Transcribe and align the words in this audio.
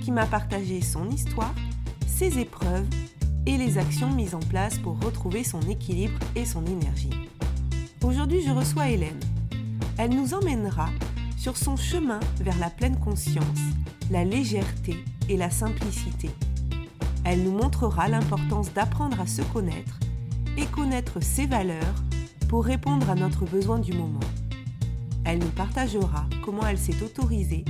qui 0.00 0.12
m'a 0.12 0.26
partagé 0.26 0.80
son 0.80 1.08
histoire, 1.10 1.54
ses 2.06 2.38
épreuves 2.38 2.86
et 3.46 3.56
les 3.56 3.78
actions 3.78 4.10
mises 4.10 4.34
en 4.34 4.40
place 4.40 4.78
pour 4.78 5.00
retrouver 5.00 5.44
son 5.44 5.60
équilibre 5.62 6.18
et 6.36 6.44
son 6.44 6.64
énergie. 6.66 7.10
Aujourd'hui, 8.02 8.42
je 8.46 8.50
reçois 8.50 8.88
Hélène. 8.88 9.20
Elle 9.98 10.14
nous 10.14 10.34
emmènera 10.34 10.88
sur 11.36 11.56
son 11.56 11.76
chemin 11.76 12.20
vers 12.40 12.58
la 12.58 12.70
pleine 12.70 12.98
conscience, 12.98 13.60
la 14.10 14.24
légèreté 14.24 14.96
et 15.28 15.36
la 15.36 15.50
simplicité. 15.50 16.30
Elle 17.24 17.42
nous 17.42 17.52
montrera 17.52 18.08
l'importance 18.08 18.72
d'apprendre 18.72 19.20
à 19.20 19.26
se 19.26 19.42
connaître 19.42 19.98
et 20.56 20.66
connaître 20.66 21.22
ses 21.22 21.46
valeurs 21.46 22.04
pour 22.48 22.64
répondre 22.64 23.08
à 23.10 23.14
notre 23.14 23.44
besoin 23.44 23.78
du 23.78 23.92
moment. 23.92 24.20
Elle 25.24 25.38
nous 25.38 25.50
partagera 25.50 26.26
comment 26.42 26.66
elle 26.66 26.78
s'est 26.78 27.02
autorisée 27.02 27.64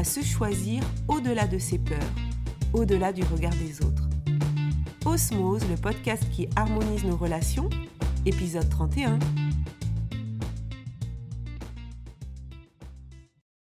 à 0.00 0.04
se 0.04 0.22
choisir 0.22 0.82
au-delà 1.08 1.46
de 1.46 1.58
ses 1.58 1.78
peurs, 1.78 1.98
au-delà 2.72 3.12
du 3.12 3.22
regard 3.22 3.52
des 3.56 3.84
autres. 3.84 4.08
Osmose, 5.04 5.60
le 5.68 5.76
podcast 5.76 6.22
qui 6.34 6.48
harmonise 6.56 7.04
nos 7.04 7.18
relations, 7.18 7.68
épisode 8.24 8.66
31. 8.70 9.18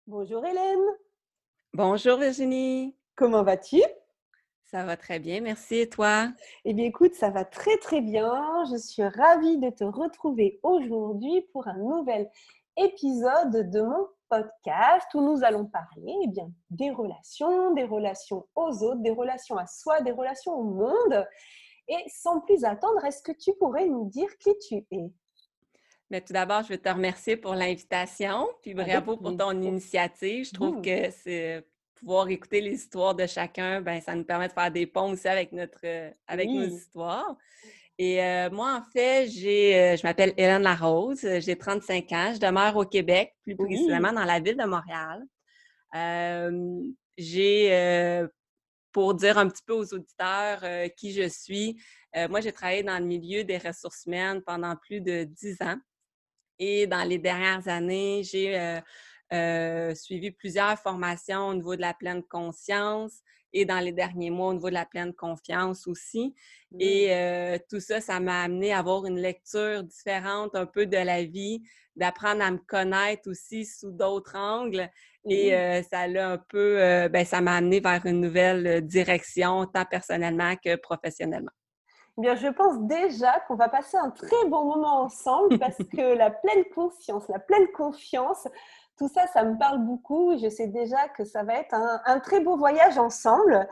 Bonjour 0.05 0.45
Hélène. 0.45 0.85
Bonjour 1.73 2.19
Virginie. 2.19 2.95
Comment 3.15 3.41
vas-tu? 3.41 3.81
Ça 4.63 4.83
va 4.83 4.95
très 4.95 5.17
bien, 5.17 5.41
merci. 5.41 5.77
Et 5.77 5.89
toi? 5.89 6.27
Eh 6.65 6.75
bien 6.75 6.85
écoute, 6.85 7.15
ça 7.15 7.31
va 7.31 7.45
très 7.45 7.77
très 7.77 8.01
bien. 8.01 8.63
Je 8.69 8.77
suis 8.77 9.01
ravie 9.01 9.57
de 9.57 9.71
te 9.71 9.85
retrouver 9.85 10.59
aujourd'hui 10.61 11.41
pour 11.51 11.67
un 11.67 11.79
nouvel 11.79 12.29
épisode 12.77 13.71
de 13.71 13.81
mon 13.81 14.07
podcast 14.29 15.07
où 15.13 15.21
nous 15.21 15.43
allons 15.43 15.65
parler 15.65 16.13
eh 16.23 16.27
bien, 16.27 16.49
des 16.69 16.91
relations, 16.91 17.73
des 17.73 17.83
relations 17.83 18.47
aux 18.55 18.83
autres, 18.83 19.01
des 19.01 19.11
relations 19.11 19.57
à 19.57 19.65
soi, 19.67 20.01
des 20.01 20.11
relations 20.11 20.53
au 20.53 20.63
monde. 20.63 21.27
Et 21.87 22.03
sans 22.07 22.41
plus 22.41 22.65
attendre, 22.65 23.03
est-ce 23.05 23.23
que 23.23 23.31
tu 23.31 23.53
pourrais 23.53 23.87
nous 23.87 24.09
dire 24.09 24.37
qui 24.37 24.57
tu 24.67 24.75
es? 24.91 25.11
Mais 26.09 26.21
tout 26.21 26.33
d'abord, 26.33 26.63
je 26.63 26.69
veux 26.69 26.77
te 26.77 26.89
remercier 26.89 27.37
pour 27.37 27.53
l'invitation, 27.53 28.47
puis 28.61 28.73
bravo 28.73 29.17
pour 29.17 29.35
ton 29.35 29.61
initiative. 29.61 30.45
Je 30.45 30.53
trouve 30.53 30.77
mmh. 30.77 30.81
que 30.81 31.11
c'est 31.11 31.67
pouvoir 31.99 32.29
écouter 32.29 32.61
les 32.61 32.73
histoires 32.73 33.15
de 33.15 33.25
chacun, 33.25 33.81
ben 33.81 33.99
ça 34.01 34.15
nous 34.15 34.23
permet 34.23 34.47
de 34.47 34.53
faire 34.53 34.71
des 34.71 34.87
ponts 34.87 35.11
aussi 35.11 35.27
avec 35.27 35.51
notre 35.51 35.79
avec 36.27 36.49
nos 36.49 36.63
histoires. 36.63 37.35
Et 37.99 38.23
euh, 38.23 38.49
moi, 38.51 38.75
en 38.75 38.83
fait, 38.91 39.27
j'ai, 39.27 39.75
euh, 39.75 39.97
je 39.97 40.03
m'appelle 40.03 40.33
Hélène 40.37 40.61
Larose, 40.61 41.23
euh, 41.25 41.39
j'ai 41.39 41.57
35 41.57 42.11
ans, 42.11 42.31
je 42.35 42.39
demeure 42.39 42.75
au 42.75 42.85
Québec, 42.85 43.33
plus 43.41 43.55
précisément 43.55 44.13
dans 44.13 44.23
la 44.23 44.39
ville 44.39 44.57
de 44.57 44.65
Montréal. 44.65 45.23
j'ai, 47.17 48.27
pour 48.91 49.15
dire 49.15 49.37
un 49.37 49.47
petit 49.47 49.63
peu 49.65 49.73
aux 49.73 49.93
auditeurs 49.93 50.63
qui 50.95 51.11
je 51.11 51.27
suis, 51.27 51.81
moi, 52.29 52.41
j'ai 52.41 52.51
travaillé 52.51 52.83
dans 52.83 52.99
le 52.99 53.05
milieu 53.05 53.43
des 53.43 53.57
ressources 53.57 54.05
humaines 54.05 54.41
pendant 54.43 54.75
plus 54.75 55.01
de 55.01 55.23
10 55.23 55.61
ans. 55.61 55.77
Et 56.59 56.87
dans 56.87 57.03
les 57.03 57.17
dernières 57.17 57.67
années, 57.67 58.21
j'ai 58.23 58.79
suivi 59.95 60.31
plusieurs 60.31 60.77
formations 60.79 61.47
au 61.47 61.53
niveau 61.55 61.75
de 61.75 61.81
la 61.81 61.95
pleine 61.95 62.23
conscience, 62.23 63.21
et 63.53 63.65
dans 63.65 63.79
les 63.79 63.91
derniers 63.91 64.29
mois 64.29 64.49
au 64.49 64.53
niveau 64.53 64.69
de 64.69 64.73
la 64.73 64.85
pleine 64.85 65.13
confiance 65.13 65.87
aussi. 65.87 66.35
Et 66.79 67.09
mmh. 67.09 67.59
tout 67.69 67.79
ça, 67.79 68.01
ça 68.01 68.19
m'a 68.19 68.43
amené 68.43 68.73
à 68.73 68.79
avoir 68.79 69.05
une 69.05 69.19
lecture 69.19 69.83
différente 69.83 70.55
un 70.55 70.65
peu 70.65 70.85
de 70.85 70.97
la 70.97 71.23
vie, 71.23 71.61
d'apprendre 71.95 72.43
à 72.43 72.51
me 72.51 72.57
connaître 72.57 73.29
aussi 73.29 73.65
sous 73.65 73.91
d'autres 73.91 74.35
angles. 74.35 74.89
Et 75.29 75.51
mmh. 75.51 75.83
ça 75.89 76.07
l'a 76.07 76.31
un 76.31 76.37
peu, 76.37 77.07
ben, 77.09 77.25
ça 77.25 77.41
m'a 77.41 77.55
amené 77.55 77.79
vers 77.79 78.05
une 78.05 78.21
nouvelle 78.21 78.85
direction, 78.85 79.65
tant 79.65 79.85
personnellement 79.85 80.55
que 80.63 80.75
professionnellement. 80.75 81.51
Eh 82.17 82.21
bien, 82.21 82.35
je 82.35 82.47
pense 82.47 82.79
déjà 82.87 83.39
qu'on 83.47 83.55
va 83.55 83.69
passer 83.69 83.95
un 83.95 84.09
très 84.09 84.45
bon 84.47 84.65
moment 84.65 85.03
ensemble 85.03 85.59
parce 85.59 85.77
que 85.95 86.15
la 86.15 86.31
pleine 86.31 86.65
conscience, 86.73 87.27
la 87.27 87.39
pleine 87.39 87.67
confiance, 87.73 88.47
tout 88.97 89.07
ça, 89.07 89.27
ça 89.27 89.43
me 89.43 89.57
parle 89.57 89.85
beaucoup. 89.85 90.37
Je 90.37 90.49
sais 90.49 90.67
déjà 90.67 91.07
que 91.09 91.23
ça 91.23 91.43
va 91.43 91.55
être 91.55 91.73
un, 91.73 92.19
très 92.19 92.39
beau 92.39 92.57
voyage 92.57 92.97
ensemble. 92.97 93.67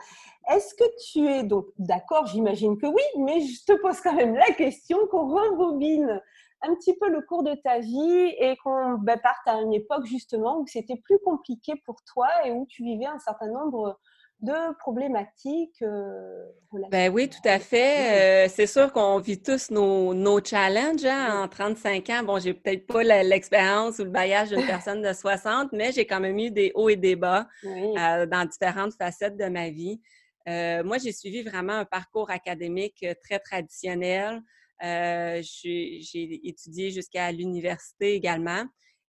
Est-ce 0.48 0.74
que 0.74 0.84
tu 1.10 1.26
es 1.26 1.42
donc 1.42 1.66
d'accord 1.78 2.26
J'imagine 2.26 2.78
que 2.78 2.86
oui, 2.86 3.02
mais 3.18 3.40
je 3.40 3.64
te 3.64 3.72
pose 3.80 4.00
quand 4.00 4.14
même 4.14 4.34
la 4.34 4.52
question 4.52 4.98
qu'on 5.10 5.28
rembobine 5.28 6.20
un 6.62 6.74
petit 6.74 6.96
peu 6.96 7.08
le 7.08 7.20
cours 7.22 7.42
de 7.42 7.54
ta 7.54 7.80
vie 7.80 8.34
et 8.38 8.56
qu'on 8.62 8.94
ben, 8.94 9.18
parte 9.18 9.46
à 9.46 9.60
une 9.60 9.74
époque 9.74 10.06
justement 10.06 10.58
où 10.58 10.66
c'était 10.66 10.96
plus 10.96 11.18
compliqué 11.18 11.74
pour 11.84 12.02
toi 12.04 12.28
et 12.44 12.52
où 12.52 12.66
tu 12.66 12.82
vivais 12.82 13.06
un 13.06 13.18
certain 13.18 13.48
nombre 13.48 13.98
de 14.40 14.78
problématiques 14.78 15.82
euh, 15.82 16.44
Ben 16.90 17.12
oui, 17.12 17.28
tout 17.28 17.48
à 17.48 17.58
fait. 17.58 18.46
Euh, 18.46 18.52
c'est 18.52 18.66
sûr 18.66 18.92
qu'on 18.92 19.18
vit 19.18 19.40
tous 19.40 19.70
nos, 19.70 20.12
nos 20.12 20.44
challenges 20.44 21.04
hein, 21.04 21.42
en 21.42 21.48
35 21.48 22.10
ans. 22.10 22.22
Bon, 22.22 22.38
j'ai 22.38 22.52
peut-être 22.52 22.86
pas 22.86 23.02
l'expérience 23.02 23.98
ou 23.98 24.04
le 24.04 24.10
bagage 24.10 24.50
d'une 24.50 24.66
personne 24.66 25.02
de 25.02 25.12
60, 25.12 25.72
mais 25.72 25.92
j'ai 25.92 26.06
quand 26.06 26.20
même 26.20 26.38
eu 26.38 26.50
des 26.50 26.70
hauts 26.74 26.90
et 26.90 26.96
des 26.96 27.16
bas 27.16 27.48
euh, 27.64 28.26
dans 28.26 28.46
différentes 28.46 28.94
facettes 28.94 29.36
de 29.36 29.46
ma 29.46 29.70
vie. 29.70 30.00
moi, 30.46 30.98
j'ai 30.98 31.12
suivi 31.12 31.42
vraiment 31.42 31.74
un 31.74 31.84
parcours 31.86 32.30
académique 32.30 33.06
très 33.22 33.38
traditionnel. 33.38 34.42
j'ai 34.82 36.40
étudié 36.46 36.90
jusqu'à 36.90 37.32
l'université 37.32 38.14
également. 38.14 38.64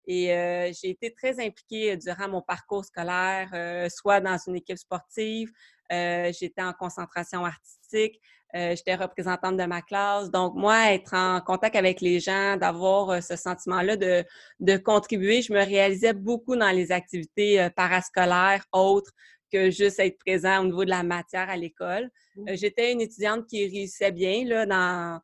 Et 0.08 0.28
j'ai 0.74 0.90
été 0.90 1.14
très 1.14 1.40
impliquée 1.46 1.98
durant 1.98 2.30
mon 2.30 2.42
parcours 2.42 2.86
scolaire, 2.86 3.50
soit 3.92 4.22
dans 4.22 4.38
une 4.48 4.56
équipe 4.56 4.78
sportive, 4.78 5.52
j'étais 5.90 6.62
en 6.62 6.72
concentration 6.72 7.44
artistique, 7.44 8.22
j'étais 8.54 8.96
représentante 8.96 9.58
de 9.58 9.66
ma 9.66 9.82
classe. 9.82 10.32
Donc, 10.32 10.56
moi, 10.56 10.94
être 10.94 11.14
en 11.14 11.42
contact 11.42 11.76
avec 11.76 12.00
les 12.00 12.22
gens, 12.22 12.56
d'avoir 12.56 13.22
ce 13.22 13.36
sentiment-là 13.36 13.98
de, 13.98 14.24
de, 14.62 14.78
contribuer, 14.78 15.42
je 15.42 15.52
me 15.52 15.64
réalisais 15.64 16.14
beaucoup 16.14 16.56
dans 16.56 16.72
les 16.72 16.94
activités 16.94 17.68
parascolaires, 17.76 18.64
autres 18.72 19.12
que 19.52 19.70
juste 19.70 20.00
être 20.00 20.18
présent 20.20 20.62
au 20.62 20.66
niveau 20.66 20.86
de 20.86 20.90
la 20.90 21.04
matière 21.04 21.50
à 21.50 21.58
l'école. 21.58 22.10
Mmh. 22.36 22.56
J'étais 22.56 22.92
une 22.92 23.02
étudiante 23.02 23.48
qui 23.48 23.64
réussissait 23.68 24.12
bien, 24.12 24.46
là, 24.46 24.66
dans, 24.66 25.22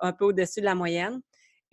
un 0.00 0.12
peu 0.12 0.26
au-dessus 0.26 0.60
de 0.60 0.64
la 0.64 0.74
moyenne. 0.74 1.20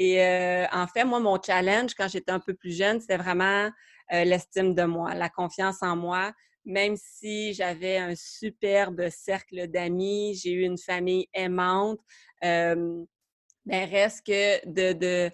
Et 0.04 0.20
euh, 0.20 0.66
en 0.72 0.88
fait, 0.88 1.04
moi, 1.04 1.20
mon 1.20 1.40
challenge 1.40 1.94
quand 1.94 2.08
j'étais 2.08 2.32
un 2.32 2.40
peu 2.40 2.56
plus 2.56 2.76
jeune, 2.76 3.00
c'était 3.00 3.18
vraiment 3.18 3.70
euh, 4.12 4.24
l'estime 4.24 4.74
de 4.74 4.82
moi, 4.82 5.14
la 5.14 5.30
confiance 5.30 5.84
en 5.84 5.96
moi. 5.96 6.34
Même 6.66 6.96
si 6.98 7.54
j'avais 7.54 7.98
un 7.98 8.16
superbe 8.16 9.10
cercle 9.10 9.68
d'amis, 9.68 10.34
j'ai 10.42 10.54
eu 10.54 10.64
une 10.64 10.80
famille 10.80 11.28
aimante, 11.36 12.00
euh, 12.44 13.06
ben 13.68 13.88
reste 13.88 14.26
que 14.26 14.68
de, 14.68 15.30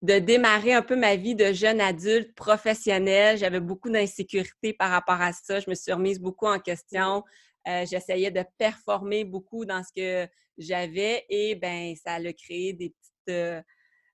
de, 0.00 0.18
démarrer 0.18 0.72
un 0.72 0.80
peu 0.80 0.96
ma 0.96 1.16
vie 1.16 1.34
de 1.34 1.52
jeune 1.52 1.82
adulte 1.82 2.34
professionnelle, 2.34 3.36
j'avais 3.36 3.60
beaucoup 3.60 3.90
d'insécurité 3.90 4.72
par 4.72 4.90
rapport 4.90 5.20
à 5.20 5.34
ça. 5.34 5.60
Je 5.60 5.68
me 5.68 5.74
suis 5.74 5.92
remise 5.92 6.20
beaucoup 6.20 6.46
en 6.46 6.58
question. 6.58 7.22
J'essayais 7.66 8.30
de 8.30 8.44
performer 8.56 9.24
beaucoup 9.24 9.66
dans 9.66 9.82
ce 9.82 9.92
que 9.94 10.30
j'avais 10.56 11.26
et 11.28 11.54
ben 11.54 11.94
ça 12.02 12.14
a 12.14 12.32
créé 12.32 12.72
des 12.72 12.88
petites 12.88 13.17
euh, 13.28 13.60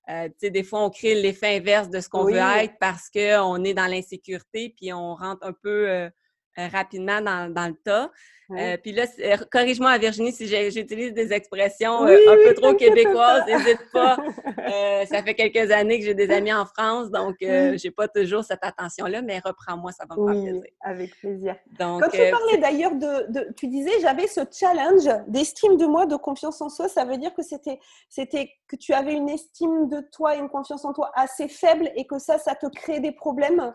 euh, 0.09 0.29
des 0.41 0.63
fois, 0.63 0.83
on 0.85 0.89
crée 0.89 1.15
l'effet 1.15 1.57
inverse 1.57 1.89
de 1.89 1.99
ce 1.99 2.09
qu'on 2.09 2.25
veut 2.25 2.35
être 2.35 2.75
parce 2.79 3.09
qu'on 3.09 3.63
est 3.63 3.73
dans 3.73 3.87
l'insécurité, 3.87 4.73
puis 4.77 4.93
on 4.93 5.15
rentre 5.15 5.45
un 5.45 5.53
peu 5.53 5.89
euh, 5.89 6.09
rapidement 6.57 7.21
dans, 7.21 7.53
dans, 7.53 7.67
le 7.67 7.75
tas. 7.75 8.11
Euh, 8.51 8.77
puis 8.77 8.91
là, 8.91 9.05
euh, 9.19 9.37
corrige-moi 9.51 9.89
à 9.89 9.97
Virginie 9.97 10.31
si 10.31 10.47
j'utilise 10.47 11.13
des 11.13 11.33
expressions 11.33 12.05
euh, 12.05 12.15
un 12.27 12.35
peu 12.47 12.53
trop 12.53 12.75
québécoises, 12.75 13.43
n'hésite 13.47 13.91
pas. 13.91 14.17
ça 15.09 15.23
fait 15.23 15.33
quelques 15.33 15.71
années 15.71 15.99
que 15.99 16.05
j'ai 16.05 16.13
des 16.13 16.29
amis 16.29 16.53
en 16.53 16.65
France, 16.65 17.09
donc 17.09 17.37
je 17.41 17.75
j'ai 17.77 17.91
pas 17.91 18.07
toujours 18.07 18.43
cette 18.43 18.63
attention-là, 18.63 19.21
mais 19.21 19.39
reprends-moi, 19.39 19.91
ça 19.91 20.05
va 20.07 20.15
me 20.15 20.31
faire 20.31 20.43
plaisir. 20.43 20.63
Avec 20.81 21.19
plaisir. 21.19 21.55
Donc, 21.79 22.03
Quand 22.03 22.09
tu 22.09 22.31
parlais 22.31 22.57
d'ailleurs 22.57 22.95
de, 22.95 23.51
tu 23.53 23.67
disais, 23.67 23.91
j'avais 24.01 24.27
ce 24.27 24.41
challenge 24.51 25.09
d'estime 25.27 25.77
de 25.77 25.85
moi, 25.85 26.05
de 26.05 26.15
confiance 26.15 26.61
en 26.61 26.69
soi, 26.69 26.87
ça 26.87 27.03
veut 27.05 27.17
dire 27.17 27.33
que 27.33 27.41
c'était, 27.41 27.79
c'était 28.09 28.49
que 28.67 28.75
tu 28.75 28.93
avais 28.93 29.13
une 29.13 29.29
estime 29.29 29.89
de 29.89 30.01
toi 30.11 30.35
et 30.35 30.39
une 30.39 30.49
confiance 30.49 30.85
en 30.85 30.93
toi 30.93 31.11
assez 31.15 31.47
faible 31.47 31.91
et 31.95 32.05
que 32.05 32.19
ça, 32.19 32.37
ça 32.37 32.55
te 32.55 32.67
crée 32.67 32.99
des 32.99 33.11
problèmes? 33.11 33.73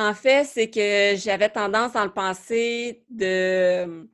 En 0.00 0.14
fait, 0.14 0.44
c'est 0.44 0.70
que 0.70 1.14
j'avais 1.16 1.50
tendance 1.50 1.92
dans 1.92 2.04
le 2.04 2.12
passé 2.12 3.04
de, 3.10 4.08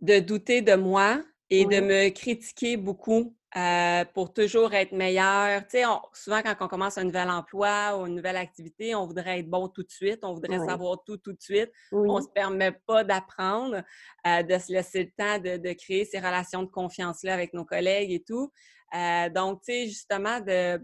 de 0.00 0.18
douter 0.18 0.62
de 0.62 0.74
moi 0.74 1.20
et 1.50 1.66
de 1.66 1.80
me 1.80 2.08
critiquer 2.08 2.78
beaucoup 2.78 3.36
euh, 3.54 4.04
pour 4.14 4.32
toujours 4.32 4.72
être 4.72 4.92
meilleur. 4.92 5.60
Tu 5.66 5.76
sais, 5.76 5.84
souvent 6.14 6.40
quand 6.40 6.54
on 6.60 6.68
commence 6.68 6.96
un 6.96 7.04
nouvel 7.04 7.28
emploi 7.28 7.98
ou 7.98 8.06
une 8.06 8.14
nouvelle 8.14 8.38
activité, 8.38 8.94
on 8.94 9.06
voudrait 9.06 9.40
être 9.40 9.50
bon 9.50 9.68
tout 9.68 9.82
de 9.82 9.90
suite, 9.90 10.20
on 10.22 10.32
voudrait 10.32 10.66
savoir 10.66 10.96
tout 11.04 11.18
tout 11.18 11.34
de 11.34 11.42
suite. 11.42 11.70
On 11.92 12.16
ne 12.16 12.22
se 12.22 12.28
permet 12.28 12.72
pas 12.72 13.04
d'apprendre, 13.04 13.82
euh, 14.26 14.42
de 14.42 14.58
se 14.58 14.72
laisser 14.72 15.04
le 15.04 15.10
temps 15.10 15.38
de, 15.38 15.72
créer 15.74 16.06
ces 16.06 16.18
relations 16.18 16.62
de 16.62 16.70
confiance-là 16.70 17.34
avec 17.34 17.52
nos 17.52 17.66
collègues 17.66 18.12
et 18.12 18.22
tout. 18.22 18.50
Euh, 18.94 19.28
donc, 19.28 19.60
tu 19.60 19.72
sais, 19.72 19.86
justement, 19.86 20.40
de, 20.40 20.80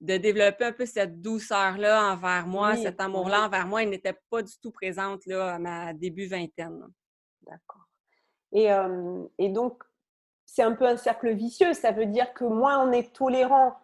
de 0.00 0.16
développer 0.16 0.64
un 0.64 0.72
peu 0.72 0.86
cette 0.86 1.20
douceur-là 1.22 2.12
envers 2.12 2.46
moi, 2.46 2.76
cet 2.76 3.00
amour-là 3.00 3.46
envers 3.46 3.66
moi, 3.66 3.82
il 3.82 3.90
n'était 3.90 4.16
pas 4.30 4.42
du 4.42 4.52
tout 4.62 4.70
présente 4.70 5.24
là, 5.26 5.54
à 5.54 5.58
ma 5.58 5.92
début 5.94 6.26
vingtaine. 6.26 6.86
D'accord. 7.42 7.86
Et, 8.52 8.68
et, 9.38 9.48
donc, 9.48 9.82
c'est 10.44 10.62
un 10.62 10.72
peu 10.72 10.86
un 10.86 10.96
cercle 10.96 11.32
vicieux. 11.34 11.72
Ça 11.72 11.92
veut 11.92 12.06
dire 12.06 12.32
que 12.34 12.44
moins 12.44 12.86
on 12.86 12.92
est 12.92 13.14
tolérant 13.14 13.74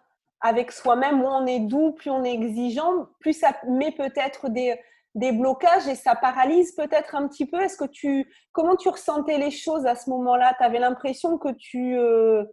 avec 0.41 0.73
soi-même, 0.73 1.19
moins 1.19 1.43
on 1.43 1.47
est 1.47 1.61
doux, 1.61 1.93
plus 1.93 2.11
on 2.11 2.25
est 2.25 2.33
exigeant, 2.33 3.09
plus 3.21 3.33
ça 3.33 3.57
met 3.69 3.93
peut-être 3.93 4.49
des, 4.49 4.79
des 5.15 5.33
blocages 5.33 5.87
et 5.87 5.95
ça 5.95 6.17
paralyse 6.17 6.75
peut-être 6.75 7.15
un 7.15 7.29
petit 7.29 7.47
peu. 7.47 7.61
Est-ce 7.61 7.77
que 7.77 7.85
tu, 7.85 8.33
comment 8.53 8.77
tu 8.77 8.89
ressentais 8.89 9.39
les 9.39 9.51
choses 9.51 9.87
à 9.87 9.95
ce 9.95 10.11
moment-là? 10.11 10.55
Tu 10.59 10.65
avais 10.65 10.79
l'impression 10.79 11.39
que 11.39 11.53
tu 11.53 11.97
euh, 11.97 12.45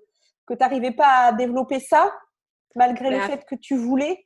que 0.45 0.53
n'arrivais 0.53 0.91
pas 0.91 1.27
à 1.27 1.31
développer 1.33 1.79
ça? 1.79 2.13
Malgré 2.75 3.09
le 3.09 3.17
ben, 3.17 3.27
fait 3.27 3.45
que 3.45 3.55
tu 3.55 3.75
voulais? 3.75 4.25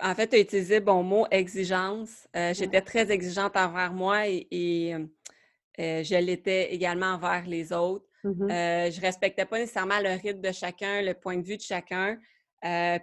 En 0.00 0.14
fait, 0.14 0.28
tu 0.28 0.36
as 0.36 0.40
utilisé 0.40 0.80
bon 0.80 1.02
mot 1.02 1.26
exigence. 1.30 2.26
Euh, 2.36 2.52
j'étais 2.54 2.80
très 2.80 3.10
exigeante 3.10 3.56
envers 3.56 3.92
moi 3.92 4.26
et, 4.26 4.94
euh, 4.94 6.02
je 6.02 6.16
l'étais 6.20 6.72
également 6.74 7.14
envers 7.14 7.46
les 7.46 7.72
autres. 7.72 8.06
Mmh 8.24 8.50
euh, 8.50 8.90
je 8.90 9.00
respectais 9.00 9.46
pas 9.46 9.58
nécessairement 9.58 9.98
le 9.98 10.10
rythme 10.10 10.40
de 10.40 10.52
chacun, 10.52 11.02
le 11.02 11.14
point 11.14 11.36
de 11.36 11.42
vue 11.42 11.56
de 11.56 11.62
chacun. 11.62 12.18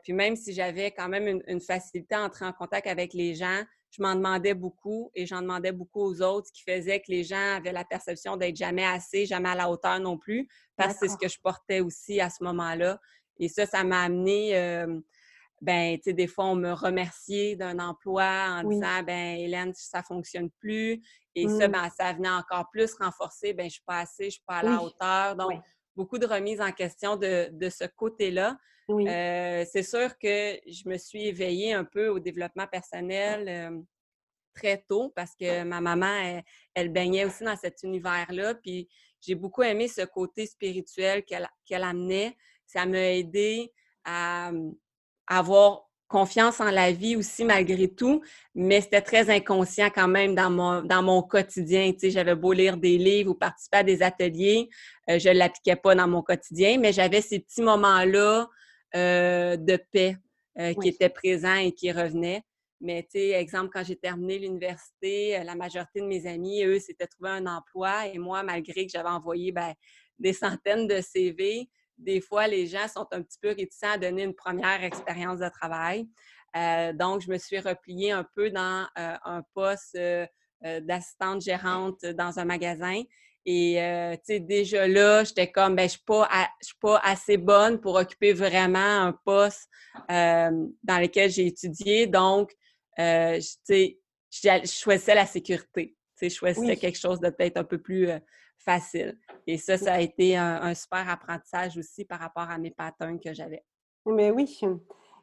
puis 0.03 0.13
même 0.13 0.35
si 0.35 0.53
j'avais 0.53 0.91
quand 0.91 1.09
même 1.09 1.27
une, 1.27 1.43
une, 1.47 1.59
facilité 1.59 2.15
à 2.15 2.23
entrer 2.23 2.45
en 2.45 2.53
contact 2.53 2.87
avec 2.87 3.13
les 3.13 3.35
gens, 3.35 3.63
je 3.91 4.01
m'en 4.01 4.15
demandais 4.15 4.53
beaucoup 4.53 5.11
et 5.15 5.25
j'en 5.25 5.41
demandais 5.41 5.71
beaucoup 5.71 6.01
aux 6.01 6.21
autres, 6.21 6.47
ce 6.47 6.53
qui 6.53 6.63
faisait 6.63 6.99
que 6.99 7.11
les 7.11 7.23
gens 7.23 7.55
avaient 7.57 7.71
la 7.71 7.83
perception 7.83 8.37
d'être 8.37 8.55
jamais 8.55 8.85
assez, 8.85 9.25
jamais 9.25 9.49
à 9.49 9.55
la 9.55 9.69
hauteur 9.69 9.99
non 9.99 10.17
plus, 10.17 10.47
parce 10.75 10.93
que 10.93 11.07
c'est 11.07 11.13
ce 11.13 11.17
que 11.17 11.27
je 11.27 11.39
portais 11.41 11.79
aussi 11.79 12.21
à 12.21 12.29
ce 12.29 12.43
moment-là. 12.43 12.99
Et 13.39 13.47
ça, 13.49 13.65
ça 13.65 13.83
m'a 13.83 14.03
amené, 14.03 14.57
euh, 14.57 14.99
ben, 15.61 15.97
tu 15.97 16.03
sais, 16.03 16.13
des 16.13 16.27
fois, 16.27 16.45
on 16.45 16.55
me 16.55 16.71
remerciait 16.71 17.55
d'un 17.55 17.79
emploi 17.79 18.23
en 18.49 18.63
disant, 18.63 19.03
ben, 19.03 19.37
Hélène, 19.37 19.73
ça 19.73 20.03
fonctionne 20.03 20.49
plus. 20.59 21.01
Et 21.35 21.47
ça, 21.47 21.67
mmh. 21.67 21.71
ben, 21.71 21.89
ça 21.89 22.13
venait 22.13 22.29
encore 22.29 22.69
plus 22.71 22.93
renforcer, 22.95 23.53
ben, 23.53 23.65
je 23.65 23.73
suis 23.73 23.83
pas 23.85 23.99
assez, 23.99 24.25
je 24.25 24.31
suis 24.31 24.43
pas 24.45 24.57
à 24.57 24.63
la 24.63 24.83
hauteur. 24.83 25.35
Donc, 25.35 25.61
beaucoup 25.95 26.17
de 26.17 26.25
remises 26.25 26.61
en 26.61 26.71
question 26.71 27.17
de, 27.17 27.69
ce 27.69 27.85
côté-là. 27.85 28.57
Euh, 28.89 29.65
c'est 29.71 29.83
sûr 29.83 30.17
que 30.17 30.59
je 30.65 30.89
me 30.89 30.97
suis 30.97 31.27
éveillée 31.27 31.73
un 31.73 31.83
peu 31.83 32.07
au 32.07 32.19
développement 32.19 32.65
personnel 32.65 33.47
euh, 33.47 33.79
très 34.55 34.83
tôt 34.87 35.11
parce 35.15 35.35
que 35.35 35.63
ma 35.63 35.79
maman, 35.79 36.41
elle, 36.73 36.89
baignait 36.91 37.25
aussi 37.25 37.43
dans 37.43 37.55
cet 37.55 37.83
univers-là. 37.83 38.55
Puis 38.55 38.89
j'ai 39.21 39.35
beaucoup 39.35 39.61
aimé 39.61 39.87
ce 39.87 40.01
côté 40.05 40.45
spirituel 40.45 41.23
qu'elle 41.23 41.83
amenait 41.83 42.35
ça 42.69 42.85
m'a 42.85 43.13
aidé 43.13 43.71
à, 44.05 44.51
avoir 45.27 45.85
confiance 46.07 46.59
en 46.59 46.71
la 46.71 46.91
vie 46.91 47.15
aussi 47.15 47.45
malgré 47.45 47.87
tout, 47.87 48.21
mais 48.55 48.81
c'était 48.81 49.01
très 49.01 49.29
inconscient 49.29 49.91
quand 49.93 50.07
même 50.07 50.33
dans 50.33 50.49
mon, 50.49 50.81
dans 50.81 51.03
mon 51.03 51.21
quotidien. 51.21 51.91
Tu 51.91 51.99
sais, 51.99 52.09
j'avais 52.09 52.35
beau 52.35 52.51
lire 52.51 52.77
des 52.77 52.97
livres 52.97 53.31
ou 53.31 53.35
participer 53.35 53.77
à 53.77 53.83
des 53.83 54.01
ateliers, 54.01 54.69
euh, 55.09 55.19
je 55.19 55.29
ne 55.29 55.35
l'appliquais 55.35 55.75
pas 55.75 55.93
dans 55.93 56.07
mon 56.07 56.23
quotidien, 56.23 56.79
mais 56.79 56.93
j'avais 56.93 57.21
ces 57.21 57.39
petits 57.39 57.61
moments-là 57.61 58.49
euh, 58.95 59.55
de 59.55 59.79
paix 59.91 60.17
euh, 60.57 60.73
qui 60.73 60.89
étaient 60.89 61.09
présents 61.09 61.57
et 61.57 61.71
qui 61.73 61.91
revenaient. 61.91 62.41
Mais 62.81 63.03
tu 63.03 63.19
sais, 63.19 63.29
exemple, 63.31 63.69
quand 63.71 63.83
j'ai 63.83 63.97
terminé 63.97 64.39
l'université, 64.39 65.43
la 65.43 65.53
majorité 65.53 66.01
de 66.01 66.07
mes 66.07 66.25
amis, 66.25 66.63
eux, 66.63 66.79
s'étaient 66.79 67.07
trouvé 67.07 67.29
un 67.29 67.45
emploi 67.45 68.07
et 68.07 68.17
moi, 68.17 68.41
malgré 68.41 68.85
que 68.85 68.91
j'avais 68.91 69.09
envoyé 69.09 69.51
ben, 69.51 69.73
des 70.17 70.33
centaines 70.33 70.87
de 70.87 71.01
CV, 71.01 71.69
des 71.99 72.21
fois, 72.21 72.47
les 72.47 72.65
gens 72.65 72.87
sont 72.87 73.07
un 73.11 73.21
petit 73.21 73.37
peu 73.41 73.49
réticents 73.49 73.91
à 73.91 73.97
donner 73.97 74.23
une 74.23 74.33
première 74.33 74.83
expérience 74.83 75.39
de 75.39 75.49
travail. 75.49 76.07
Euh, 76.55 76.93
donc, 76.93 77.21
je 77.21 77.29
me 77.29 77.37
suis 77.37 77.59
repliée 77.59 78.11
un 78.11 78.23
peu 78.35 78.49
dans 78.49 78.87
euh, 78.97 79.15
un 79.23 79.43
poste 79.53 79.95
euh, 79.95 80.25
d'assistante 80.81 81.41
gérante 81.41 82.05
dans 82.05 82.39
un 82.39 82.45
magasin. 82.45 83.03
Et, 83.45 83.75
tu 84.25 84.33
sais, 84.33 84.39
déjà 84.39 84.87
là, 84.87 85.23
j'étais 85.23 85.51
comme, 85.51 85.75
ben, 85.75 85.89
je 85.89 85.95
ne 85.95 86.45
suis, 86.61 86.75
pas 86.79 86.99
assez 87.03 87.37
bonne 87.37 87.79
pour 87.79 87.95
occuper 87.95 88.33
vraiment 88.33 88.79
un 88.79 89.13
poste 89.25 89.69
dans 90.07 91.01
lequel 91.01 91.31
j'ai 91.31 91.47
étudié. 91.47 92.05
Donc, 92.05 92.51
tu 92.95 93.41
sais, 93.63 93.97
je 94.29 94.67
choisissais 94.67 95.15
la 95.15 95.25
sécurité. 95.25 95.95
Tu 95.95 95.95
sais, 96.15 96.29
je 96.29 96.35
choisissais 96.35 96.75
quelque 96.75 96.99
chose 96.99 97.19
de 97.19 97.29
peut-être 97.29 97.57
un 97.57 97.63
peu 97.63 97.79
plus 97.79 98.09
facile. 98.59 99.17
Et 99.47 99.57
ça, 99.57 99.77
ça 99.77 99.93
a 99.93 99.99
été 99.99 100.37
un, 100.37 100.73
super 100.73 101.09
apprentissage 101.09 101.77
aussi 101.77 102.05
par 102.05 102.19
rapport 102.19 102.49
à 102.49 102.57
mes 102.57 102.71
patterns 102.71 103.19
que 103.19 103.33
j'avais. 103.33 103.63
Mais 104.05 104.31
oui. 104.31 104.59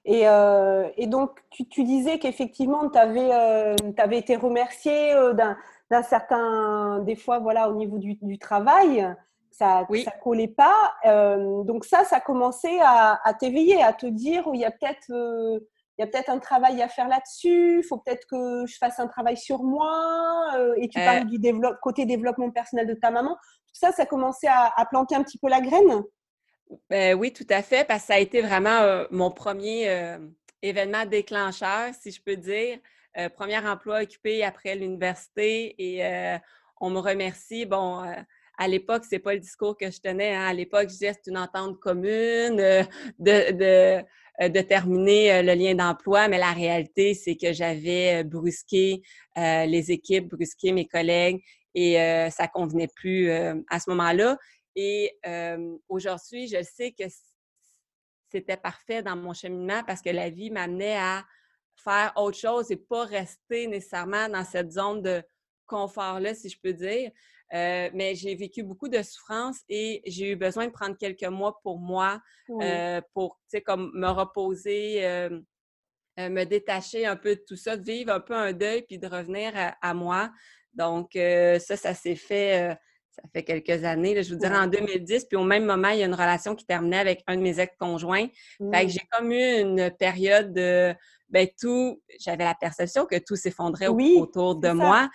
Et, 0.05 0.29
euh, 0.29 0.89
et 0.97 1.07
donc, 1.07 1.41
tu, 1.51 1.67
tu 1.69 1.85
disais 1.85 2.19
qu'effectivement, 2.19 2.89
tu 2.89 2.99
avais, 2.99 3.33
euh, 3.33 3.75
avais, 3.99 4.19
été 4.19 4.37
remercié 4.37 5.13
euh, 5.15 5.33
d'un 5.33 6.03
certain, 6.03 7.01
des 7.01 7.17
fois, 7.17 7.41
voilà, 7.41 7.69
au 7.69 7.75
niveau 7.75 7.99
du, 7.99 8.17
du 8.21 8.39
travail, 8.39 9.07
ça 9.51 9.87
ne 9.91 10.23
collait 10.23 10.49
pas. 10.49 10.93
donc 11.65 11.85
ça, 11.85 12.05
ça 12.05 12.21
commençait 12.21 12.79
à, 12.81 13.21
à 13.25 13.35
t'éveiller, 13.35 13.83
à 13.83 13.93
te 13.93 14.07
dire, 14.07 14.45
il 14.53 14.61
y 14.61 14.65
a 14.65 14.71
peut-être 14.71 15.11
il 15.99 16.03
y 16.03 16.05
a 16.05 16.07
peut-être 16.07 16.29
un 16.29 16.39
travail 16.39 16.83
à 16.83 16.89
faire 16.89 17.09
là-dessus, 17.09 17.79
il 17.79 17.85
faut 17.85 17.99
peut-être 17.99 18.27
que 18.27 18.67
je 18.67 18.77
fasse 18.77 18.99
un 19.01 19.07
travail 19.07 19.37
sur 19.37 19.63
moi. 19.63 20.53
Euh, 20.57 20.75
et 20.77 20.89
tu 20.89 20.99
parles 20.99 21.27
euh. 21.27 21.39
du 21.39 21.63
côté 21.83 22.05
développement 22.05 22.51
personnel 22.51 22.87
de 22.87 22.95
ta 22.95 23.11
maman. 23.11 23.35
Tout 23.67 23.75
ça, 23.75 23.93
ça 23.93 24.03
a 24.03 24.07
commencé 24.07 24.47
à, 24.47 24.87
planter 24.91 25.15
un 25.15 25.23
petit 25.23 25.39
peu 25.39 25.49
la 25.49 25.61
graine? 25.61 26.03
Ben, 26.91 27.15
Oui, 27.15 27.33
tout 27.33 27.47
à 27.49 27.63
fait, 27.63 27.87
parce 27.87 28.03
que 28.03 28.07
ça 28.09 28.15
a 28.15 28.19
été 28.19 28.43
vraiment 28.43 28.81
euh, 28.81 29.07
mon 29.11 29.31
premier 29.31 30.19
événement 30.63 31.07
déclencheur, 31.07 31.93
si 31.99 32.11
je 32.11 32.23
peux 32.23 32.37
dire. 32.37 32.79
premier 33.35 33.59
emploi 33.59 34.03
occupé 34.03 34.45
après 34.45 34.75
l'université 34.75 35.75
et 35.79 36.39
on 36.81 36.91
me 36.91 36.99
remercie. 36.99 37.65
Bon, 37.65 38.03
à 38.59 38.69
l'époque, 38.69 39.05
c'est 39.09 39.19
pas 39.19 39.35
le 39.35 39.41
discours 39.41 39.77
que 39.77 39.91
je 39.91 40.01
tenais. 40.01 40.35
Hein. 40.35 40.47
À 40.47 40.55
l'époque, 40.55 40.85
je 40.85 40.95
disais 40.95 41.13
c'est 41.13 41.31
une 41.31 41.39
entente 41.39 41.79
commune 41.79 42.57
de 42.57 42.85
euh, 43.29 44.03
de 44.41 44.61
terminer 44.61 45.33
euh, 45.33 45.43
le 45.43 45.55
lien 45.55 45.75
d'emploi, 45.75 46.29
mais 46.29 46.39
la 46.39 46.53
réalité, 46.53 47.15
c'est 47.15 47.37
que 47.37 47.53
j'avais 47.53 48.21
euh, 48.21 48.25
brusqué 48.25 49.03
les 49.37 49.91
équipes, 49.91 50.29
brusqué 50.29 50.73
mes 50.73 50.87
collègues 50.87 51.43
et 51.75 51.97
ça 52.31 52.49
convenait 52.49 52.89
plus 52.97 53.31
à 53.31 53.79
ce 53.79 53.91
moment-là. 53.91 54.39
Et 54.75 55.13
aujourd'hui, 55.91 56.49
je 56.49 56.63
sais 56.63 56.93
que 56.93 57.05
c'était 58.31 58.57
parfait 58.57 59.03
dans 59.03 59.15
mon 59.15 59.35
cheminement 59.35 59.83
parce 59.87 60.01
que 60.01 60.09
la 60.09 60.31
vie 60.31 60.51
m'amenait 60.51 60.97
à 60.97 61.27
faire 61.77 62.15
autre 62.17 62.39
chose 62.39 62.71
et 62.71 62.77
pas 62.77 63.05
rester 63.05 63.67
nécessairement 63.67 64.31
dans 64.31 64.45
cette 64.45 64.73
zone 64.73 65.03
de 65.03 65.23
confort-là, 65.67 66.35
si 66.35 66.49
je 66.49 66.59
peux 66.59 66.73
dire. 66.73 67.11
Euh, 67.55 67.91
mais 67.95 68.15
j'ai 68.15 68.35
vécu 68.35 68.63
beaucoup 68.63 68.89
de 68.89 69.03
souffrance 69.03 69.59
et 69.69 70.03
j'ai 70.07 70.33
eu 70.33 70.37
besoin 70.37 70.67
de 70.67 70.73
prendre 70.73 70.97
quelques 70.97 71.25
mois 71.25 71.61
pour 71.63 71.79
moi, 71.79 72.21
euh, 72.61 73.01
pour, 73.15 73.39
tu 73.43 73.59
sais, 73.59 73.61
comme 73.61 73.93
me 73.95 74.09
reposer, 74.09 75.07
euh, 75.07 75.41
me 76.19 76.45
détacher 76.45 77.07
un 77.07 77.17
peu 77.17 77.37
de 77.37 77.43
tout 77.47 77.57
ça, 77.57 77.77
de 77.77 77.85
vivre 77.85 78.13
un 78.13 78.21
peu 78.21 78.35
un 78.35 78.53
deuil 78.53 78.83
puis 78.83 78.99
de 78.99 79.07
revenir 79.07 79.53
à, 79.55 79.95
moi. 79.95 80.31
Donc, 80.75 81.11
ça, 81.15 81.77
ça 81.77 81.95
s'est 81.95 82.17
fait, 82.17 82.77
ça 83.11 83.23
fait 83.33 83.45
quelques 83.45 83.85
années, 83.85 84.23
je 84.23 84.33
vous 84.33 84.41
dirais 84.41 84.57
en 84.57 84.67
2010. 84.67 85.27
Puis 85.27 85.37
au 85.37 85.45
même 85.45 85.67
moment, 85.67 85.91
il 85.91 86.01
y 86.01 86.03
a 86.03 86.07
une 86.07 86.15
relation 86.15 86.55
qui 86.55 86.67
terminait 86.67 86.99
avec 86.99 87.23
un 87.27 87.37
de 87.37 87.43
mes 87.43 87.61
ex-conjoints. 87.61 88.29
Fait 88.73 88.87
que 88.87 88.93
j'ai 88.93 89.07
comme 89.13 89.31
eu 89.31 89.61
une 89.61 89.91
période 89.99 90.53
de, 90.53 90.95
ben 91.29 91.47
tout, 91.61 92.03
j'avais 92.19 92.45
la 92.45 92.55
perception 92.55 93.05
que 93.05 93.17
tout 93.19 93.37
s'effondrait 93.37 93.89
autour 93.89 94.57
de 94.57 94.71
moi 94.71 95.09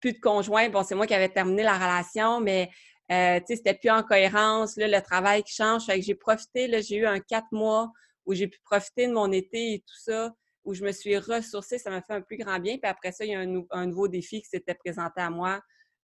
plus 0.00 0.12
de 0.12 0.20
conjoint. 0.20 0.68
Bon, 0.68 0.82
c'est 0.82 0.94
moi 0.94 1.06
qui 1.06 1.14
avais 1.14 1.28
terminé 1.28 1.62
la 1.62 1.74
relation, 1.74 2.40
mais 2.40 2.70
euh, 3.10 3.38
tu 3.40 3.46
sais, 3.46 3.56
c'était 3.56 3.74
plus 3.74 3.90
en 3.90 4.02
cohérence. 4.02 4.76
Là, 4.76 4.88
le 4.88 5.02
travail 5.02 5.42
qui 5.42 5.54
change. 5.54 5.86
Fait 5.86 5.98
que 5.98 6.04
j'ai 6.04 6.14
profité, 6.14 6.66
là, 6.66 6.80
j'ai 6.80 6.96
eu 6.96 7.06
un 7.06 7.20
quatre 7.20 7.50
mois 7.52 7.90
où 8.26 8.34
j'ai 8.34 8.48
pu 8.48 8.58
profiter 8.60 9.06
de 9.06 9.12
mon 9.12 9.30
été 9.32 9.74
et 9.74 9.78
tout 9.80 9.96
ça, 9.96 10.32
où 10.64 10.74
je 10.74 10.84
me 10.84 10.92
suis 10.92 11.16
ressourcée. 11.18 11.78
Ça 11.78 11.90
m'a 11.90 12.02
fait 12.02 12.14
un 12.14 12.20
plus 12.20 12.36
grand 12.36 12.58
bien. 12.58 12.78
Puis 12.78 12.88
après 12.88 13.12
ça, 13.12 13.24
il 13.24 13.32
y 13.32 13.34
a 13.34 13.40
un, 13.40 13.86
nouveau 13.86 14.08
défi 14.08 14.42
qui 14.42 14.48
s'était 14.48 14.74
présenté 14.74 15.20
à 15.20 15.30
moi 15.30 15.60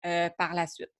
euh, 0.06 0.30
par 0.38 0.54
la 0.54 0.68
suite. 0.68 0.92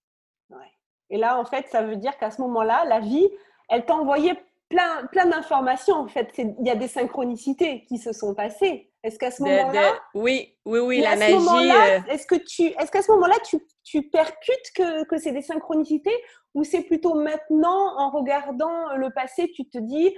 Ouais. 0.50 0.72
Et 1.10 1.18
là, 1.18 1.40
en 1.40 1.46
fait, 1.46 1.68
ça 1.70 1.82
veut 1.84 1.98
dire 1.98 2.18
qu'à 2.18 2.32
ce 2.32 2.42
moment-là, 2.42 2.86
la 2.86 3.00
vie, 3.00 3.28
elle 3.70 3.86
t'a 3.86 3.96
envoyé 3.96 4.34
plein, 4.70 5.06
plein 5.12 5.26
d'informations 5.26 5.96
en 5.96 6.08
fait. 6.08 6.32
Il 6.38 6.56
y 6.66 6.70
a 6.70 6.76
des 6.76 6.88
synchronicités 6.88 7.84
qui 7.88 7.98
se 7.98 8.14
sont 8.14 8.34
passées. 8.34 8.92
Est-ce 9.04 9.20
qu'à 9.20 9.30
ce, 9.30 9.44
moment-là, 9.44 9.94
oui, 10.16 10.58
oui, 10.66 10.80
oui, 10.80 11.02
la 11.02 11.16
magie. 11.16 11.36
Euh, 11.36 12.00
est-ce 12.10 12.26
que 12.26 12.36
tu, 12.36 12.64
est-ce 12.64 12.90
qu'à 12.90 13.04
ce 13.04 13.12
moment-là, 13.12 13.36
tu, 13.46 13.58
tu 13.84 14.10
percutes 14.10 14.72
que, 14.76 15.06
que 15.06 15.18
c'est 15.18 15.32
des 15.32 15.44
synchronicités, 15.44 16.16
ou 16.56 16.64
c'est 16.64 16.82
plutôt 16.82 17.14
maintenant, 17.14 18.00
en 18.00 18.10
regardant 18.10 18.96
le 18.96 19.12
passé, 19.12 19.52
tu 19.56 19.70
te 19.70 19.78
dis 19.78 20.12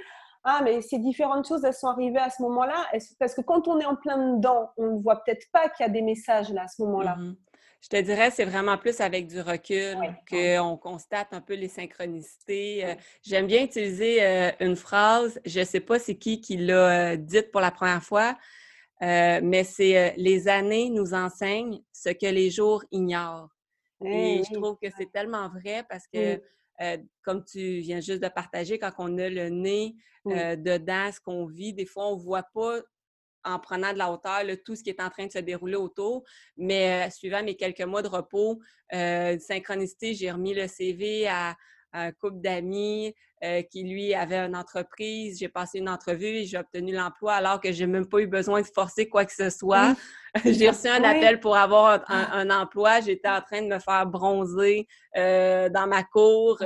ah, 0.50 0.62
mais 0.64 0.82
ces 0.82 1.00
différentes 1.00 1.46
choses, 1.46 1.66
elles 1.66 1.74
sont 1.74 1.90
arrivées 1.90 2.20
à 2.20 2.30
ce 2.30 2.42
moment-là. 2.44 2.86
Parce 3.20 3.36
que 3.36 3.42
quand 3.42 3.68
on 3.68 3.80
est 3.82 3.86
en 3.86 3.98
plein 3.98 4.36
dedans, 4.36 4.70
on 4.78 4.96
ne 4.96 5.02
voit 5.02 5.18
peut-être 5.18 5.46
pas 5.52 5.68
qu'il 5.68 5.86
y 5.86 5.90
a 5.90 5.92
des 5.92 6.02
messages 6.02 6.50
là 6.54 6.64
à 6.64 6.68
ce 6.70 6.82
moment-là. 6.84 7.18
Mm-hmm. 7.18 7.36
Je 7.82 7.90
te 7.90 8.02
dirais, 8.02 8.32
c'est 8.32 8.46
vraiment 8.46 8.78
plus 8.78 9.00
avec 9.02 9.28
du 9.28 9.40
recul 9.40 9.98
qu'on 10.30 10.78
constate 10.78 11.28
un 11.32 11.42
peu 11.42 11.54
les 11.54 11.68
synchronicités. 11.68 12.84
Euh, 12.86 12.96
j'aime 13.24 13.48
bien 13.48 13.64
utiliser 13.64 14.24
euh, 14.24 14.52
une 14.60 14.76
phrase, 14.76 15.40
je 15.46 15.60
ne 15.60 15.66
sais 15.66 15.80
pas 15.80 16.00
c'est 16.00 16.16
qui 16.16 16.42
qui 16.42 16.58
l'a 16.58 17.12
euh, 17.12 17.16
dite 17.16 17.52
pour 17.52 17.62
la 17.62 17.72
première 17.72 18.04
fois, 18.04 18.38
mais 19.00 19.64
c'est 19.64 20.16
les 20.18 20.48
années 20.48 20.90
nous 20.90 21.14
enseignent 21.14 21.82
ce 21.94 22.10
que 22.10 22.26
les 22.26 22.50
jours 22.50 22.84
ignorent. 22.92 23.50
Et 24.04 24.42
je 24.44 24.54
trouve 24.54 24.78
que 24.82 24.88
c'est 24.98 25.12
tellement 25.12 25.50
vrai 25.50 25.86
parce 25.88 26.08
que, 26.08 26.42
comme 27.22 27.44
tu 27.46 27.80
viens 27.80 28.00
juste 28.00 28.24
de 28.24 28.28
partager, 28.28 28.80
quand 28.80 28.92
on 28.98 29.18
a 29.20 29.30
le 29.30 29.50
nez 29.50 29.96
dedans, 30.26 31.12
ce 31.12 31.20
qu'on 31.20 31.46
vit, 31.46 31.74
des 31.74 31.86
fois, 31.86 32.08
on 32.08 32.18
ne 32.18 32.22
voit 32.22 32.48
pas 32.56 32.80
en 33.48 33.60
prenant 33.60 33.94
de 33.94 33.98
la 33.98 34.12
hauteur 34.12 34.42
tout 34.66 34.76
ce 34.76 34.84
qui 34.84 34.90
est 34.90 35.02
en 35.02 35.10
train 35.10 35.26
de 35.26 35.32
se 35.32 35.40
dérouler 35.40 35.76
autour. 35.76 36.24
Mais 36.58 37.08
euh, 37.08 37.10
suivant 37.10 37.42
mes 37.44 37.56
quelques 37.56 37.82
mois 37.82 38.02
de 38.02 38.08
repos, 38.08 38.60
euh, 38.94 39.38
synchronicité, 39.40 40.14
j'ai 40.14 40.32
remis 40.32 40.54
le 40.54 40.68
CV 40.68 41.28
à, 41.28 41.56
un 41.94 42.12
couple 42.12 42.42
d'amis 42.42 43.16
euh, 43.44 43.62
qui, 43.64 43.84
lui, 43.84 44.14
avait 44.14 44.38
une 44.38 44.58
entreprise. 44.58 45.40
J'ai 45.40 45.48
passé 45.48 45.80
une 45.80 45.90
entrevue 45.90 46.26
et 46.26 46.46
j'ai 46.46 46.58
obtenu 46.58 46.94
l'emploi 46.94 47.36
alors 47.36 47.62
que 47.62 47.72
je 47.72 47.80
n'ai 47.80 47.88
même 47.92 48.08
pas 48.08 48.20
eu 48.20 48.28
besoin 48.28 48.62
de 48.62 48.68
forcer 48.68 49.08
quoi 49.08 49.26
que 49.26 49.34
ce 49.34 49.50
soit. 49.50 49.96
j'ai 50.46 50.70
reçu 50.70 50.90
un 50.90 51.04
appel 51.04 51.40
pour 51.40 51.56
avoir 51.56 52.04
un, 52.10 52.50
emploi. 52.50 53.00
J'étais 53.00 53.30
en 53.30 53.42
train 53.42 53.62
de 53.62 53.68
me 53.68 53.80
faire 53.80 54.06
bronzer 54.06 54.86
dans 55.16 55.88
ma 55.88 56.04
cour. 56.04 56.62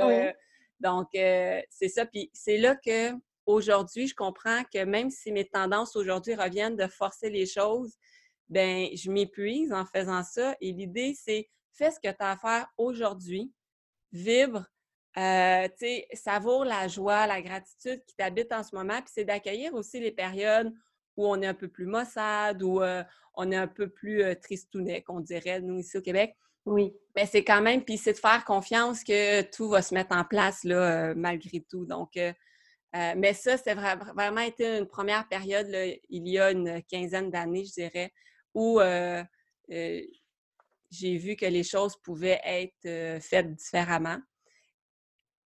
donc, 0.80 1.08
c'est 1.12 1.88
ça. 1.88 2.04
Puis 2.04 2.28
c'est 2.34 2.58
là 2.58 2.74
que 2.74 3.12
aujourd'hui, 3.46 4.06
je 4.06 4.14
comprends 4.14 4.62
que 4.72 4.84
même 4.84 5.10
si 5.10 5.32
mes 5.32 5.48
tendances 5.48 5.96
aujourd'hui 5.96 6.34
reviennent 6.34 6.76
de 6.76 6.86
forcer 6.86 7.30
les 7.30 7.46
choses, 7.46 7.96
ben 8.48 8.88
je 8.94 9.10
m'épuise 9.10 9.72
en 9.72 9.84
faisant 9.86 10.22
ça. 10.22 10.56
Et 10.60 10.72
l'idée, 10.72 11.14
c'est 11.18 11.48
fais 11.72 11.90
ce 11.90 12.00
que 12.00 12.14
tu 12.14 12.22
as 12.22 12.32
à 12.32 12.36
faire 12.36 12.66
aujourd'hui, 12.76 13.52
vibre, 14.12 14.66
euh, 15.18 15.68
savoure 16.14 16.64
la 16.64 16.88
joie, 16.88 17.26
la 17.26 17.42
gratitude 17.42 18.02
qui 18.06 18.14
t'habite 18.16 18.52
en 18.52 18.62
ce 18.62 18.74
moment, 18.74 18.98
puis 19.00 19.10
c'est 19.12 19.24
d'accueillir 19.24 19.74
aussi 19.74 20.00
les 20.00 20.12
périodes 20.12 20.72
où 21.16 21.26
on 21.26 21.40
est 21.42 21.46
un 21.46 21.54
peu 21.54 21.68
plus 21.68 21.86
maussade, 21.86 22.62
où 22.62 22.80
euh, 22.80 23.02
on 23.34 23.50
est 23.50 23.56
un 23.56 23.66
peu 23.66 23.88
plus 23.88 24.22
euh, 24.22 24.34
tristounet, 24.34 25.02
qu'on 25.02 25.20
dirait, 25.20 25.60
nous, 25.60 25.78
ici 25.78 25.98
au 25.98 26.00
Québec. 26.00 26.34
Oui. 26.64 26.94
Mais 27.14 27.26
c'est 27.26 27.44
quand 27.44 27.60
même, 27.60 27.84
puis 27.84 27.98
c'est 27.98 28.14
de 28.14 28.18
faire 28.18 28.44
confiance 28.44 29.04
que 29.04 29.42
tout 29.42 29.68
va 29.68 29.82
se 29.82 29.92
mettre 29.92 30.16
en 30.16 30.24
place, 30.24 30.64
là, 30.64 31.14
malgré 31.14 31.60
tout. 31.60 31.84
Donc, 31.84 32.18
euh, 32.94 33.14
mais 33.16 33.32
ça, 33.32 33.56
c'est 33.56 33.74
vraiment 33.74 34.40
été 34.40 34.78
une 34.78 34.86
première 34.86 35.26
période, 35.26 35.66
il 36.10 36.28
y 36.28 36.38
a 36.38 36.50
une 36.50 36.82
quinzaine 36.82 37.30
d'années, 37.30 37.64
je 37.64 37.72
dirais, 37.72 38.12
où 38.54 38.80
euh, 38.80 39.24
euh, 39.70 40.00
j'ai 40.90 41.16
vu 41.16 41.34
que 41.36 41.46
les 41.46 41.62
choses 41.62 41.96
pouvaient 41.96 42.40
être 42.44 43.20
faites 43.22 43.54
différemment. 43.54 44.18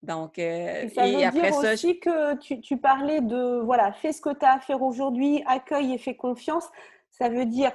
Donc, 0.03 0.39
et, 0.39 0.89
ça 0.95 1.07
veut 1.07 1.25
après 1.25 1.51
dire 1.51 1.73
aussi 1.73 1.99
que 1.99 2.37
tu, 2.37 2.61
tu, 2.61 2.79
parlais 2.79 3.21
de, 3.21 3.61
voilà, 3.63 3.93
fais 3.93 4.13
ce 4.13 4.21
que 4.21 4.35
tu 4.35 4.45
as 4.45 4.55
à 4.55 4.61
faire 4.61 4.83
aujourd'hui, 4.83 5.43
accueille 5.47 5.95
et 5.95 5.99
fais 5.99 6.17
confiance. 6.17 6.67
Ça 7.11 7.29
veut 7.29 7.47
dire, 7.47 7.73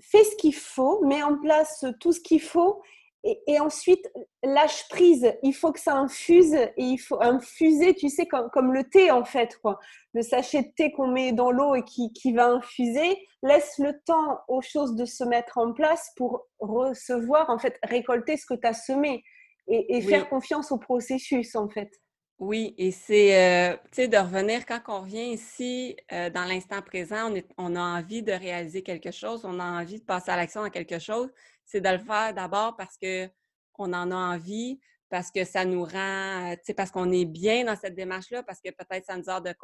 fais 0.00 0.24
ce 0.24 0.36
qu'il 0.36 0.54
faut, 0.54 1.04
mets 1.04 1.22
en 1.22 1.36
place 1.38 1.84
tout 2.00 2.12
ce 2.12 2.20
qu'il 2.20 2.42
faut 2.42 2.82
et, 3.24 3.58
ensuite, 3.58 4.06
lâche 4.42 4.86
prise. 4.88 5.32
Il 5.42 5.54
faut 5.54 5.72
que 5.72 5.80
ça 5.80 5.94
infuse 5.96 6.54
et 6.54 6.72
il 6.76 6.98
faut 6.98 7.20
infuser, 7.22 7.94
tu 7.94 8.10
sais, 8.10 8.26
comme, 8.26 8.72
le 8.72 8.84
thé 8.84 9.10
en 9.10 9.24
fait, 9.24 9.56
quoi. 9.62 9.78
Le 10.12 10.22
sachet 10.22 10.62
de 10.62 10.68
thé 10.76 10.92
qu'on 10.92 11.08
met 11.08 11.32
dans 11.32 11.50
l'eau 11.50 11.74
et 11.74 11.82
qui, 11.84 12.32
va 12.34 12.48
infuser. 12.48 13.16
Laisse 13.42 13.78
le 13.78 13.98
temps 14.04 14.40
aux 14.48 14.60
choses 14.60 14.94
de 14.94 15.06
se 15.06 15.24
mettre 15.24 15.58
en 15.58 15.72
place 15.72 16.10
pour 16.16 16.46
recevoir, 16.58 17.48
en 17.48 17.58
fait, 17.58 17.78
récolter 17.82 18.36
ce 18.36 18.44
que 18.46 18.54
tu 18.54 18.66
as 18.66 18.74
semé 18.74 19.24
et, 19.68 20.02
faire 20.02 20.28
confiance 20.28 20.70
au 20.70 20.78
processus, 20.78 21.56
en 21.56 21.68
fait. 21.68 21.90
Oui, 22.38 22.74
et 22.76 22.90
c'est, 22.90 23.38
euh, 23.38 23.76
tu 23.92 24.02
sais, 24.02 24.08
de 24.08 24.16
revenir 24.18 24.66
quand 24.66 24.80
on 24.88 25.02
revient 25.02 25.32
ici, 25.32 25.96
euh, 26.12 26.28
dans 26.30 26.44
l'instant 26.44 26.82
présent, 26.82 27.32
on, 27.32 27.42
on 27.56 27.76
a 27.76 27.80
envie 27.80 28.22
de 28.22 28.32
réaliser 28.32 28.82
quelque 28.82 29.12
chose, 29.12 29.44
on 29.44 29.60
a 29.60 29.64
envie 29.64 30.00
de 30.00 30.04
passer 30.04 30.32
à 30.32 30.36
l'action 30.36 30.62
dans 30.62 30.70
quelque 30.70 30.98
chose 30.98 31.30
c'est 31.64 31.80
de 31.80 31.88
le 31.88 31.98
faire 31.98 32.34
d'abord 32.34 32.76
parce 32.76 32.96
qu'on 32.96 33.92
en 33.92 34.10
a 34.10 34.16
envie, 34.16 34.78
parce 35.08 35.30
que 35.30 35.44
ça 35.44 35.64
nous 35.64 35.84
rend, 35.84 36.52
euh, 36.52 36.54
tu 36.56 36.62
sais, 36.64 36.74
parce 36.74 36.90
qu'on 36.90 37.12
est 37.12 37.24
bien 37.24 37.64
dans 37.64 37.76
cette 37.76 37.94
démarche-là, 37.94 38.42
parce 38.42 38.60
que 38.60 38.70
peut-être 38.70 39.04
ça 39.04 39.16
nous 39.16 39.24
sort 39.24 39.42
de 39.42 39.54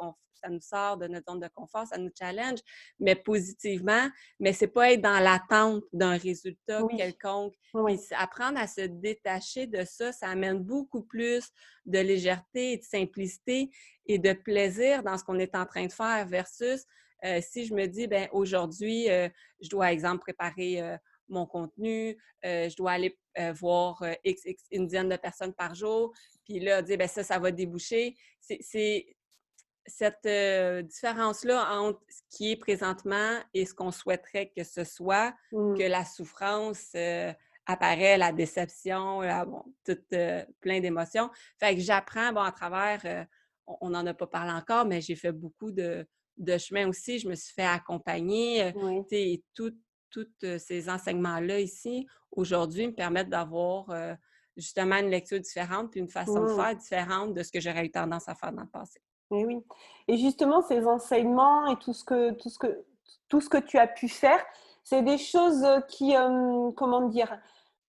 ça 0.41 0.49
nous 0.49 0.61
sort 0.61 0.97
de 0.97 1.07
notre 1.07 1.31
zone 1.31 1.39
de 1.39 1.47
confort, 1.53 1.85
ça 1.85 1.97
nous 1.97 2.09
challenge, 2.17 2.59
mais 2.99 3.15
positivement. 3.15 4.09
Mais 4.39 4.53
c'est 4.53 4.67
pas 4.67 4.93
être 4.93 5.01
dans 5.01 5.19
l'attente 5.19 5.83
d'un 5.93 6.17
résultat 6.17 6.81
quelconque. 6.97 7.53
apprendre 8.17 8.57
à 8.57 8.67
se 8.67 8.81
détacher 8.81 9.67
de 9.67 9.83
ça, 9.83 10.11
ça 10.11 10.29
amène 10.29 10.59
beaucoup 10.59 11.03
plus 11.03 11.49
de 11.85 11.99
légèreté 11.99 12.73
et 12.73 12.77
de 12.77 12.83
simplicité 12.83 13.69
et 14.05 14.17
de 14.17 14.33
plaisir 14.33 15.03
dans 15.03 15.17
ce 15.17 15.23
qu'on 15.23 15.37
est 15.37 15.55
en 15.55 15.65
train 15.65 15.85
de 15.85 15.93
faire 15.93 16.25
versus 16.27 16.85
euh, 17.23 17.39
si 17.39 17.65
je 17.65 17.75
me 17.75 17.85
dis, 17.85 18.07
ben 18.07 18.27
aujourd'hui, 18.31 19.09
euh, 19.11 19.29
je 19.61 19.69
dois, 19.69 19.91
exemple, 19.91 20.21
préparer 20.21 20.97
mon 21.31 21.45
contenu, 21.45 22.17
euh, 22.45 22.69
je 22.69 22.75
dois 22.75 22.91
aller 22.91 23.17
euh, 23.39 23.53
voir 23.53 24.01
euh, 24.03 24.13
X, 24.23 24.43
une 24.71 24.85
dizaine 24.85 25.09
de 25.09 25.15
personnes 25.15 25.53
par 25.53 25.73
jour, 25.73 26.13
puis 26.43 26.59
là, 26.59 26.81
dire, 26.81 26.97
ben 26.97 27.07
ça, 27.07 27.23
ça 27.23 27.39
va 27.39 27.51
déboucher. 27.51 28.15
C'est 28.39 29.05
cette 29.87 30.27
différence-là 30.87 31.79
entre 31.79 31.99
ce 32.09 32.37
qui 32.37 32.51
est 32.51 32.55
présentement 32.55 33.39
et 33.53 33.65
ce 33.65 33.73
qu'on 33.73 33.91
souhaiterait 33.91 34.51
que 34.55 34.63
ce 34.63 34.83
soit, 34.83 35.33
mmh. 35.51 35.77
que 35.77 35.83
la 35.83 36.05
souffrance 36.05 36.95
apparaît, 37.65 38.17
la 38.17 38.31
déception, 38.31 39.21
bon, 39.45 39.63
tout 39.83 39.97
plein 40.59 40.79
d'émotions. 40.81 41.31
Fait 41.59 41.75
que 41.75 41.81
j'apprends, 41.81 42.31
bon, 42.31 42.41
à 42.41 42.51
travers, 42.51 43.27
on 43.65 43.89
n'en 43.89 44.05
a 44.05 44.13
pas 44.13 44.27
parlé 44.27 44.51
encore, 44.51 44.85
mais 44.85 45.01
j'ai 45.01 45.15
fait 45.15 45.31
beaucoup 45.31 45.71
de, 45.71 46.05
de 46.37 46.57
chemin 46.57 46.87
aussi. 46.87 47.19
Je 47.19 47.27
me 47.27 47.35
suis 47.35 47.53
fait 47.53 47.65
accompagner. 47.65 48.71
Oui. 48.75 49.43
Tout, 49.55 49.73
tous 50.11 50.27
ces 50.57 50.89
enseignements-là 50.89 51.59
ici, 51.59 52.07
aujourd'hui, 52.31 52.87
me 52.87 52.93
permettent 52.93 53.29
d'avoir 53.29 53.87
justement 54.57 54.97
une 54.97 55.09
lecture 55.09 55.39
différente 55.39 55.91
puis 55.91 55.99
une 55.99 56.09
façon 56.09 56.41
de 56.45 56.51
mmh. 56.51 56.55
faire 56.55 56.75
différente 56.75 57.33
de 57.33 57.43
ce 57.43 57.51
que 57.51 57.59
j'aurais 57.59 57.85
eu 57.85 57.91
tendance 57.91 58.27
à 58.27 58.35
faire 58.35 58.51
dans 58.51 58.63
le 58.63 58.67
passé. 58.67 59.01
Oui, 59.29 59.45
oui. 59.45 59.63
Et 60.07 60.17
justement, 60.17 60.61
ces 60.61 60.85
enseignements 60.85 61.67
et 61.71 61.77
tout 61.77 61.93
ce 61.93 62.03
que, 62.03 62.31
tout 62.33 62.49
ce 62.49 62.59
que, 62.59 62.85
tout 63.29 63.39
ce 63.39 63.49
que 63.49 63.57
tu 63.57 63.77
as 63.77 63.87
pu 63.87 64.09
faire, 64.09 64.43
c'est 64.83 65.03
des 65.03 65.17
choses 65.17 65.65
qui, 65.87 66.13
comment 66.75 67.07
dire, 67.07 67.39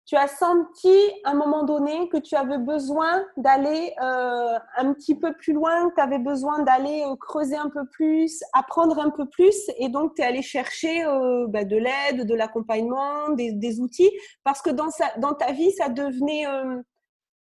tu 0.06 0.16
as 0.16 0.28
senti 0.28 0.96
à 1.24 1.32
un 1.32 1.34
moment 1.36 1.64
donné 1.64 2.10
que 2.10 2.18
tu 2.18 2.36
avais 2.36 2.58
besoin 2.58 3.24
d'aller 3.38 3.94
euh, 4.02 4.60
un 4.78 4.94
petit 4.94 5.16
peu 5.16 5.34
plus 5.34 5.54
loin, 5.54 5.90
que 5.90 5.96
tu 5.96 6.02
avais 6.02 6.20
besoin 6.20 6.64
d'aller 6.64 7.04
euh, 7.06 7.16
creuser 7.16 7.56
un 7.56 7.70
peu 7.70 7.86
plus, 7.92 8.44
apprendre 8.54 9.00
un 9.00 9.10
peu 9.10 9.28
plus, 9.30 9.56
et 9.78 9.90
donc 9.90 10.16
tu 10.16 10.22
es 10.22 10.26
allé 10.26 10.42
chercher 10.42 11.06
euh, 11.06 11.46
bah, 11.48 11.66
de 11.66 11.78
l'aide, 11.78 12.26
de 12.26 12.36
l'accompagnement, 12.36 13.30
des, 13.30 13.80
outils, 13.80 14.12
parce 14.44 14.62
que 14.62 14.70
dans, 14.70 14.90
dans 15.18 15.34
ta 15.34 15.52
vie, 15.52 15.72
ça 15.72 15.90
devenait, 15.90 16.46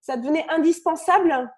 ça 0.00 0.16
devenait 0.16 0.46
indispensable 0.50 1.50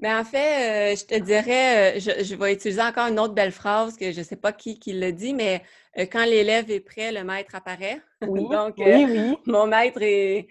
mais 0.00 0.12
en 0.12 0.24
fait, 0.24 0.96
je 0.96 1.04
te 1.04 1.14
dirais, 1.14 2.00
je, 2.00 2.34
vais 2.34 2.52
utiliser 2.52 2.82
encore 2.82 3.06
une 3.06 3.20
autre 3.20 3.34
belle 3.34 3.52
phrase 3.52 3.96
que 3.96 4.10
je 4.10 4.18
ne 4.18 4.24
sais 4.24 4.36
pas 4.36 4.52
qui, 4.52 4.78
qui 4.78 4.92
le 4.92 5.12
dit, 5.12 5.32
mais 5.32 5.62
quand 6.10 6.24
l'élève 6.24 6.70
est 6.70 6.80
prêt, 6.80 7.12
le 7.12 7.22
maître 7.24 7.54
apparaît. 7.54 8.00
Oui, 8.26 8.48
Donc, 8.48 8.76
oui, 8.78 9.36
mon 9.46 9.66
maître 9.66 10.00
est, 10.00 10.48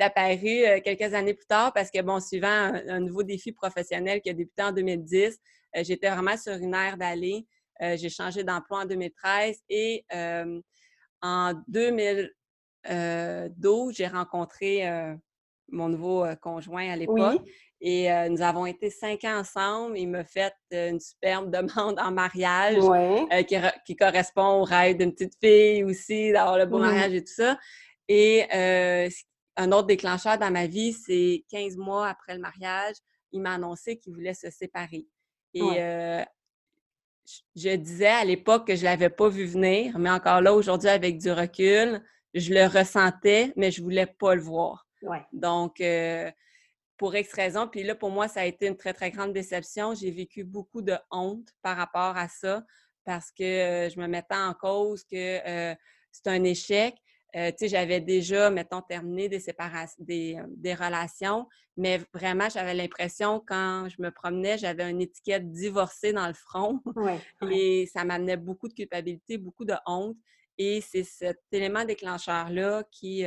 apparu 0.00 0.62
quelques 0.84 1.12
années 1.12 1.34
plus 1.34 1.46
tard 1.46 1.72
parce 1.72 1.90
que, 1.90 2.00
bon, 2.02 2.20
suivant 2.20 2.72
un, 2.88 3.00
nouveau 3.00 3.24
défi 3.24 3.50
professionnel 3.52 4.20
qui 4.20 4.30
a 4.30 4.32
débuté 4.32 4.62
en 4.62 4.70
2010, 4.72 5.36
j'étais 5.82 6.08
vraiment 6.08 6.36
sur 6.36 6.54
une 6.54 6.74
ère 6.74 6.96
d'aller. 6.96 7.46
j'ai 7.80 8.08
changé 8.08 8.44
d'emploi 8.44 8.82
en 8.82 8.86
2013 8.86 9.58
et 9.68 10.04
en 11.20 11.52
2012, 11.68 13.94
j'ai 13.94 14.06
rencontré 14.06 14.88
mon 15.68 15.88
nouveau 15.88 16.24
conjoint 16.40 16.92
à 16.92 16.96
l'époque. 16.96 17.42
Et 17.80 18.10
euh, 18.10 18.28
nous 18.28 18.40
avons 18.40 18.64
été 18.66 18.90
cinq 18.90 19.24
ans 19.24 19.38
ensemble. 19.38 19.98
Il 19.98 20.08
m'a 20.08 20.24
fait 20.24 20.54
une 20.72 21.00
superbe 21.00 21.50
demande 21.54 21.98
en 21.98 22.10
mariage 22.10 22.76
euh, 22.82 23.42
qui, 23.84 23.96
correspond 23.96 24.60
au 24.60 24.64
rêve 24.64 24.96
d'une 24.96 25.12
petite 25.12 25.36
fille 25.42 25.84
aussi, 25.84 26.32
d'avoir 26.32 26.58
le 26.58 26.66
beau 26.66 26.78
mariage 26.78 27.12
et 27.12 27.24
tout 27.24 27.34
ça. 27.34 27.58
Et 28.08 28.44
un 29.58 29.72
autre 29.72 29.86
déclencheur 29.86 30.38
dans 30.38 30.50
ma 30.50 30.66
vie, 30.66 30.92
c'est 30.92 31.44
15 31.50 31.76
mois 31.76 32.08
après 32.08 32.34
le 32.34 32.40
mariage, 32.40 32.96
il 33.32 33.40
m'a 33.40 33.54
annoncé 33.54 33.98
qu'il 33.98 34.12
voulait 34.12 34.34
se 34.34 34.50
séparer. 34.50 35.06
Et 35.54 35.60
je, 37.56 37.74
disais 37.74 38.06
à 38.06 38.24
l'époque 38.24 38.66
que 38.68 38.76
je 38.76 38.82
ne 38.82 38.84
l'avais 38.84 39.08
pas 39.08 39.28
vu 39.28 39.44
venir, 39.44 39.98
mais 39.98 40.10
encore 40.10 40.40
là, 40.40 40.54
aujourd'hui, 40.54 40.88
avec 40.88 41.18
du 41.18 41.32
recul, 41.32 42.02
je 42.34 42.52
le 42.52 42.66
ressentais, 42.66 43.52
mais 43.56 43.70
je 43.70 43.80
ne 43.80 43.84
voulais 43.84 44.06
pas 44.06 44.34
le 44.34 44.42
voir. 44.42 44.86
Donc, 45.32 45.80
pour 46.96 47.14
X 47.14 47.32
raison, 47.34 47.68
puis 47.68 47.82
là, 47.82 47.94
pour 47.94 48.10
moi, 48.10 48.28
ça 48.28 48.40
a 48.40 48.44
été 48.44 48.66
une 48.66 48.76
très, 48.76 48.94
très 48.94 49.10
grande 49.10 49.32
déception. 49.32 49.94
J'ai 49.94 50.10
vécu 50.10 50.44
beaucoup 50.44 50.82
de 50.82 50.94
honte 51.10 51.48
par 51.62 51.76
rapport 51.76 52.16
à 52.16 52.28
ça 52.28 52.64
parce 53.04 53.30
que 53.30 53.88
je 53.92 54.00
me 54.00 54.06
mettais 54.06 54.34
en 54.34 54.54
cause 54.54 55.04
que 55.04 55.74
c'est 56.16 56.30
un 56.30 56.44
échec. 56.44 56.96
Euh, 57.36 57.52
j'avais 57.60 58.00
déjà, 58.00 58.50
mettons, 58.50 58.80
terminé 58.80 59.28
des 59.28 59.40
séparations, 59.40 59.96
des, 59.98 60.38
des 60.48 60.74
relations, 60.74 61.46
mais 61.76 62.00
vraiment, 62.14 62.48
j'avais 62.48 62.72
l'impression, 62.72 63.42
quand 63.46 63.88
je 63.90 64.00
me 64.00 64.10
promenais, 64.10 64.56
j'avais 64.56 64.88
une 64.88 65.02
étiquette 65.02 65.50
divorcée 65.50 66.14
dans 66.14 66.26
le 66.26 66.34
front. 66.34 66.80
Et 67.50 67.86
ça 67.92 68.04
m'amenait 68.04 68.38
beaucoup 68.38 68.68
de 68.68 68.72
culpabilité, 68.72 69.36
beaucoup 69.36 69.66
de 69.66 69.74
honte. 69.84 70.16
Et 70.56 70.80
c'est 70.80 71.04
cet 71.04 71.42
élément 71.52 71.84
déclencheur-là 71.84 72.84
qui 72.90 73.24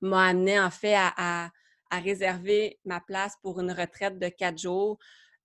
m'a 0.00 0.26
amené, 0.26 0.60
en 0.60 0.70
fait, 0.70 0.94
à, 0.94 1.12
à, 1.16 1.50
réserver 1.98 2.78
ma 2.84 3.00
place 3.00 3.36
pour 3.42 3.60
une 3.60 3.72
retraite 3.72 4.18
de 4.18 4.28
quatre 4.28 4.58
jours 4.58 4.98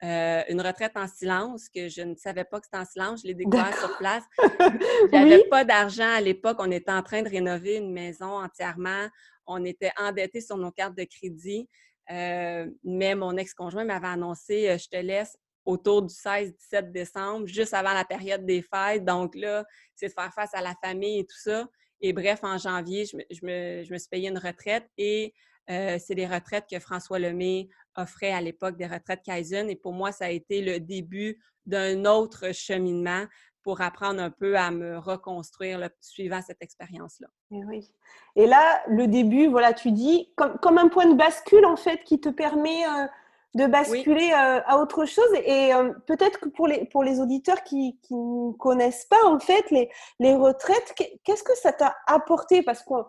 euh, 0.03 0.43
une 0.49 0.61
retraite 0.61 0.91
en 0.95 1.07
silence, 1.07 1.69
que 1.69 1.89
je 1.89 2.01
ne 2.01 2.15
savais 2.15 2.43
pas 2.43 2.59
que 2.59 2.67
c'était 2.67 2.77
en 2.77 2.85
silence. 2.85 3.21
Je 3.23 3.27
l'ai 3.27 3.33
découvert 3.33 3.75
sur 3.79 3.97
place. 3.97 4.23
J'avais 5.11 5.43
pas 5.45 5.65
d'argent 5.65 6.09
à 6.09 6.21
l'époque. 6.21 6.57
On 6.59 6.69
était 6.69 6.91
en 6.91 7.01
train 7.01 7.23
de 7.23 7.29
rénover 7.29 7.77
une 7.77 7.91
maison 7.91 8.39
entièrement. 8.39 9.07
On 9.47 9.65
était 9.65 9.91
endettés 9.97 10.41
sur 10.41 10.57
nos 10.57 10.71
cartes 10.71 10.95
de 10.95 11.03
crédit. 11.03 11.67
Euh, 12.11 12.69
mais 12.83 13.15
mon 13.15 13.35
ex-conjoint 13.37 13.85
m'avait 13.85 14.07
annoncé 14.07 14.69
euh, 14.69 14.77
Je 14.77 14.87
te 14.87 14.97
laisse 14.97 15.35
autour 15.65 16.03
du 16.03 16.13
16-17 16.13 16.91
décembre, 16.91 17.47
juste 17.47 17.73
avant 17.73 17.93
la 17.93 18.05
période 18.05 18.45
des 18.45 18.61
fêtes. 18.61 19.03
Donc 19.03 19.35
là, 19.35 19.65
c'est 19.95 20.07
de 20.09 20.13
faire 20.13 20.31
face 20.33 20.53
à 20.53 20.61
la 20.61 20.75
famille 20.81 21.19
et 21.19 21.25
tout 21.25 21.39
ça. 21.39 21.67
Et 21.99 22.13
bref, 22.13 22.41
en 22.43 22.57
janvier, 22.59 23.05
je 23.05 23.17
me, 23.17 23.83
je 23.83 23.91
me 23.91 23.97
suis 23.97 24.09
payé 24.09 24.29
une 24.29 24.37
retraite 24.37 24.87
et 24.97 25.33
euh, 25.69 25.97
c'est 25.99 26.13
les 26.13 26.27
retraites 26.27 26.65
que 26.69 26.79
François 26.79 27.19
Lemay 27.19 27.69
offrait 27.95 28.31
à 28.31 28.41
l'époque 28.41 28.77
des 28.77 28.87
retraites 28.87 29.21
Kaizen. 29.23 29.69
Et 29.69 29.75
pour 29.75 29.93
moi, 29.93 30.11
ça 30.11 30.25
a 30.25 30.29
été 30.29 30.61
le 30.61 30.79
début 30.79 31.39
d'un 31.65 32.05
autre 32.05 32.53
cheminement 32.53 33.25
pour 33.63 33.81
apprendre 33.81 34.21
un 34.21 34.29
peu 34.29 34.55
à 34.55 34.71
me 34.71 34.97
reconstruire 34.97 35.89
suivant 35.99 36.41
cette 36.41 36.61
expérience-là. 36.61 37.27
Et, 37.51 37.65
oui. 37.65 37.91
et 38.37 38.47
là, 38.47 38.81
le 38.87 39.07
début, 39.07 39.47
voilà, 39.47 39.73
tu 39.73 39.91
dis, 39.91 40.31
comme, 40.37 40.77
un 40.77 40.87
point 40.87 41.07
de 41.07 41.15
bascule, 41.15 41.65
en 41.65 41.75
fait, 41.75 42.01
qui 42.05 42.21
te 42.21 42.29
permet 42.29 42.85
euh, 42.85 43.07
de 43.55 43.65
basculer 43.65 44.31
euh, 44.31 44.61
à 44.65 44.77
autre 44.77 45.03
chose. 45.03 45.27
Et 45.43 45.71
peut-être 46.05 46.39
que 46.39 46.47
pour 46.47 46.67
les, 46.67 46.85
pour 46.85 47.03
les 47.03 47.19
auditeurs 47.19 47.61
qui, 47.63 47.99
ne 48.09 48.53
connaissent 48.53 49.05
pas, 49.09 49.25
en 49.25 49.39
fait, 49.39 49.69
les, 49.71 49.89
les 50.19 50.33
retraites, 50.33 50.93
qu'est-ce 51.25 51.43
que 51.43 51.55
ça 51.57 51.73
t'a 51.73 51.97
apporté? 52.07 52.63
Parce 52.63 52.83
qu'on 52.83 53.03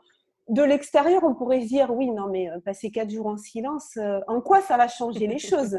de 0.49 0.63
l'extérieur, 0.63 1.23
on 1.25 1.35
pourrait 1.35 1.61
se 1.63 1.67
dire 1.69 1.91
oui, 1.91 2.11
non, 2.11 2.29
mais 2.29 2.51
euh, 2.51 2.59
passer 2.61 2.91
quatre 2.91 3.11
jours 3.11 3.27
en 3.27 3.37
silence, 3.37 3.97
euh, 3.99 4.21
en 4.27 4.41
quoi 4.41 4.63
ça 4.63 4.77
va 4.77 4.89
changer 4.89 5.27
les 5.27 5.39
choses? 5.39 5.79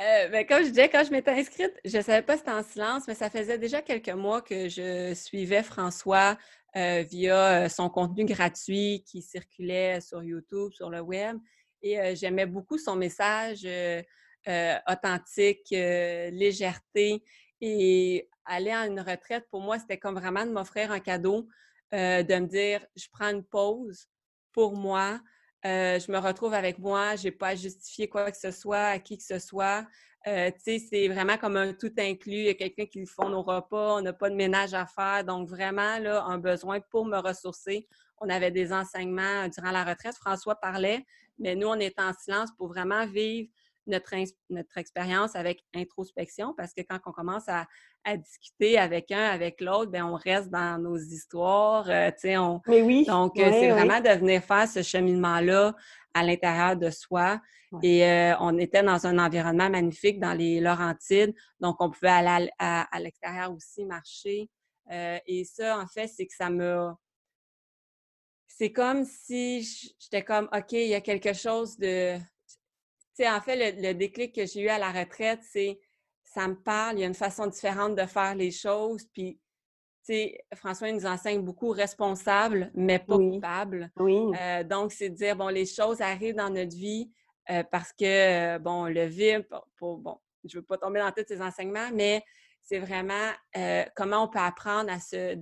Euh, 0.00 0.28
ben, 0.28 0.46
Comme 0.46 0.62
je 0.64 0.68
disais, 0.68 0.88
quand 0.88 1.04
je 1.04 1.10
m'étais 1.10 1.32
inscrite, 1.32 1.72
je 1.84 1.98
ne 1.98 2.02
savais 2.02 2.22
pas 2.22 2.34
si 2.34 2.40
c'était 2.40 2.52
en 2.52 2.62
silence, 2.62 3.04
mais 3.06 3.14
ça 3.14 3.30
faisait 3.30 3.58
déjà 3.58 3.82
quelques 3.82 4.08
mois 4.08 4.40
que 4.40 4.68
je 4.68 5.12
suivais 5.14 5.62
François 5.62 6.36
via 6.74 7.68
son 7.68 7.90
contenu 7.90 8.24
gratuit 8.24 9.04
qui 9.06 9.20
circulait 9.20 10.00
sur 10.00 10.22
YouTube, 10.22 10.72
sur 10.72 10.88
le 10.88 11.00
web. 11.00 11.36
Et 11.82 12.16
j'aimais 12.16 12.46
beaucoup 12.46 12.78
son 12.78 12.96
message 12.96 13.68
authentique, 14.88 15.68
légèreté. 15.70 17.22
Et 17.60 18.28
aller 18.46 18.70
à 18.70 18.86
une 18.86 19.00
retraite, 19.00 19.46
pour 19.50 19.60
moi, 19.60 19.78
c'était 19.78 19.98
comme 19.98 20.18
vraiment 20.18 20.46
de 20.46 20.50
m'offrir 20.50 20.90
un 20.90 21.00
cadeau 21.00 21.46
euh, 21.94 22.22
de 22.22 22.34
me 22.34 22.46
dire, 22.46 22.84
je 22.96 23.06
prends 23.12 23.30
une 23.30 23.44
pause 23.44 24.08
pour 24.52 24.76
moi, 24.76 25.20
euh, 25.64 25.98
je 26.00 26.10
me 26.10 26.18
retrouve 26.18 26.54
avec 26.54 26.78
moi, 26.78 27.16
je 27.16 27.24
n'ai 27.24 27.30
pas 27.30 27.48
à 27.48 27.54
justifier 27.54 28.08
quoi 28.08 28.30
que 28.30 28.36
ce 28.36 28.50
soit 28.50 28.86
à 28.86 28.98
qui 28.98 29.16
que 29.16 29.24
ce 29.24 29.38
soit. 29.38 29.86
Euh, 30.26 30.50
c'est 30.58 31.08
vraiment 31.08 31.36
comme 31.36 31.56
un 31.56 31.72
tout 31.72 31.92
inclus. 31.98 32.32
Il 32.32 32.44
y 32.44 32.48
a 32.48 32.54
quelqu'un 32.54 32.86
qui 32.86 33.04
font 33.06 33.28
nos 33.28 33.42
repas, 33.42 33.96
on 33.96 34.02
n'a 34.02 34.12
pas 34.12 34.30
de 34.30 34.34
ménage 34.34 34.74
à 34.74 34.86
faire. 34.86 35.24
Donc, 35.24 35.48
vraiment, 35.48 35.98
là, 35.98 36.24
un 36.24 36.38
besoin 36.38 36.80
pour 36.80 37.04
me 37.06 37.18
ressourcer. 37.18 37.88
On 38.20 38.28
avait 38.28 38.50
des 38.52 38.72
enseignements 38.72 39.48
durant 39.48 39.72
la 39.72 39.84
retraite. 39.84 40.14
François 40.14 40.54
parlait, 40.56 41.04
mais 41.38 41.56
nous, 41.56 41.66
on 41.68 41.78
est 41.78 41.98
en 41.98 42.12
silence 42.12 42.50
pour 42.56 42.68
vraiment 42.68 43.06
vivre 43.06 43.48
notre, 43.86 44.14
notre 44.50 44.78
expérience 44.78 45.34
avec 45.34 45.64
introspection 45.74 46.54
parce 46.56 46.72
que 46.72 46.82
quand 46.82 46.98
on 47.06 47.12
commence 47.12 47.48
à, 47.48 47.66
discuter 48.16 48.78
avec 48.78 49.12
un, 49.12 49.30
avec 49.30 49.60
l'autre, 49.60 49.90
ben 49.92 50.04
on 50.04 50.16
reste 50.16 50.50
dans 50.50 50.76
nos 50.80 50.96
histoires. 50.96 51.88
Euh, 51.88 52.10
on... 52.36 52.60
Mais 52.66 52.82
oui. 52.82 53.04
Donc, 53.06 53.38
euh, 53.38 53.48
c'est 53.52 53.70
vraiment 53.70 54.00
de 54.00 54.08
venir 54.08 54.42
faire 54.42 54.66
ce 54.66 54.82
cheminement-là 54.82 55.74
à 56.12 56.24
l'intérieur 56.24 56.76
de 56.76 56.90
soi. 56.90 57.40
Et 57.82 58.04
euh, 58.04 58.34
on 58.40 58.58
était 58.58 58.82
dans 58.82 59.06
un 59.06 59.18
environnement 59.18 59.70
magnifique 59.70 60.18
dans 60.18 60.34
les 60.34 60.60
Laurentides. 60.60 61.32
Donc, 61.60 61.76
on 61.80 61.90
pouvait 61.90 62.08
aller 62.08 62.50
à, 62.58 62.82
à, 62.94 63.00
l'extérieur 63.00 63.52
aussi, 63.52 63.84
marcher. 63.84 64.50
et 64.90 65.44
ça, 65.44 65.78
en 65.78 65.86
fait, 65.86 66.08
c'est 66.08 66.26
que 66.26 66.34
ça 66.34 66.50
me 66.50 66.90
c'est 68.48 68.72
comme 68.72 69.04
si 69.04 69.62
j'étais 69.98 70.22
comme, 70.22 70.48
OK, 70.52 70.72
il 70.72 70.88
y 70.88 70.94
a 70.94 71.00
quelque 71.00 71.32
chose 71.32 71.78
de, 71.78 72.18
sais, 73.14 73.30
en 73.30 73.40
fait, 73.40 73.74
le, 73.80 73.92
déclic 73.94 74.34
que 74.34 74.46
j'ai 74.46 74.62
eu 74.62 74.68
à 74.68 74.78
la 74.78 74.90
retraite, 74.90 75.40
c'est 75.42 75.78
ça 76.22 76.48
me 76.48 76.54
parle, 76.54 76.96
il 76.96 77.00
y 77.00 77.04
a 77.04 77.06
une 77.06 77.14
façon 77.14 77.46
différente 77.46 77.94
de 77.94 78.06
faire 78.06 78.34
les 78.34 78.50
choses. 78.50 79.04
Puis, 79.12 79.38
tu 80.04 80.14
sais, 80.14 80.44
François 80.54 80.90
nous 80.90 81.04
enseigne 81.04 81.42
beaucoup 81.42 81.70
responsable, 81.70 82.70
mais 82.74 82.98
pas 82.98 83.18
coupable. 83.18 83.90
Oui. 83.96 84.18
Euh, 84.40 84.64
donc, 84.64 84.92
c'est 84.92 85.10
de 85.10 85.14
dire, 85.14 85.36
bon, 85.36 85.48
les 85.48 85.66
choses 85.66 86.00
arrivent 86.00 86.36
dans 86.36 86.50
notre 86.50 86.74
vie 86.74 87.10
euh, 87.50 87.62
parce 87.70 87.92
que, 87.92 88.58
bon, 88.58 88.86
le 88.86 89.04
vit, 89.04 89.44
pour, 89.76 89.98
bon, 89.98 90.18
je 90.44 90.56
ne 90.56 90.60
veux 90.60 90.66
pas 90.66 90.78
tomber 90.78 91.00
dans 91.00 91.12
tous 91.12 91.24
ces 91.28 91.42
enseignements, 91.42 91.90
mais 91.92 92.24
c'est 92.62 92.78
vraiment 92.78 93.30
euh, 93.56 93.84
comment 93.94 94.24
on 94.24 94.28
peut 94.28 94.38
apprendre 94.38 94.90
à 94.90 95.00
se 95.00 95.34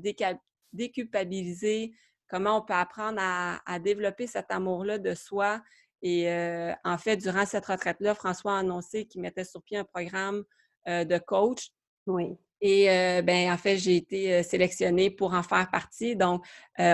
déculpabiliser, 0.73 1.93
comment 2.29 2.59
on 2.59 2.63
peut 2.63 2.75
apprendre 2.75 3.19
à, 3.21 3.61
à 3.65 3.79
développer 3.79 4.27
cet 4.27 4.51
amour-là 4.51 4.99
de 4.99 5.15
soi 5.15 5.61
et 6.03 6.31
euh, 6.31 6.73
en 6.85 6.99
fait, 6.99 7.17
durant 7.17 7.45
cette 7.45 7.67
retraite-là, 7.67 8.15
François 8.15 8.57
a 8.57 8.59
annoncé 8.61 9.05
qu'il 9.05 9.21
mettait 9.21 9.45
sur 9.45 9.63
pied 9.63 9.77
un 9.77 9.85
programme 9.85 10.45
euh, 10.89 11.05
de 11.05 11.19
coach. 11.19 11.71
Oui. 12.07 12.37
Et 12.63 12.91
euh, 12.91 13.23
ben, 13.23 13.51
en 13.51 13.57
fait, 13.57 13.79
j'ai 13.79 13.97
été 13.97 14.43
sélectionnée 14.43 15.11
pour 15.11 15.33
en 15.33 15.43
faire 15.43 15.71
partie. 15.71 16.15
Donc, 16.15 16.45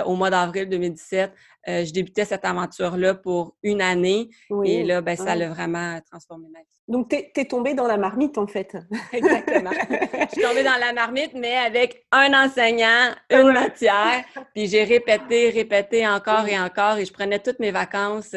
au 0.05 0.15
mois 0.15 0.31
d'avril 0.31 0.69
2017, 0.69 1.33
je 1.67 1.93
débutais 1.93 2.25
cette 2.25 2.45
aventure-là 2.45 3.15
pour 3.15 3.57
une 3.65 3.83
année. 3.83 4.31
Et 4.65 4.85
là, 4.85 5.01
ben, 5.01 5.17
ça 5.17 5.33
a 5.33 5.49
vraiment 5.49 6.01
transformé 6.09 6.47
ma 6.53 6.61
vie. 6.61 6.67
Donc, 6.87 7.09
tu 7.09 7.17
es, 7.17 7.45
tombée 7.47 7.75
dans 7.75 7.89
la 7.89 7.97
marmite, 7.97 8.39
en 8.39 8.47
fait. 8.47 8.77
Exactement. 9.13 9.73
je 9.73 10.29
suis 10.31 10.43
tombée 10.43 10.63
dans 10.63 10.79
la 10.79 10.93
marmite, 10.93 11.33
mais 11.35 11.57
avec 11.57 12.07
un 12.13 12.33
enseignant, 12.33 13.11
une 13.31 13.51
matière. 13.51 14.25
Puis 14.55 14.69
j'ai 14.69 14.85
répété, 14.85 15.51
répété 15.51 16.07
encore 16.07 16.47
et 16.47 16.57
encore. 16.57 16.99
Et 16.99 17.05
je 17.05 17.13
prenais 17.13 17.41
toutes 17.41 17.59
mes 17.59 17.73
vacances 17.73 18.37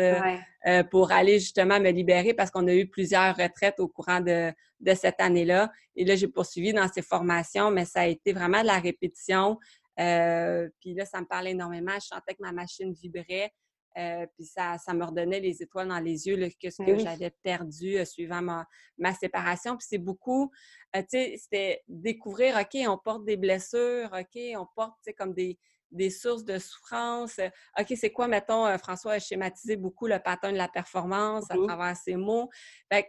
euh, 0.67 0.83
pour 0.83 1.11
aller 1.11 1.39
justement 1.39 1.79
me 1.79 1.89
libérer 1.89 2.33
parce 2.33 2.51
qu'on 2.51 2.67
a 2.67 2.73
eu 2.73 2.87
plusieurs 2.87 3.35
retraites 3.35 3.79
au 3.79 3.87
courant 3.87 4.19
de, 4.19 4.51
de 4.79 4.93
cette 4.93 5.19
année-là. 5.19 5.71
Et 5.95 6.05
là, 6.05 6.15
j'ai 6.15 6.27
poursuivi 6.27 6.73
dans 6.73 6.87
ces 6.87 7.01
formations, 7.01 7.71
mais 7.71 7.85
ça 7.85 8.01
a 8.01 8.07
été 8.07 8.33
vraiment 8.33 8.61
de 8.61 8.67
la 8.67 8.79
répétition. 8.79 9.57
Euh, 9.99 10.69
puis 10.79 10.93
là, 10.93 11.05
ça 11.05 11.21
me 11.21 11.25
parlait 11.25 11.51
énormément. 11.51 11.93
Je 11.95 12.07
sentais 12.07 12.33
que 12.33 12.41
ma 12.41 12.51
machine 12.51 12.93
vibrait. 12.93 13.51
Euh, 13.97 14.25
puis 14.35 14.45
ça, 14.45 14.77
ça 14.77 14.93
me 14.93 15.03
redonnait 15.03 15.39
les 15.39 15.61
étoiles 15.63 15.87
dans 15.87 15.99
les 15.99 16.27
yeux, 16.27 16.37
que 16.61 16.69
ce 16.69 16.83
que 16.83 16.97
j'avais 16.97 17.31
perdu 17.41 17.97
euh, 17.97 18.05
suivant 18.05 18.41
ma, 18.41 18.65
ma, 18.97 19.13
séparation. 19.13 19.75
Puis 19.77 19.87
c'est 19.89 19.97
beaucoup, 19.97 20.51
tu 20.93 21.03
sais, 21.09 21.35
c'était 21.37 21.81
découvrir, 21.87 22.55
OK, 22.57 22.79
on 22.87 22.97
porte 22.97 23.25
des 23.25 23.35
blessures, 23.35 24.09
OK, 24.13 24.39
on 24.55 24.67
porte, 24.75 24.93
tu 25.03 25.09
sais, 25.09 25.13
comme 25.13 25.33
des, 25.33 25.57
des 25.91 26.09
sources 26.09 26.43
de 26.43 26.59
souffrance. 26.59 27.39
OK, 27.79 27.93
c'est 27.95 28.11
quoi, 28.11 28.27
mettons, 28.27 28.65
euh, 28.65 28.77
François 28.77 29.13
a 29.13 29.19
schématisé 29.19 29.75
beaucoup 29.75 30.07
le 30.07 30.19
pattern 30.19 30.53
de 30.53 30.57
la 30.57 30.67
performance 30.67 31.45
à 31.49 31.55
travers 31.55 31.95
ses 31.97 32.15
mots. 32.15 32.49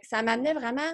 ça 0.02 0.22
m'amenait 0.22 0.54
vraiment, 0.54 0.92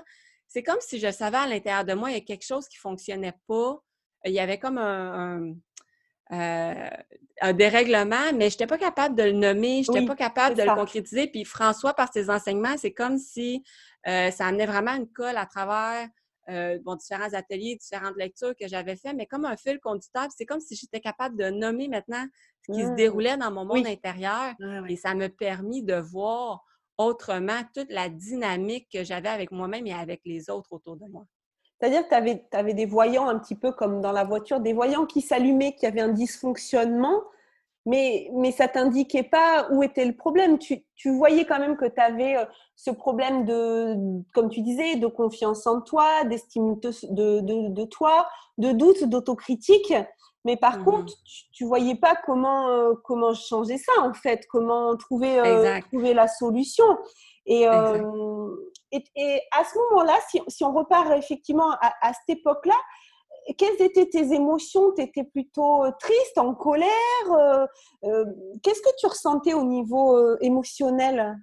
c'est 0.49 0.62
comme 0.62 0.81
si 0.81 0.99
je 0.99 1.11
savais 1.11 1.38
à 1.38 1.46
l'intérieur 1.46 1.85
de 1.85 1.94
moi, 1.94 2.11
il 2.11 2.14
y 2.14 2.18
a 2.18 2.22
quelque 2.22 2.44
chose 2.46 2.68
qui 2.68 2.77
ne 2.77 2.81
fonctionnait 2.81 3.35
pas. 3.46 3.79
Il 4.25 4.33
y 4.33 4.40
avait 4.40 4.59
comme 4.59 4.79
un, 4.79 5.55
euh, 6.33 7.53
dérèglement, 7.53 8.33
mais 8.35 8.51
je 8.51 8.55
n'étais 8.55 8.66
pas 8.66 8.79
capable 8.79 9.14
de 9.14 9.22
le 9.22 9.33
nommer, 9.33 9.85
je 9.85 9.92
n'étais 9.92 10.07
pas 10.07 10.16
capable 10.16 10.57
de 10.57 10.62
le 10.62 10.75
concrétiser. 10.75 11.29
Puis 11.29 11.44
François, 11.44 11.94
par 11.94 12.12
ses 12.12 12.31
enseignements, 12.31 12.77
c'est 12.77 12.92
comme 12.92 13.18
si 13.18 13.62
euh, 14.09 14.31
ça 14.31 14.46
amenait 14.46 14.66
vraiment 14.66 14.94
une 14.94 15.09
colle 15.09 15.37
à 15.37 15.46
travers 15.46 16.09
euh, 16.49 16.79
bon, 16.85 16.95
différents 16.95 17.33
ateliers, 17.33 17.77
différentes 17.77 18.17
lectures 18.17 18.55
que 18.59 18.69
j'avais 18.69 18.97
fait, 18.97 19.13
mais 19.15 19.27
comme 19.27 19.45
un 19.45 19.57
fil 19.57 19.81
conducteur, 19.81 20.29
c'est 20.37 20.47
comme 20.47 20.61
si 20.61 20.77
j'étais 20.77 21.01
capable 21.01 21.37
de 21.37 21.51
nommer 21.51 21.89
maintenant 21.89 22.25
ce 22.67 22.73
qui 22.73 22.83
se 22.83 22.91
mmh. 22.91 22.95
déroulait 22.95 23.37
dans 23.37 23.51
mon 23.51 23.65
monde 23.65 23.87
intérieur. 23.87 24.55
Et 24.89 24.97
ça 24.97 25.15
m'a 25.15 25.29
permis 25.29 25.83
de 25.83 25.95
voir 25.95 26.65
autrement 26.99 27.61
toute 27.75 27.91
la 27.91 28.09
dynamique 28.09 28.89
que 28.93 29.05
j'avais 29.05 29.29
avec 29.29 29.51
moi-même 29.51 29.87
et 29.87 29.93
avec 29.93 30.21
les 30.25 30.49
autres 30.51 30.73
autour 30.73 30.97
de 30.97 31.07
moi. 31.07 31.25
C'est-à-dire 31.79 32.05
que 32.05 32.09
tu 32.09 32.57
avais, 32.57 32.75
des 32.75 32.87
voyants 32.87 33.29
un 33.29 33.39
petit 33.39 33.55
peu 33.55 33.73
comme 33.73 34.01
dans 34.01 34.13
la 34.13 34.25
voiture, 34.25 34.61
des 34.61 34.73
voyants 34.73 35.05
qui 35.05 35.21
s'allumaient, 35.21 35.75
qui 35.75 35.85
avaient 35.87 36.01
un 36.01 36.13
dysfonctionnement, 36.13 37.23
mais, 37.87 38.29
mais 38.35 38.51
ça 38.51 38.66
t'indiquait 38.66 39.22
pas 39.22 39.68
où 39.70 39.83
était 39.83 40.05
le 40.05 40.16
problème. 40.16 40.59
Tu, 40.59 40.85
voyais 41.07 41.46
quand 41.46 41.61
même 41.61 41.77
que 41.77 41.85
tu 41.85 42.01
avais 42.01 42.37
euh, 42.37 42.44
ce 42.75 42.90
problème 42.90 43.44
de, 43.44 43.96
comme 44.35 44.51
tu 44.51 44.61
disais, 44.61 44.96
de 44.96 45.07
confiance 45.07 45.66
en 45.68 45.81
toi, 45.81 46.25
d'estime 46.25 46.81
de, 46.81 47.40
de, 47.40 47.85
toi, 47.85 48.27
de 48.59 48.72
doute, 48.72 49.05
d'autocritique. 49.05 49.94
Mais 50.44 50.57
par 50.57 50.79
mmh 50.79 50.85
contre, 50.85 51.14
tu, 51.53 51.64
ne 51.64 51.68
voyais 51.68 51.94
pas 51.94 52.16
comment, 52.27 52.68
euh, 52.68 52.94
comment 53.05 53.35
changer 53.35 53.79
ça, 53.79 53.92
en 54.03 54.12
fait, 54.12 54.46
comment 54.49 54.96
trouver, 54.96 55.38
euh, 55.38 55.81
trouver 55.83 56.12
la 56.12 56.27
solution. 56.27 56.85
Et, 57.46 57.62
et, 58.92 59.40
à 59.53 59.64
ce 59.64 59.79
moment-là, 59.79 60.18
si, 60.49 60.64
on 60.64 60.72
repart 60.72 61.12
effectivement 61.12 61.70
à, 61.81 62.12
cette 62.12 62.38
époque-là, 62.38 62.75
quelles 63.55 63.81
étaient 63.81 64.07
tes 64.07 64.33
émotions? 64.33 64.93
Tu 64.93 65.03
étais 65.03 65.25
plutôt 65.25 65.85
euh, 65.85 65.91
triste, 65.99 66.39
en 66.39 66.55
colère 66.55 66.89
euh, 67.31 67.67
euh, 68.05 68.25
Qu'est-ce 68.63 68.81
que 68.81 68.97
tu 68.99 69.07
ressentais 69.07 69.55
au 69.55 69.65
niveau 69.65 70.37
émotionnel? 70.41 71.37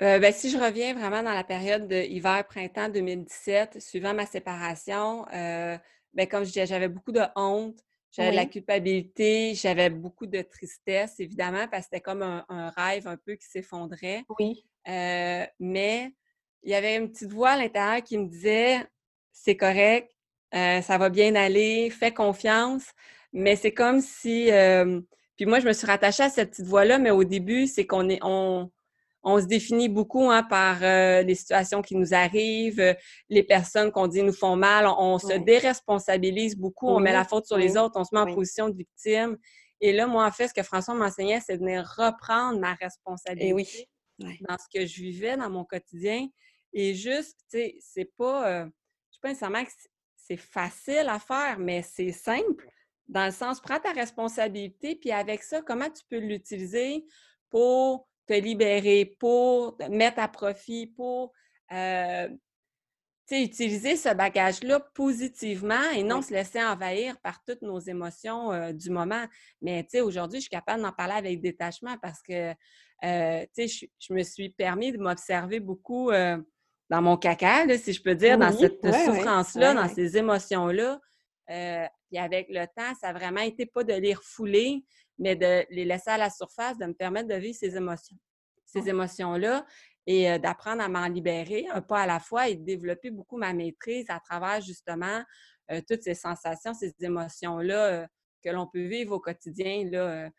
Ben, 0.00 0.32
si 0.32 0.48
je 0.48 0.56
reviens 0.56 0.94
vraiment 0.94 1.22
dans 1.22 1.34
la 1.34 1.44
période 1.44 1.86
de 1.86 1.96
hiver-printemps 1.96 2.88
2017, 2.88 3.82
suivant 3.82 4.14
ma 4.14 4.24
séparation, 4.24 5.26
ben, 5.30 6.26
comme 6.26 6.44
je 6.44 6.48
disais, 6.48 6.64
j'avais 6.64 6.88
beaucoup 6.88 7.12
de 7.12 7.20
honte, 7.36 7.78
j'avais 8.10 8.30
de 8.30 8.36
la 8.36 8.46
culpabilité, 8.46 9.52
j'avais 9.54 9.90
beaucoup 9.90 10.24
de 10.24 10.40
tristesse, 10.40 11.20
évidemment, 11.20 11.68
parce 11.70 11.82
que 11.82 11.90
c'était 11.92 12.00
comme 12.00 12.22
un, 12.22 12.46
un, 12.48 12.70
rêve 12.70 13.06
un 13.06 13.18
peu 13.18 13.34
qui 13.34 13.46
s'effondrait. 13.46 14.24
Oui. 14.38 14.64
mais 14.86 16.14
il 16.62 16.70
y 16.70 16.74
avait 16.74 16.96
une 16.96 17.10
petite 17.10 17.30
voix 17.30 17.50
à 17.50 17.56
l'intérieur 17.58 18.02
qui 18.02 18.16
me 18.16 18.26
disait 18.26 18.78
c'est 19.32 19.56
correct, 19.56 20.10
euh, 20.54 20.80
ça 20.82 20.98
va 20.98 21.08
bien 21.08 21.34
aller, 21.34 21.90
fais 21.90 22.12
confiance. 22.12 22.84
Mais 23.32 23.56
c'est 23.56 23.72
comme 23.72 24.00
si. 24.00 24.50
Euh, 24.50 25.00
puis 25.36 25.46
moi, 25.46 25.60
je 25.60 25.66
me 25.66 25.72
suis 25.72 25.86
rattachée 25.86 26.24
à 26.24 26.30
cette 26.30 26.50
petite 26.50 26.66
voix-là, 26.66 26.98
mais 26.98 27.10
au 27.10 27.24
début, 27.24 27.66
c'est 27.66 27.86
qu'on 27.86 28.08
est. 28.08 28.18
On, 28.22 28.70
on 29.22 29.38
se 29.38 29.46
définit 29.46 29.88
beaucoup 29.88 30.30
hein, 30.30 30.42
par 30.42 30.82
euh, 30.82 31.22
les 31.22 31.34
situations 31.34 31.82
qui 31.82 31.94
nous 31.94 32.14
arrivent, 32.14 32.96
les 33.28 33.42
personnes 33.42 33.92
qu'on 33.92 34.06
dit 34.06 34.22
nous 34.22 34.32
font 34.32 34.56
mal. 34.56 34.86
On, 34.86 35.18
se 35.18 35.34
déresponsabilise 35.34 36.56
beaucoup, 36.56 36.88
on 36.88 37.00
met 37.00 37.12
la 37.12 37.24
faute 37.24 37.46
sur 37.46 37.58
les 37.58 37.76
autres, 37.76 38.00
on 38.00 38.04
se 38.04 38.14
met 38.14 38.20
en 38.20 38.34
position 38.34 38.70
de 38.70 38.76
victime. 38.76 39.36
Et 39.80 39.92
là, 39.92 40.06
moi, 40.06 40.26
en 40.26 40.30
fait, 40.30 40.48
ce 40.48 40.54
que 40.54 40.62
François 40.62 40.94
m'enseignait, 40.94 41.40
c'est 41.40 41.58
de 41.58 41.62
venir 41.62 41.84
reprendre 41.96 42.58
ma 42.60 42.74
responsabilité 42.74 43.88
dans 44.18 44.56
ce 44.58 44.78
que 44.78 44.86
je 44.86 45.02
vivais 45.02 45.36
dans 45.36 45.50
mon 45.50 45.64
quotidien. 45.64 46.28
Et 46.72 46.94
juste, 46.94 47.38
tu 47.50 47.58
sais, 47.58 47.76
c'est 47.80 48.10
pas, 48.16 48.46
euh, 48.48 48.64
je 48.64 49.14
sais 49.14 49.20
pas 49.22 49.28
nécessairement 49.28 49.64
que 49.64 49.70
c'est 50.30 50.36
facile 50.36 51.08
à 51.08 51.18
faire, 51.18 51.58
mais 51.58 51.82
c'est 51.82 52.12
simple. 52.12 52.68
Dans 53.08 53.26
le 53.26 53.32
sens, 53.32 53.60
prends 53.60 53.80
ta 53.80 53.90
responsabilité, 53.90 54.94
puis 54.94 55.10
avec 55.10 55.42
ça, 55.42 55.60
comment 55.60 55.90
tu 55.90 56.04
peux 56.08 56.18
l'utiliser 56.18 57.04
pour 57.48 58.06
te 58.26 58.34
libérer, 58.34 59.16
pour 59.18 59.76
te 59.76 59.84
mettre 59.90 60.20
à 60.20 60.28
profit, 60.28 60.86
pour 60.86 61.32
euh, 61.72 62.28
utiliser 63.28 63.96
ce 63.96 64.14
bagage-là 64.14 64.78
positivement 64.94 65.90
et 65.96 66.04
non 66.04 66.22
se 66.22 66.32
laisser 66.32 66.62
envahir 66.62 67.18
par 67.22 67.42
toutes 67.42 67.62
nos 67.62 67.80
émotions 67.80 68.52
euh, 68.52 68.72
du 68.72 68.90
moment. 68.90 69.26
Mais 69.60 69.84
aujourd'hui, 70.00 70.38
je 70.38 70.42
suis 70.42 70.50
capable 70.50 70.82
d'en 70.82 70.92
parler 70.92 71.14
avec 71.14 71.40
détachement 71.40 71.96
parce 72.00 72.22
que 72.22 72.54
je, 73.02 73.86
je, 73.98 74.14
me 74.14 74.22
suis 74.22 74.50
permis 74.50 74.92
de 74.92 74.98
m'observer 74.98 75.58
beaucoup 75.58 76.12
dans 76.90 77.00
mon 77.00 77.16
caca, 77.16 77.66
si 77.78 77.92
je 77.92 78.02
peux 78.02 78.16
dire, 78.16 78.36
dans 78.36 78.52
cette 78.52 78.84
souffrance-là, 78.84 79.74
dans 79.74 79.88
ces 79.88 80.16
émotions-là. 80.16 81.00
Euh, 81.50 81.86
puis 82.08 82.18
avec 82.18 82.48
le 82.50 82.66
temps, 82.66 82.92
ça 83.00 83.08
a 83.08 83.12
vraiment 83.12 83.40
été 83.40 83.64
pas 83.64 83.84
de 83.84 83.94
les 83.94 84.12
refouler, 84.12 84.84
mais 85.18 85.36
de 85.36 85.64
les 85.70 85.84
laisser 85.84 86.10
à 86.10 86.18
la 86.18 86.30
surface, 86.30 86.76
de 86.78 86.86
me 86.86 86.92
permettre 86.92 87.28
de 87.28 87.34
vivre 87.34 87.56
ces 87.56 87.76
émotions, 87.76 88.16
ces 88.66 88.88
émotions-là 88.88 89.64
et 90.06 90.30
euh, 90.30 90.38
d'apprendre 90.38 90.82
à 90.82 90.88
m'en 90.88 91.06
libérer 91.06 91.66
un 91.72 91.80
pas 91.80 92.00
à 92.00 92.06
la 92.06 92.18
fois 92.18 92.48
et 92.48 92.56
de 92.56 92.64
développer 92.64 93.10
beaucoup 93.10 93.36
ma 93.36 93.52
maîtrise 93.52 94.06
à 94.08 94.18
travers 94.18 94.60
justement 94.60 95.22
euh, 95.70 95.80
toutes 95.88 96.02
ces 96.02 96.14
sensations, 96.14 96.74
ces 96.74 96.92
émotions-là 97.00 98.08
que 98.42 98.50
l'on 98.50 98.66
peut 98.66 98.86
vivre 98.86 99.14
au 99.14 99.20
quotidien. 99.20 99.88
Là, 99.90 100.30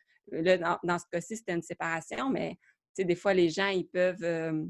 dans, 0.57 0.79
dans, 0.83 0.99
ce 0.99 1.05
cas-ci, 1.09 1.37
c'était 1.37 1.53
une 1.53 1.61
séparation, 1.61 2.29
mais 2.29 2.57
des 2.97 3.15
fois, 3.15 3.33
les 3.33 3.49
gens, 3.49 3.67
ils 3.67 3.87
peuvent 3.87 4.69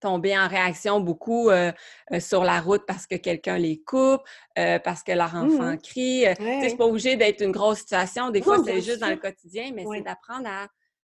tomber 0.00 0.36
en 0.36 0.48
réaction 0.48 1.00
beaucoup 1.00 1.50
euh, 1.50 1.72
euh, 2.12 2.20
sur 2.20 2.44
la 2.44 2.60
route 2.60 2.84
parce 2.86 3.06
que 3.06 3.16
quelqu'un 3.16 3.58
les 3.58 3.82
coupe, 3.82 4.22
euh, 4.58 4.78
parce 4.78 5.02
que 5.02 5.12
leur 5.12 5.34
mmh 5.34 5.54
enfant 5.54 5.76
crie. 5.76 6.24
C'est 6.38 6.76
pas 6.76 6.86
obligé 6.86 7.16
d'être 7.16 7.42
une 7.42 7.52
grosse 7.52 7.80
situation. 7.80 8.30
Des 8.30 8.42
fois, 8.42 8.62
c'est 8.64 8.80
juste 8.80 9.00
dans 9.00 9.10
le 9.10 9.16
quotidien, 9.16 9.72
mais 9.74 9.84
c'est 9.90 10.02
d'apprendre 10.02 10.48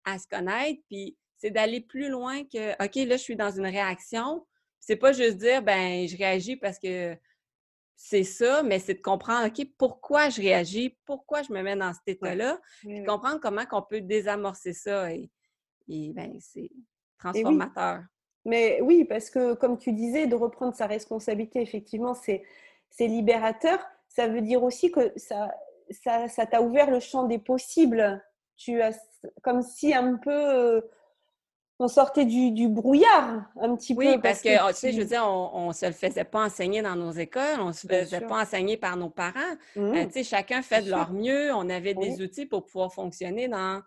à, 0.04 0.18
se 0.18 0.26
connaître. 0.28 0.80
Puis 0.88 1.16
c'est 1.36 1.50
d'aller 1.50 1.80
plus 1.80 2.08
loin 2.08 2.42
que 2.44 2.72
OK, 2.84 2.94
là, 3.08 3.16
je 3.16 3.22
suis 3.22 3.36
dans 3.36 3.50
une 3.50 3.66
réaction. 3.66 4.46
C'est 4.80 4.96
pas 4.96 5.12
juste 5.12 5.38
dire 5.38 5.62
ben 5.62 6.06
je 6.06 6.16
réagis 6.16 6.56
parce 6.56 6.78
que 6.78 7.16
c'est 7.96 8.24
ça, 8.24 8.62
mais 8.62 8.78
c'est 8.78 8.94
de 8.94 9.00
comprendre 9.00 9.46
OK, 9.46 9.66
pourquoi 9.78 10.28
je 10.28 10.42
réagis, 10.42 10.98
pourquoi 11.06 11.42
je 11.42 11.52
me 11.52 11.62
mets 11.62 11.76
dans 11.76 11.92
cet 11.94 12.16
état-là, 12.16 12.60
puis 12.80 13.02
comprendre 13.04 13.40
comment 13.40 13.62
on 13.72 13.82
peut 13.82 14.00
désamorcer 14.00 14.72
ça. 14.72 15.10
Et, 15.12 15.30
et 15.88 16.12
ben, 16.12 16.36
c'est 16.40 16.70
transformateur. 17.18 18.02
Mais 18.44 18.80
oui, 18.82 19.04
parce 19.04 19.30
que 19.30 19.54
comme 19.54 19.78
tu 19.78 19.92
disais, 19.92 20.26
de 20.26 20.34
reprendre 20.34 20.74
sa 20.74 20.86
responsabilité, 20.86 21.60
effectivement, 21.60 22.14
c'est 22.14 22.42
libérateur. 23.00 23.78
Ça 24.08 24.28
veut 24.28 24.42
dire 24.42 24.62
aussi 24.62 24.90
que 24.90 25.12
ça 25.16 25.54
t'a 26.04 26.28
ça, 26.28 26.46
t'a 26.46 26.62
ouvert 26.62 26.90
le 26.90 27.00
champ 27.00 27.24
des 27.24 27.38
possibles. 27.38 28.22
Tu 28.56 28.80
as 28.82 28.92
comme 29.42 29.62
si 29.62 29.94
un 29.94 30.16
peu 30.16 30.30
euh, 30.30 30.80
on 31.78 31.88
sortait 31.88 32.24
du, 32.24 32.52
du, 32.52 32.68
brouillard 32.68 33.42
un 33.60 33.74
petit 33.74 33.94
peu. 33.94 34.02
Oui, 34.02 34.18
parce, 34.18 34.40
que, 34.42 34.68
tu 34.68 34.74
sais, 34.74 34.92
je 34.92 35.00
veux 35.00 35.06
dire, 35.06 35.24
on 35.26 35.68
ne 35.68 35.72
se 35.72 35.86
le 35.86 35.92
faisait 35.92 36.24
pas 36.24 36.44
enseigner 36.44 36.82
dans 36.82 36.94
nos 36.94 37.10
écoles, 37.10 37.58
on 37.58 37.68
ne 37.68 37.72
se 37.72 37.86
faisait 37.86 38.20
pas 38.20 38.42
enseigner 38.42 38.76
par 38.76 38.96
nos 38.96 39.10
parents. 39.10 39.40
Euh, 39.76 40.04
mmh. 40.04 40.06
tu 40.06 40.12
sais, 40.12 40.24
chacun 40.24 40.62
fait 40.62 40.82
de 40.82 40.90
leur 40.90 41.12
mieux. 41.12 41.52
On 41.52 41.68
avait 41.68 41.94
des 41.94 42.22
outils 42.22 42.46
pour 42.46 42.64
pouvoir 42.64 42.92
fonctionner 42.92 43.48
dans 43.48 43.82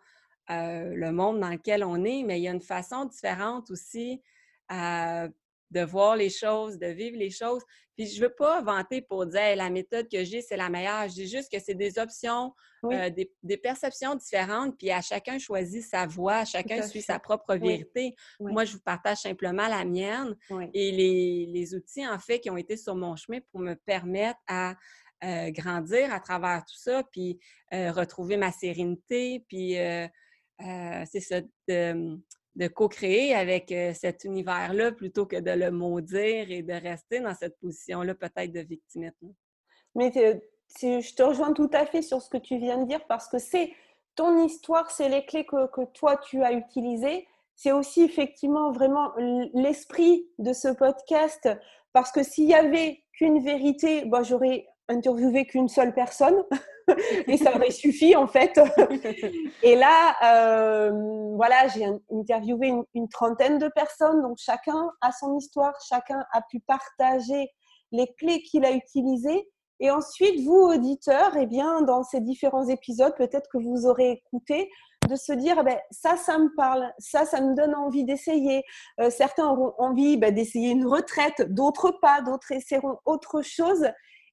euh, 0.50 0.94
le 0.96 1.12
monde 1.12 1.40
dans 1.40 1.50
lequel 1.50 1.84
on 1.84 2.04
est, 2.04 2.24
mais 2.24 2.40
il 2.40 2.44
y 2.44 2.48
a 2.48 2.52
une 2.52 2.62
façon 2.62 3.06
différente 3.06 3.72
aussi 3.72 4.22
de 4.70 5.82
voir 5.82 6.16
les 6.16 6.30
choses, 6.30 6.78
de 6.78 6.88
vivre 6.88 7.18
les 7.18 7.30
choses. 7.30 7.64
Puis 7.98 8.08
je 8.08 8.22
ne 8.22 8.28
veux 8.28 8.34
pas 8.34 8.62
vanter 8.62 9.02
pour 9.02 9.26
dire 9.26 9.56
la 9.56 9.70
méthode 9.70 10.08
que 10.08 10.24
j'ai, 10.24 10.42
c'est 10.42 10.56
la 10.56 10.70
meilleure. 10.70 11.10
Je 11.10 11.16
dis 11.16 11.28
juste 11.28 11.52
que 11.52 11.60
c'est 11.60 11.74
des 11.74 11.98
options, 11.98 12.54
euh, 12.86 13.10
des, 13.10 13.58
perceptions 13.58 14.14
différentes, 14.14 14.78
puis 14.78 14.92
à 14.92 15.02
chacun 15.02 15.40
choisit 15.40 15.84
sa 15.84 16.06
voie, 16.06 16.46
chacun 16.46 16.84
suit 16.84 17.02
sa 17.02 17.18
propre 17.18 17.56
vérité. 17.56 18.16
Moi, 18.40 18.66
je 18.66 18.74
vous 18.74 18.82
partage 18.82 19.18
simplement 19.18 19.68
la 19.68 19.84
mienne 19.84 20.36
et 20.74 20.92
les, 20.92 21.76
outils, 21.76 22.08
en 22.08 22.20
fait, 22.20 22.40
qui 22.40 22.52
ont 22.52 22.58
été 22.58 22.78
sur 22.78 22.96
mon 22.96 23.16
chemin 23.16 23.40
pour 23.52 23.62
me 23.62 23.74
permettre 23.74 24.40
à 24.48 24.76
euh, 25.24 25.50
grandir 25.50 26.14
à 26.14 26.20
travers 26.20 26.64
tout 26.66 26.78
ça, 26.78 27.04
puis 27.12 27.40
euh, 27.74 27.92
retrouver 27.92 28.38
ma 28.38 28.52
sérénité, 28.52 29.44
puis 29.50 29.76
c'est 30.60 31.20
ça, 31.20 31.42
de, 31.68 32.20
de 32.58 32.68
co-créer 32.68 33.36
avec 33.36 33.72
euh, 33.72 33.94
cet 33.94 34.24
univers-là 34.24 34.92
plutôt 34.92 35.28
que 35.28 35.40
de 35.40 35.52
le 35.52 35.70
maudire 35.70 36.50
et 36.50 36.64
de 36.64 36.74
rester 36.74 37.20
dans 37.20 37.36
cette 37.36 37.58
position-là 37.60 38.16
peut-être 38.16 38.52
de 38.52 38.62
victimite. 38.62 39.16
Mais 39.94 40.12
je 40.12 41.16
te 41.16 41.24
rejoins 41.24 41.54
tout 41.54 41.70
à 41.72 41.86
fait 41.86 42.02
sur 42.02 42.22
ce 42.22 42.30
que 42.30 42.38
tu 42.38 42.58
viens 42.58 42.80
de 42.80 42.88
dire 42.88 43.06
parce 43.08 43.28
que 43.30 43.38
c'est 43.38 43.72
ton 44.16 44.44
histoire, 44.44 44.90
c'est 44.90 45.08
les 45.08 45.24
clés 45.26 45.46
que, 45.46 45.86
toi 45.94 46.18
tu 46.18 46.44
as 46.44 46.52
utilisées. 46.52 47.28
C'est 47.56 47.72
aussi 47.72 48.02
effectivement 48.02 48.72
vraiment 48.72 49.14
l'esprit 49.54 50.28
de 50.40 50.54
ce 50.54 50.68
podcast 50.70 51.50
parce 51.94 52.12
que 52.12 52.24
s'il 52.24 52.46
y 52.46 52.56
avait 52.56 53.04
qu'une 53.14 53.44
vérité, 53.44 54.06
bon, 54.06 54.24
j'aurais 54.24 54.68
interviewé 54.90 55.46
qu'une 55.46 55.68
seule 55.68 55.94
personne. 55.94 56.44
et 57.28 57.38
ça 57.38 57.56
aurait 57.56 57.72
suffi 57.72 58.16
en 58.16 58.28
fait. 58.28 58.60
et 59.64 59.76
là, 59.76 60.16
euh, 60.24 60.92
voilà, 61.36 61.68
j'ai 61.68 61.86
interviewé 62.12 62.74
une, 62.94 63.10
trentaine 63.10 63.58
de 63.58 63.68
personnes, 63.68 64.22
donc 64.22 64.38
chacun 64.40 64.90
a 65.02 65.12
son 65.12 65.38
histoire, 65.38 65.74
chacun 65.88 66.24
a 66.32 66.42
pu 66.50 66.60
partager 66.62 67.50
les 67.92 68.08
clés 68.18 68.42
qu'il 68.42 68.66
a 68.66 68.72
utilisées. 68.72 69.50
Et 69.80 69.92
ensuite, 69.92 70.44
vous, 70.44 70.56
auditeurs, 70.56 71.36
eh 71.38 71.46
bien, 71.46 71.82
dans 71.82 72.04
ces 72.04 72.20
différents 72.20 72.68
épisodes, 72.68 73.14
peut-être 73.16 73.48
que 73.52 73.60
vous 73.60 73.86
aurez 73.86 74.12
écouté, 74.12 74.70
de 75.08 75.16
se 75.16 75.32
dire, 75.32 75.64
eh 75.68 75.78
ça, 75.92 76.18
ça 76.18 76.38
me 76.38 76.54
parle, 76.56 76.92
ça, 76.98 77.26
ça 77.26 77.42
me 77.42 77.56
donne 77.56 77.76
envie 77.76 78.04
d'essayer. 78.04 78.64
Euh, 79.00 79.10
certains 79.10 79.48
auront 79.48 79.74
envie 79.78 80.18
ben, 80.18 80.34
d'essayer 80.34 80.72
une 80.72 80.86
retraite, 80.86 81.54
d'autres 81.54 81.92
pas, 82.02 82.22
d'autres 82.22 82.52
essaieront 82.52 82.98
autre 83.06 83.42
chose. 83.42 83.88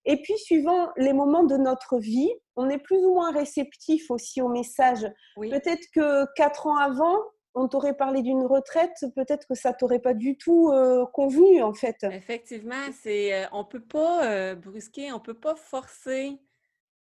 Et 0.06 0.20
puis, 0.20 0.36
suivant 0.38 0.90
les 0.96 1.12
moments 1.12 1.44
de 1.44 1.56
notre 1.56 1.98
vie, 1.98 2.30
on 2.56 2.68
est 2.68 2.78
plus 2.78 3.04
ou 3.04 3.14
moins 3.14 3.32
réceptif 3.32 4.10
aussi 4.10 4.42
au 4.42 4.48
message. 4.48 5.06
Peut-être 5.36 5.86
que 5.94 6.26
quatre 6.34 6.66
ans 6.66 6.76
avant, 6.76 7.18
on 7.54 7.68
t'aurait 7.68 7.96
parlé 7.96 8.22
d'une 8.22 8.44
retraite, 8.44 9.04
peut-être 9.14 9.46
que 9.46 9.54
ça 9.54 9.72
t'aurait 9.72 10.00
pas 10.00 10.14
du 10.14 10.36
tout 10.36 10.72
convenu 11.12 11.62
en 11.62 11.72
fait. 11.72 11.96
Effectivement, 12.02 12.90
c'est 13.00 13.46
on 13.52 13.64
peut 13.64 13.84
pas 13.84 14.54
brusquer, 14.56 15.12
on 15.12 15.20
peut 15.20 15.38
pas 15.38 15.54
forcer. 15.54 16.38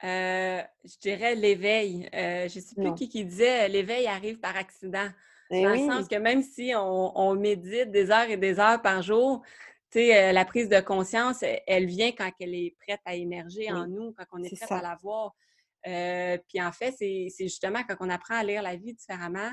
je 0.04 1.00
dirais 1.00 1.36
l'éveil. 1.36 2.10
je 2.14 2.44
ne 2.44 2.62
sais 2.62 2.76
plus 2.76 2.94
qui 2.96 3.10
qui 3.10 3.24
disait 3.24 3.70
l'éveil 3.70 4.08
arrive 4.08 4.40
par 4.40 4.56
accident. 4.58 5.08
Eh 5.52 5.64
dans 5.64 5.70
le 5.70 5.78
sens 5.78 6.08
que 6.08 6.16
même 6.16 6.42
si 6.42 6.74
on, 6.76 7.36
médite 7.36 7.92
des 7.92 8.10
heures 8.10 8.30
et 8.30 8.38
des 8.38 8.60
heures 8.60 8.82
par 8.82 9.02
jour, 9.02 9.44
la 9.94 10.46
prise 10.46 10.70
de 10.70 10.80
conscience, 10.80 11.44
elle, 11.68 11.86
vient 11.86 12.12
quand 12.12 12.32
elle 12.40 12.56
est 12.56 12.76
prête 12.86 13.02
à 13.06 13.16
émerger 13.16 13.72
en 13.72 13.88
nous, 13.88 14.14
quand 14.14 14.26
on 14.34 14.44
est, 14.44 14.56
prête 14.56 14.72
à 14.72 14.82
la 14.82 14.98
voir. 15.02 15.36
puis 15.84 16.62
en 16.62 16.72
fait, 16.72 16.94
c'est 16.98 17.30
justement 17.40 17.82
quand 17.88 17.96
on 18.00 18.10
apprend 18.10 18.36
à 18.36 18.44
lire 18.44 18.62
la 18.62 18.76
vie 18.76 18.94
différemment, 18.94 19.52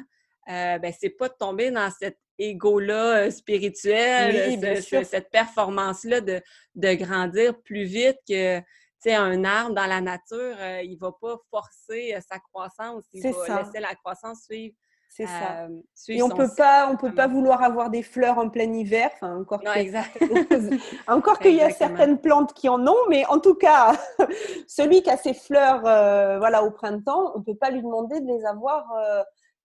euh, 0.49 0.79
ben, 0.79 0.93
c'est 0.99 1.11
pas 1.11 1.29
de 1.29 1.35
tomber 1.35 1.71
dans 1.71 1.89
cet 1.91 2.19
ego-là 2.37 3.31
spirituel, 3.31 4.59
cette 5.05 5.31
performance-là 5.31 6.21
de, 6.21 6.43
de, 6.75 6.95
grandir 6.95 7.61
plus 7.63 7.85
vite 7.85 8.19
que 8.29 8.61
un 9.07 9.45
arbre 9.45 9.75
dans 9.75 9.87
la 9.87 10.01
nature, 10.01 10.57
il 10.83 10.97
va 10.97 11.13
pas 11.21 11.37
forcer 11.51 12.17
sa 12.29 12.39
croissance, 12.39 13.05
il 13.13 13.23
va 13.23 13.63
laisser 13.63 13.81
la 13.81 13.95
croissance 13.95 14.45
suivre. 14.45 14.75
C'est 15.15 15.27
ça. 15.27 15.69
Et 16.09 16.23
on 16.23 16.31
peut 16.31 16.49
pas, 16.57 16.89
on 16.91 16.97
peut 16.97 17.15
pas 17.15 17.27
vouloir 17.27 17.63
avoir 17.63 17.91
des 17.91 18.03
fleurs 18.03 18.39
en 18.39 18.49
plein 18.49 18.73
hiver. 18.73 19.11
Enfin, 19.15 19.39
encore 19.39 19.61
encore 21.07 21.39
qu'il 21.41 21.55
y 21.55 21.61
a 21.61 21.71
certaines 21.71 22.19
plantes 22.19 22.55
qui 22.55 22.71
en 22.71 22.87
ont, 22.87 23.09
mais 23.11 23.27
en 23.27 23.39
tout 23.39 23.55
cas, 23.55 23.93
celui 24.67 25.03
qui 25.03 25.11
a 25.11 25.19
ses 25.19 25.35
fleurs, 25.35 25.83
voilà, 25.83 26.65
au 26.65 26.71
printemps, 26.71 27.33
on 27.35 27.43
peut 27.43 27.55
pas 27.55 27.71
lui 27.71 27.83
demander 27.83 28.21
de 28.21 28.27
les 28.27 28.47
avoir 28.47 28.91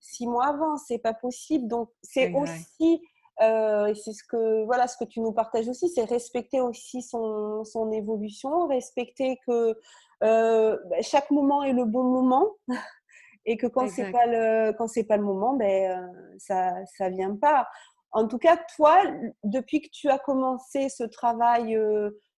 six 0.02 0.28
mois 0.28 0.48
avant, 0.48 0.76
c'est 0.76 1.00
pas 1.00 1.14
possible. 1.14 1.70
Donc 1.70 1.92
c'est 2.02 2.34
aussi, 2.34 3.02
c'est 3.40 4.14
ce 4.14 4.24
que 4.30 4.66
voilà, 4.66 4.90
ce 4.90 4.98
que 4.98 5.06
tu 5.06 5.22
nous 5.22 5.32
partages 5.32 5.70
aussi, 5.70 5.88
c'est 5.88 6.04
respecter 6.04 6.60
aussi 6.60 7.02
son, 7.02 7.64
son, 7.64 7.90
évolution, 7.94 8.68
respecter 8.68 9.40
que 9.48 9.78
euh, 10.24 10.78
ben, 10.90 11.02
chaque 11.04 11.30
moment 11.32 11.64
est 11.64 11.74
le 11.74 11.86
bon 11.86 12.04
moment. 12.04 12.50
Et 13.48 13.58
que 13.58 13.66
quand 13.66 13.88
c'est 13.88 14.12
pas 14.12 14.28
le 14.28 14.74
quand 14.78 14.88
c'est 14.88 15.06
pas 15.06 15.18
le 15.18 15.24
moment, 15.24 15.56
ben 15.56 15.92
euh, 15.92 16.36
ça 16.38 16.74
ça 16.98 17.10
vient 17.10 17.36
pas. 17.36 17.68
En 18.12 18.28
tout 18.28 18.38
cas, 18.38 18.58
toi, 18.76 19.02
depuis 19.44 19.82
que 19.82 19.90
tu 19.92 20.10
as 20.10 20.20
commencé 20.20 20.90
ce 20.90 21.04
travail 21.04 21.78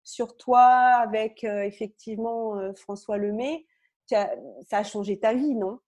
sur 0.04 0.38
toi 0.38 0.62
avec 0.62 1.44
effectivement 1.44 2.56
François 2.76 3.18
Lemay, 3.18 3.66
ça 4.08 4.30
a 4.72 4.84
changé 4.84 5.20
ta 5.20 5.34
vie, 5.34 5.56
non? 5.56 5.80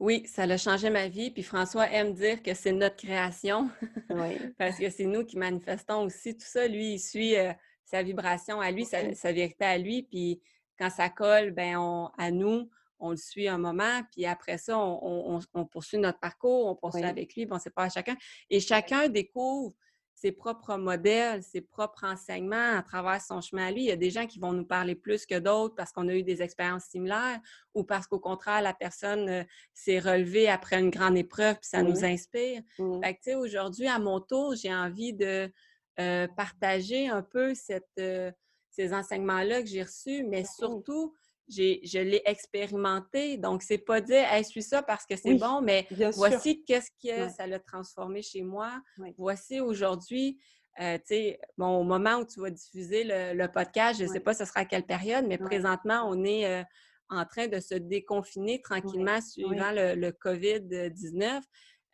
Oui, 0.00 0.24
ça 0.26 0.42
a 0.42 0.56
changé 0.56 0.90
ma 0.90 1.08
vie. 1.08 1.30
Puis 1.30 1.42
François 1.42 1.90
aime 1.90 2.14
dire 2.14 2.42
que 2.42 2.54
c'est 2.54 2.72
notre 2.72 2.96
création. 2.96 3.70
Parce 4.58 4.78
que 4.78 4.90
c'est 4.90 5.06
nous 5.06 5.24
qui 5.24 5.38
manifestons 5.38 6.02
aussi 6.02 6.36
tout 6.36 6.46
ça. 6.46 6.66
Lui, 6.66 6.94
il 6.94 6.98
suit 6.98 7.36
euh, 7.36 7.52
sa 7.84 8.02
vibration 8.02 8.60
à 8.60 8.70
lui, 8.70 8.84
sa, 8.84 9.32
vérité 9.32 9.64
à 9.64 9.78
lui. 9.78 10.02
Puis 10.02 10.42
quand 10.78 10.90
ça 10.90 11.08
colle, 11.08 11.52
ben 11.52 12.10
à 12.18 12.30
nous, 12.30 12.68
on 12.98 13.10
le 13.10 13.16
suit 13.16 13.48
un 13.48 13.58
moment. 13.58 14.02
Puis 14.12 14.26
après 14.26 14.58
ça, 14.58 14.78
on, 14.78 15.40
poursuit 15.70 15.98
notre 15.98 16.18
parcours, 16.20 16.66
on 16.66 16.74
poursuit 16.74 17.04
avec 17.04 17.34
lui, 17.34 17.46
bon, 17.46 17.58
c'est 17.58 17.74
pas 17.74 17.84
à 17.84 17.88
chacun. 17.88 18.16
Et 18.50 18.60
chacun 18.60 19.08
découvre 19.08 19.74
ses 20.14 20.32
propres 20.32 20.76
modèles, 20.76 21.42
ses 21.42 21.60
propres 21.60 22.04
enseignements 22.04 22.78
à 22.78 22.82
travers 22.82 23.20
son 23.20 23.40
chemin 23.40 23.66
à 23.66 23.70
lui. 23.70 23.82
Il 23.82 23.88
y 23.88 23.92
a 23.92 23.96
des 23.96 24.10
gens 24.10 24.26
qui 24.26 24.38
vont 24.38 24.52
nous 24.52 24.64
parler 24.64 24.94
plus 24.94 25.26
que 25.26 25.38
d'autres 25.38 25.74
parce 25.74 25.92
qu'on 25.92 26.08
a 26.08 26.14
eu 26.14 26.22
des 26.22 26.40
expériences 26.40 26.84
similaires 26.84 27.40
ou 27.74 27.84
parce 27.84 28.06
qu'au 28.06 28.20
contraire, 28.20 28.62
la 28.62 28.72
personne 28.72 29.28
euh, 29.28 29.44
s'est 29.74 29.98
relevée 29.98 30.48
après 30.48 30.78
une 30.78 30.90
grande 30.90 31.18
épreuve 31.18 31.56
puis 31.56 31.68
ça 31.68 31.82
nous 31.82 32.04
inspire. 32.04 32.62
Fait 33.02 33.14
que, 33.14 33.18
tu 33.18 33.30
sais, 33.30 33.34
aujourd'hui, 33.34 33.88
à 33.88 33.98
mon 33.98 34.20
tour, 34.20 34.54
j'ai 34.54 34.72
envie 34.72 35.12
de 35.12 35.52
euh, 36.00 36.26
partager 36.36 37.08
un 37.08 37.22
peu 37.22 37.54
cette, 37.54 37.84
euh, 37.98 38.32
ces 38.70 38.94
enseignements-là 38.94 39.62
que 39.62 39.68
j'ai 39.68 39.82
reçus, 39.82 40.24
mais 40.24 40.44
surtout 40.44 41.14
je 41.48 41.98
l'ai 41.98 42.22
expérimenté. 42.24 43.36
Donc, 43.36 43.62
c'est 43.62 43.78
pas 43.78 44.00
dire, 44.00 44.24
hey, 44.32 44.42
je 44.44 44.48
suis 44.48 44.62
ça 44.62 44.82
parce 44.82 45.06
que 45.06 45.16
c'est 45.16 45.34
bon, 45.34 45.60
mais 45.60 45.86
voici 46.14 46.64
qu'est-ce 46.64 46.90
que 47.02 47.28
ça 47.30 47.46
l'a 47.46 47.58
transformé 47.58 48.22
chez 48.22 48.42
moi. 48.42 48.80
Voici 49.16 49.60
aujourd'hui, 49.60 50.38
euh, 50.80 50.98
tu 50.98 51.04
sais, 51.06 51.40
bon, 51.56 51.78
au 51.78 51.84
moment 51.84 52.16
où 52.16 52.26
tu 52.26 52.40
vas 52.40 52.50
diffuser 52.50 53.04
le, 53.04 53.46
podcast, 53.46 54.00
je 54.00 54.04
ne 54.04 54.08
sais 54.08 54.20
pas 54.20 54.34
ce 54.34 54.44
sera 54.44 54.60
à 54.60 54.64
quelle 54.64 54.86
période, 54.86 55.24
mais 55.26 55.38
présentement, 55.38 56.04
on 56.08 56.24
est 56.24 56.46
euh, 56.46 56.64
en 57.10 57.24
train 57.24 57.46
de 57.46 57.60
se 57.60 57.74
déconfiner 57.74 58.60
tranquillement 58.60 59.20
suivant 59.20 59.70
le, 59.72 60.10
COVID-19. 60.10 61.40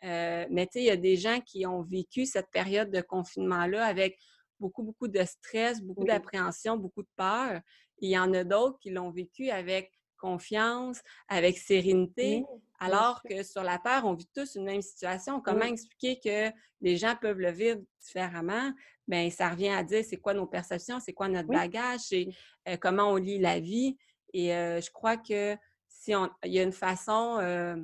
Euh, 0.02 0.46
mais 0.50 0.66
tu 0.66 0.72
sais, 0.72 0.80
il 0.80 0.86
y 0.86 0.90
a 0.90 0.96
des 0.96 1.16
gens 1.16 1.40
qui 1.40 1.66
ont 1.66 1.82
vécu 1.82 2.24
cette 2.24 2.50
période 2.50 2.90
de 2.90 3.02
confinement-là 3.02 3.84
avec 3.84 4.18
beaucoup, 4.58 4.82
beaucoup 4.82 5.08
de 5.08 5.22
stress, 5.24 5.82
beaucoup 5.82 6.04
d'appréhension, 6.04 6.76
beaucoup 6.78 7.02
de 7.02 7.08
peur. 7.16 7.60
Il 8.00 8.10
y 8.10 8.18
en 8.18 8.32
a 8.34 8.44
d'autres 8.44 8.78
qui 8.78 8.90
l'ont 8.90 9.10
vécu 9.10 9.50
avec 9.50 9.92
confiance, 10.20 11.00
avec 11.28 11.58
sérénité, 11.58 12.44
alors 12.78 13.22
que 13.22 13.42
sur 13.42 13.62
la 13.62 13.78
Terre, 13.78 14.02
on 14.04 14.14
vit 14.14 14.28
tous 14.34 14.54
une 14.54 14.64
même 14.64 14.82
situation. 14.82 15.40
Comment 15.40 15.64
expliquer 15.64 16.20
que 16.22 16.54
les 16.80 16.96
gens 16.96 17.14
peuvent 17.20 17.40
le 17.40 17.50
vivre 17.50 17.80
différemment? 18.00 18.72
Bien, 19.08 19.28
ça 19.30 19.50
revient 19.50 19.70
à 19.70 19.82
dire 19.82 20.04
c'est 20.08 20.18
quoi 20.18 20.34
nos 20.34 20.46
perceptions, 20.46 21.00
c'est 21.00 21.12
quoi 21.12 21.28
notre 21.28 21.48
bagage, 21.48 22.00
c'est 22.00 22.28
euh, 22.68 22.76
comment 22.76 23.10
on 23.10 23.16
lit 23.16 23.38
la 23.38 23.58
vie. 23.58 23.96
Et 24.32 24.54
euh, 24.54 24.80
je 24.80 24.90
crois 24.90 25.16
que 25.16 25.56
si 25.88 26.14
on, 26.14 26.30
il 26.44 26.52
y 26.52 26.58
a 26.58 26.62
une 26.62 26.72
façon 26.72 27.38
euh, 27.40 27.76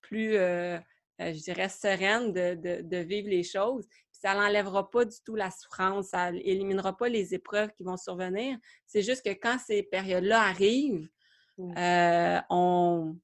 plus, 0.00 0.32
je 0.34 1.42
dirais, 1.42 1.68
sereine 1.68 2.32
de, 2.32 2.80
de, 2.80 2.96
vivre 2.98 3.28
les 3.28 3.42
choses, 3.42 3.86
ça 4.18 4.34
n'enlèvera 4.34 4.90
pas 4.90 5.04
du 5.04 5.16
tout 5.24 5.36
la 5.36 5.50
souffrance, 5.50 6.08
ça 6.08 6.30
éliminera 6.30 6.96
pas 6.96 7.08
les 7.08 7.34
épreuves 7.34 7.70
qui 7.72 7.84
vont 7.84 7.96
survenir. 7.96 8.58
C'est 8.86 9.02
juste 9.02 9.24
que 9.24 9.30
quand 9.30 9.58
ces 9.64 9.82
périodes-là 9.82 10.42
arrivent, 10.42 11.08
euh, 11.60 12.38
on, 12.50 13.16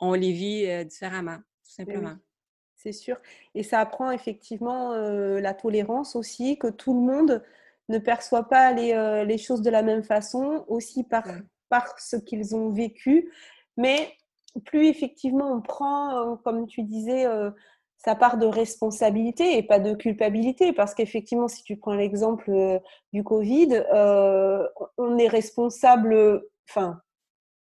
on, 0.00 0.14
les 0.14 0.32
vit 0.32 0.66
euh, 0.66 0.84
différemment, 0.84 1.36
tout 1.36 1.72
simplement. 1.72 2.16
C'est 2.76 2.92
sûr. 2.92 3.16
Et 3.54 3.62
ça 3.62 3.80
apprend 3.80 4.10
effectivement 4.10 4.92
euh, 4.92 5.40
la 5.40 5.52
tolérance 5.52 6.16
aussi, 6.16 6.58
que 6.58 6.68
tout 6.68 6.94
le 6.94 7.00
monde 7.00 7.44
ne 7.88 7.98
perçoit 7.98 8.48
pas 8.48 8.72
les, 8.72 9.24
les 9.26 9.38
choses 9.38 9.62
de 9.62 9.70
la 9.70 9.82
même 9.82 10.04
façon, 10.04 10.64
aussi 10.68 11.04
par, 11.04 11.24
par 11.68 11.98
ce 11.98 12.16
qu'ils 12.16 12.54
ont 12.54 12.70
vécu. 12.70 13.32
Mais 13.76 14.12
plus 14.66 14.86
effectivement 14.86 15.52
on 15.52 15.62
prend, 15.62 16.36
comme 16.44 16.66
tu 16.66 16.82
disais, 16.82 17.26
sa 17.98 18.14
part 18.14 18.38
de 18.38 18.46
responsabilité 18.46 19.58
et 19.58 19.62
pas 19.62 19.80
de 19.80 19.94
culpabilité. 19.94 20.72
Parce 20.72 20.94
qu'effectivement, 20.94 21.48
si 21.48 21.62
tu 21.64 21.76
prends 21.76 21.94
l'exemple 21.94 22.50
euh, 22.50 22.78
du 23.12 23.24
Covid, 23.24 23.84
euh, 23.92 24.66
on 24.96 25.18
est 25.18 25.28
responsable, 25.28 26.42
enfin, 26.70 27.00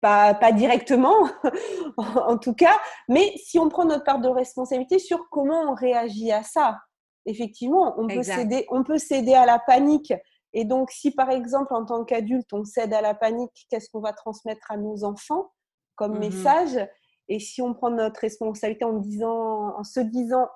pas, 0.02 0.34
pas 0.34 0.52
directement, 0.52 1.16
en 1.98 2.38
tout 2.38 2.54
cas, 2.54 2.78
mais 3.08 3.34
si 3.38 3.60
on 3.60 3.70
prend 3.70 3.86
notre 3.86 4.04
part 4.04 4.20
de 4.20 4.30
responsabilité 4.30 5.00
sur 5.00 5.30
comment 5.30 5.62
on 5.72 5.76
réagit 5.76 6.32
à 6.32 6.44
ça, 6.44 6.80
effectivement, 7.26 7.94
on 7.98 8.08
peut, 8.08 8.24
céder, 8.24 8.66
on 8.70 8.84
peut 8.84 8.98
céder 8.98 9.34
à 9.34 9.46
la 9.46 9.60
panique. 9.60 10.14
Et 10.54 10.66
donc, 10.66 10.92
si 10.92 11.12
par 11.12 11.30
exemple, 11.32 11.74
en 11.74 11.86
tant 11.86 12.04
qu'adulte, 12.04 12.52
on 12.54 12.64
cède 12.64 12.94
à 12.94 13.02
la 13.02 13.14
panique, 13.14 13.66
qu'est-ce 13.70 13.90
qu'on 13.90 14.02
va 14.02 14.14
transmettre 14.14 14.72
à 14.72 14.78
nos 14.78 15.04
enfants 15.04 15.52
comme 15.96 16.16
mmh 16.16 16.20
message? 16.20 16.88
Et 17.30 17.40
si 17.40 17.62
on 17.62 17.74
prend 17.74 17.90
notre 17.90 18.20
responsabilité 18.20 18.86
en, 18.86 18.94
disant, 18.94 19.78
en 19.78 19.84
se 19.84 20.00
disant, 20.00 20.48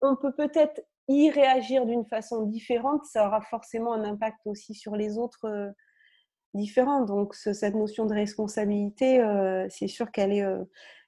on 0.00 0.16
peut 0.16 0.32
peut-être 0.32 0.80
y 1.08 1.30
réagir 1.30 1.86
d'une 1.86 2.04
façon 2.04 2.42
différente, 2.42 3.04
ça 3.04 3.26
aura 3.26 3.40
forcément 3.40 3.94
un 3.94 4.04
impact 4.04 4.38
aussi 4.44 4.74
sur 4.74 4.96
les 4.96 5.18
autres 5.18 5.46
euh, 5.46 5.70
différents. 6.54 7.04
Donc, 7.04 7.34
cette 7.34 7.74
notion 7.74 8.06
de 8.06 8.14
responsabilité, 8.14 9.20
euh, 9.20 9.66
c'est 9.70 9.88
sûr 9.88 10.10
qu'elle 10.10 10.32
est, 10.32 10.42
euh, 10.42 10.64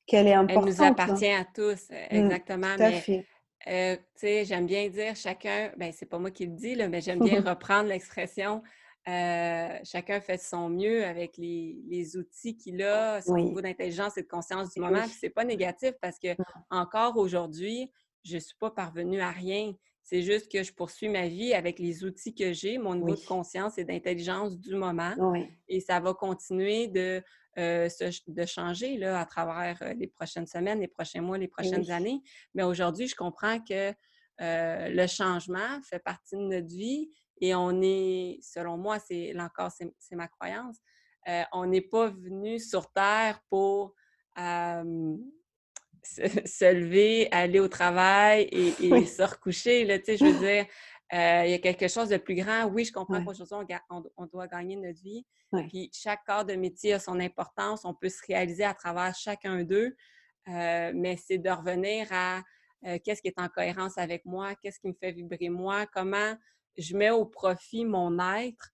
qu'elle 0.06 0.26
est 0.26 0.34
importante. 0.34 0.68
Elle 0.68 0.74
nous 0.74 0.82
appartient 0.82 1.32
à 1.32 1.44
tous, 1.44 1.90
mmh, 1.90 1.94
exactement. 2.10 2.76
tout 2.76 2.82
à 2.82 2.92
fait. 2.92 4.44
j'aime 4.44 4.66
bien 4.66 4.88
dire 4.88 5.14
chacun, 5.16 5.70
ben 5.76 5.92
c'est 5.92 6.06
pas 6.06 6.18
moi 6.18 6.30
qui 6.30 6.46
le 6.46 6.52
dis, 6.52 6.74
là, 6.74 6.88
mais 6.88 7.00
j'aime 7.00 7.20
bien 7.20 7.40
reprendre 7.46 7.88
l'expression 7.88 8.62
euh, 9.08 9.78
chacun 9.82 10.20
fait 10.20 10.38
son 10.38 10.68
mieux 10.68 11.04
avec 11.04 11.38
les, 11.38 12.16
outils 12.16 12.56
qu'il 12.56 12.82
a, 12.82 13.22
son 13.22 13.36
niveau 13.36 13.60
d'intelligence 13.60 14.18
et 14.18 14.22
de 14.22 14.28
conscience 14.28 14.74
du 14.74 14.80
moment. 14.80 15.04
Ce 15.06 15.26
n'est 15.26 15.30
pas 15.30 15.44
négatif 15.44 15.92
parce 16.02 16.18
que 16.18 16.28
encore 16.70 17.16
aujourd'hui, 17.16 17.90
je 18.24 18.34
ne 18.34 18.40
suis 18.40 18.56
pas 18.58 18.70
parvenue 18.70 19.20
à 19.20 19.30
rien. 19.30 19.72
C'est 20.02 20.22
juste 20.22 20.50
que 20.50 20.62
je 20.62 20.72
poursuis 20.72 21.08
ma 21.08 21.28
vie 21.28 21.54
avec 21.54 21.78
les 21.78 22.04
outils 22.04 22.34
que 22.34 22.52
j'ai, 22.52 22.78
mon 22.78 22.94
niveau 22.94 23.14
de 23.14 23.26
conscience 23.26 23.78
et 23.78 23.84
d'intelligence 23.84 24.58
du 24.58 24.74
moment. 24.74 25.14
Et 25.68 25.80
ça 25.80 25.98
va 26.00 26.12
continuer 26.12 26.88
de, 26.88 27.22
euh, 27.58 27.88
de 28.26 28.46
changer 28.46 28.98
là, 28.98 29.20
à 29.20 29.24
travers 29.24 29.80
euh, 29.82 29.94
les 29.94 30.08
prochaines 30.08 30.46
semaines, 30.46 30.80
les 30.80 30.88
prochains 30.88 31.22
mois, 31.22 31.38
les 31.38 31.48
prochaines 31.48 31.90
années. 31.90 32.20
Mais 32.54 32.64
aujourd'hui, 32.64 33.06
je 33.06 33.14
comprends 33.16 33.60
que 33.60 33.94
le 34.38 35.06
changement 35.06 35.80
fait 35.82 35.98
partie 35.98 36.36
de 36.36 36.42
notre 36.42 36.66
vie 36.68 37.10
et 37.40 37.55
on 37.55 37.81
est, 37.83 38.38
selon 38.42 38.76
moi, 38.76 38.98
c'est 38.98 39.38
encore, 39.38 39.70
c'est 39.72 40.16
ma 40.16 40.29
croyance, 40.29 40.76
euh, 41.29 41.42
on 41.53 41.66
n'est 41.66 41.81
pas 41.81 42.09
venu 42.09 42.59
sur 42.59 42.90
Terre 42.92 43.40
pour 43.48 43.94
se, 46.03 46.72
lever, 46.72 47.29
aller 47.31 47.61
au 47.61 47.68
travail 47.68 48.48
et, 48.53 49.07
se 49.07 49.22
recoucher. 49.22 49.85
Là, 49.85 49.98
je 50.07 50.24
veux 50.24 50.38
dire, 50.38 50.66
euh, 51.12 51.42
il 51.44 51.50
y 51.50 51.55
a 51.55 51.59
quelque 51.59 51.88
chose 51.88 52.09
de 52.09 52.16
plus 52.16 52.37
grand. 52.37 52.66
Oui, 52.66 52.85
je 52.85 52.92
comprends 52.92 53.22
qu'aujourd'hui, 53.24 53.76
on, 53.90 54.26
doit 54.26 54.46
gagner 54.46 54.76
notre 54.76 55.03
vie. 55.03 55.26
Puis 55.68 55.90
chaque 55.92 56.24
corps 56.24 56.44
de 56.44 56.55
métier 56.55 56.94
a 56.94 57.00
son 57.00 57.18
importance. 57.18 57.85
On 57.85 57.92
peut 57.92 58.09
se 58.09 58.24
réaliser 58.26 58.64
à 58.64 58.72
travers 58.72 59.14
chacun 59.14 59.64
d'eux. 59.64 59.96
Euh, 60.48 60.92
mais 60.94 61.16
c'est 61.16 61.38
de 61.38 61.50
revenir 61.50 62.07
à 62.12 62.42
qu'est-ce 63.05 63.20
qui 63.20 63.29
est 63.29 63.38
en 63.38 63.48
cohérence 63.48 63.98
avec 63.98 64.24
moi, 64.24 64.55
qu'est-ce 64.55 64.81
qui 64.81 64.88
me 64.88 64.94
fait 64.94 65.12
vibrer 65.12 65.50
moi, 65.50 65.85
comment 65.92 66.35
je 66.76 66.96
mets 66.96 67.11
au 67.11 67.24
profit 67.24 67.85
mon 67.85 68.18
être 68.18 68.70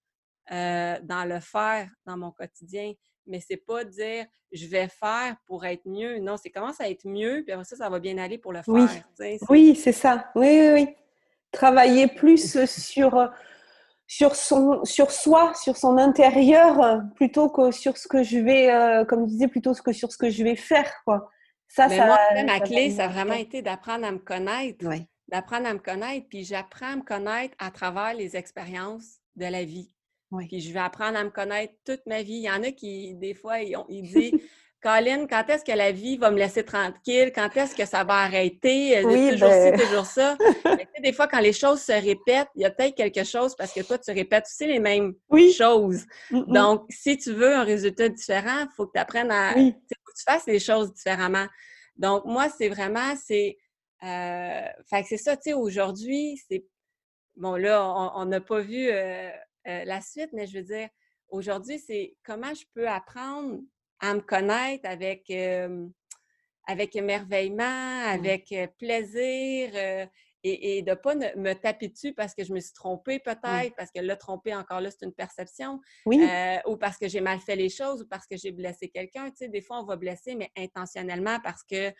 dans 0.50 1.28
le 1.28 1.40
faire 1.40 1.90
dans 2.04 2.16
mon 2.16 2.30
quotidien 2.30 2.92
mais 3.26 3.40
c'est 3.40 3.56
pas 3.56 3.85
dire 3.85 4.26
je 4.52 4.66
vais 4.66 4.88
faire 4.88 5.37
pour 5.46 5.64
être 5.64 5.87
mieux. 5.87 6.18
Non, 6.18 6.37
c'est 6.37 6.50
commence 6.50 6.80
à 6.80 6.88
être 6.88 7.04
mieux, 7.04 7.42
puis 7.44 7.52
après 7.52 7.64
ça, 7.64 7.76
ça 7.76 7.88
va 7.88 7.98
bien 7.98 8.16
aller 8.18 8.38
pour 8.38 8.52
le 8.52 8.62
faire. 8.62 9.38
Oui, 9.48 9.74
c'est 9.74 9.92
ça. 9.92 10.30
Oui, 10.35 10.46
oui, 10.46 10.70
oui. 10.72 10.88
Travailler 11.52 12.06
plus 12.06 12.59
sur, 12.66 13.30
sur, 14.06 14.37
son, 14.37 14.85
sur 14.85 15.11
soi, 15.11 15.52
sur 15.54 15.76
son 15.76 15.96
intérieur, 15.96 17.02
plutôt 17.14 17.48
que 17.48 17.70
sur 17.70 17.96
ce 17.96 18.09
que 18.09 18.22
je 18.22 18.38
vais, 18.38 18.70
euh, 18.70 19.04
comme 19.04 19.26
je 19.26 19.30
disais, 19.30 19.48
plutôt 19.48 19.72
que 19.74 19.92
sur 19.92 20.12
ce 20.12 20.18
que 20.18 20.30
je 20.30 20.44
vais 20.44 20.56
faire. 20.56 20.92
Quoi. 21.04 21.30
Ça, 21.68 21.88
ça, 21.88 22.06
moi, 22.06 22.18
ma 22.44 22.61
clé, 22.61 22.90
ça 22.90 23.04
a 23.04 23.09
vraiment 23.09 23.35
été 23.35 23.62
d'apprendre 23.62 24.06
à 24.06 24.12
me 24.12 24.18
connaître. 24.18 24.87
D'apprendre 25.28 25.66
à 25.66 25.74
me 25.74 25.78
connaître, 25.78 26.26
puis 26.28 26.44
j'apprends 26.44 26.92
à 26.92 26.96
me 26.96 27.02
connaître 27.02 27.54
à 27.58 27.70
travers 27.70 28.14
les 28.14 28.36
expériences 28.36 29.18
de 29.34 29.46
la 29.46 29.64
vie. 29.64 29.92
Puis 30.48 30.60
je 30.60 30.72
vais 30.72 30.80
apprendre 30.80 31.18
à 31.18 31.24
me 31.24 31.30
connaître 31.30 31.74
toute 31.84 32.04
ma 32.06 32.22
vie. 32.22 32.34
Il 32.34 32.42
y 32.42 32.50
en 32.50 32.62
a 32.62 32.72
qui, 32.72 33.14
des 33.14 33.34
fois, 33.34 33.60
ils, 33.60 33.76
ont, 33.76 33.86
disent 33.88 34.32
Colin, 34.82 35.26
quand 35.26 35.44
est-ce 35.48 35.64
que 35.64 35.76
la 35.76 35.90
vie 35.90 36.16
va 36.16 36.30
me 36.30 36.38
laisser 36.38 36.64
tranquille? 36.64 37.32
Quand 37.34 37.48
est-ce 37.56 37.74
que 37.74 37.86
ça 37.86 38.04
va 38.04 38.14
arrêter? 38.18 38.98
Euh, 38.98 39.02
oui, 39.04 39.32
toujours 39.32 39.48
ben... 39.48 39.76
ci, 39.76 39.84
toujours 39.84 40.06
ça. 40.06 40.36
des 41.02 41.12
fois, 41.12 41.26
quand 41.26 41.40
les 41.40 41.52
choses 41.52 41.80
se 41.80 41.92
répètent, 41.92 42.48
il 42.54 42.62
y 42.62 42.64
a 42.64 42.70
peut-être 42.70 42.94
quelque 42.94 43.24
chose 43.24 43.56
parce 43.56 43.72
que 43.72 43.80
toi, 43.80 43.98
tu 43.98 44.10
répètes 44.12 44.44
aussi 44.46 44.66
les 44.66 44.78
mêmes 44.78 45.14
choses. 45.56 46.04
Donc, 46.30 46.84
si 46.90 47.16
tu 47.16 47.32
veux 47.32 47.54
un 47.54 47.64
résultat 47.64 48.08
différent, 48.08 48.60
il 48.60 48.74
faut 48.76 48.86
que 48.86 48.92
tu 48.94 49.00
apprennes 49.00 49.30
à. 49.30 49.54
que 49.54 49.60
tu 49.70 50.22
fasses 50.24 50.46
les 50.46 50.60
choses 50.60 50.92
différemment. 50.92 51.46
Donc, 51.96 52.24
moi, 52.24 52.48
c'est 52.56 52.68
vraiment, 52.68 53.14
c'est. 53.16 53.56
Euh, 54.02 54.68
fait 54.88 55.02
que 55.02 55.09
c'est 55.09 55.16
ça, 55.16 55.37
tu 55.37 55.44
sais, 55.44 55.52
aujourd'hui, 55.52 56.40
c'est. 56.48 56.64
Bon, 57.37 57.56
là, 57.56 58.12
on 58.14 58.24
n'a 58.24 58.40
pas 58.40 58.61
vu. 58.61 58.88
Euh, 58.88 59.30
euh, 59.68 59.85
la 59.85 60.00
suite, 60.00 60.30
mais 60.32 60.46
je 60.46 60.59
veux 60.59 60.64
dire, 60.64 60.88
aujourd'hui, 61.28 61.80
c'est 61.80 62.16
comment 62.24 62.54
je 62.54 62.64
peux 62.72 62.88
apprendre 62.88 63.61
à 63.98 64.14
me 64.14 64.20
connaître 64.20 64.88
avec, 64.88 65.32
avec 66.68 66.94
émerveillement, 66.94 68.04
avec 68.06 68.54
plaisir 68.78 70.09
et, 70.44 70.82
de 70.82 70.90
ne 70.90 70.94
pas 70.94 71.14
me 71.14 71.52
taper 71.54 71.88
dessus 71.88 72.12
parce 72.14 72.35
que 72.35 72.44
je 72.44 72.52
me 72.52 72.61
suis 72.61 72.74
trompée 72.74 73.18
peut-être, 73.18 73.74
parce 73.76 73.90
que 73.90 74.00
le 74.00 74.16
tromper 74.16 74.54
encore 74.54 74.80
là, 74.80 74.90
c'est 74.90 75.04
une 75.04 75.12
perception, 75.12 75.80
ou 76.06 76.76
parce 76.76 76.96
que 76.96 77.09
j'ai 77.09 77.20
mal 77.20 77.40
fait 77.40 77.56
les 77.56 77.68
choses, 77.68 78.02
ou 78.02 78.06
parce 78.06 78.26
que 78.26 78.37
j'ai 78.37 78.52
blessé 78.52 78.88
quelqu'un. 78.88 79.30
Tu 79.30 79.38
sais, 79.38 79.48
des 79.48 79.62
fois, 79.62 79.80
on 79.80 79.85
va 79.85 79.96
blesser, 79.96 80.37
mais 80.37 80.50
intentionnellement 80.56 81.40
parce 81.42 81.64
que 81.64 81.92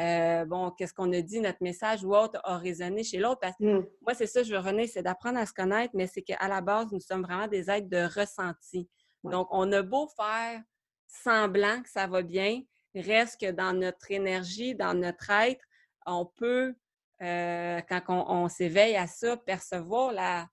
euh, 0.00 0.44
bon, 0.44 0.72
qu'est-ce 0.72 0.92
qu'on 0.92 1.12
a 1.12 1.20
dit, 1.20 1.40
notre 1.40 1.62
message 1.62 2.04
ou 2.04 2.14
autre 2.14 2.40
a 2.42 2.58
résonné 2.58 3.04
chez 3.04 3.18
l'autre. 3.18 3.38
Parce 3.40 3.56
que 3.56 3.64
mmh. 3.64 3.86
moi, 4.02 4.14
c'est 4.14 4.26
ça, 4.26 4.42
je 4.42 4.52
veux 4.52 4.58
revenir, 4.58 4.88
c'est 4.92 5.02
d'apprendre 5.02 5.38
à 5.38 5.46
se 5.46 5.52
connaître, 5.52 5.92
mais 5.94 6.06
c'est 6.06 6.22
qu'à 6.22 6.48
la 6.48 6.60
base, 6.60 6.88
nous 6.92 7.00
sommes 7.00 7.22
vraiment 7.22 7.46
des 7.46 7.70
êtres 7.70 7.88
de 7.88 8.08
ressenti. 8.18 8.88
Donc, 9.22 9.48
on 9.50 9.70
a 9.72 9.82
beau 9.82 10.08
faire 10.16 10.62
semblant 11.06 11.80
que 11.82 11.88
ça 11.88 12.06
va 12.06 12.22
bien, 12.22 12.62
reste 12.94 13.40
que 13.40 13.50
dans 13.50 13.72
notre 13.72 14.10
énergie, 14.10 14.74
dans 14.74 14.94
notre 14.94 15.30
être, 15.30 15.64
on 16.06 16.26
peut, 16.26 16.74
euh, 17.22 17.80
quand 17.88 18.02
on, 18.08 18.48
s'éveille 18.48 18.96
à 18.96 19.06
ça, 19.06 19.36
percevoir 19.36 20.12
la, 20.12 20.48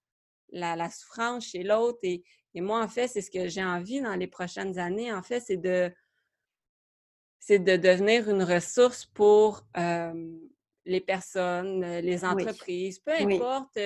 la, 0.52 0.90
souffrance 0.90 1.46
chez 1.46 1.64
l'autre. 1.64 2.00
et, 2.04 2.24
moi, 2.56 2.82
en 2.82 2.88
fait, 2.88 3.08
c'est 3.08 3.22
ce 3.22 3.32
que 3.32 3.48
j'ai 3.48 3.64
envie 3.64 4.02
dans 4.02 4.16
les 4.16 4.28
prochaines 4.28 4.78
années, 4.78 5.12
en 5.12 5.24
fait, 5.24 5.40
c'est 5.40 5.58
de 5.58 5.92
c'est 7.42 7.60
de 7.60 7.76
devenir 7.76 8.30
une 8.30 8.44
ressource 8.44 9.04
pour 9.04 9.66
les 10.86 11.02
personnes, 11.02 11.84
les 12.00 12.24
entreprises, 12.24 13.00
peu 13.00 13.12
importe, 13.14 13.80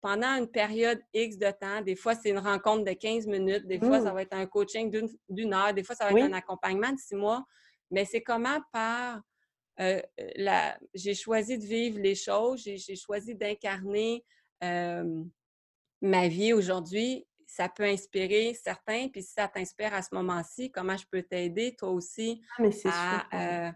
pendant 0.00 0.36
une 0.36 0.46
période 0.46 1.00
X 1.12 1.38
de 1.38 1.50
temps. 1.50 1.80
Des 1.80 1.96
fois, 1.96 2.14
c'est 2.14 2.28
une 2.30 2.38
rencontre 2.38 2.84
de 2.84 2.92
15 2.92 3.26
minutes, 3.26 3.66
des 3.66 3.80
fois, 3.80 4.00
ça 4.00 4.12
mmh. 4.12 4.14
va 4.14 4.22
être 4.22 4.34
un 4.34 4.46
coaching 4.46 5.08
d'une 5.28 5.54
heure, 5.54 5.74
des 5.74 5.82
fois, 5.82 5.96
ça 5.96 6.04
va 6.04 6.12
être 6.12 6.30
un 6.30 6.34
accompagnement 6.34 6.92
de 6.92 6.98
six 6.98 7.16
mois. 7.16 7.44
Mais 7.90 8.04
c'est 8.04 8.22
comment 8.22 8.60
par 8.72 9.22
la... 10.36 10.78
j'ai 10.94 11.14
choisi 11.14 11.58
de 11.58 11.64
vivre 11.64 11.98
les 11.98 12.14
choses, 12.14 12.62
j'ai 12.62 12.96
choisi 12.96 13.34
d'incarner 13.34 14.22
ma 14.60 16.28
vie 16.28 16.52
aujourd'hui 16.52 17.26
ça 17.48 17.68
peut 17.68 17.84
inspirer 17.84 18.54
certains. 18.54 19.08
Puis 19.08 19.22
si 19.22 19.32
ça 19.32 19.48
t'inspire 19.48 19.94
à 19.94 20.02
ce 20.02 20.14
moment-ci, 20.14 20.70
comment 20.70 20.96
je 20.96 21.06
peux 21.10 21.22
t'aider, 21.22 21.74
toi 21.74 21.88
aussi, 21.88 22.42
ah, 22.84 23.26
euh, 23.32 23.70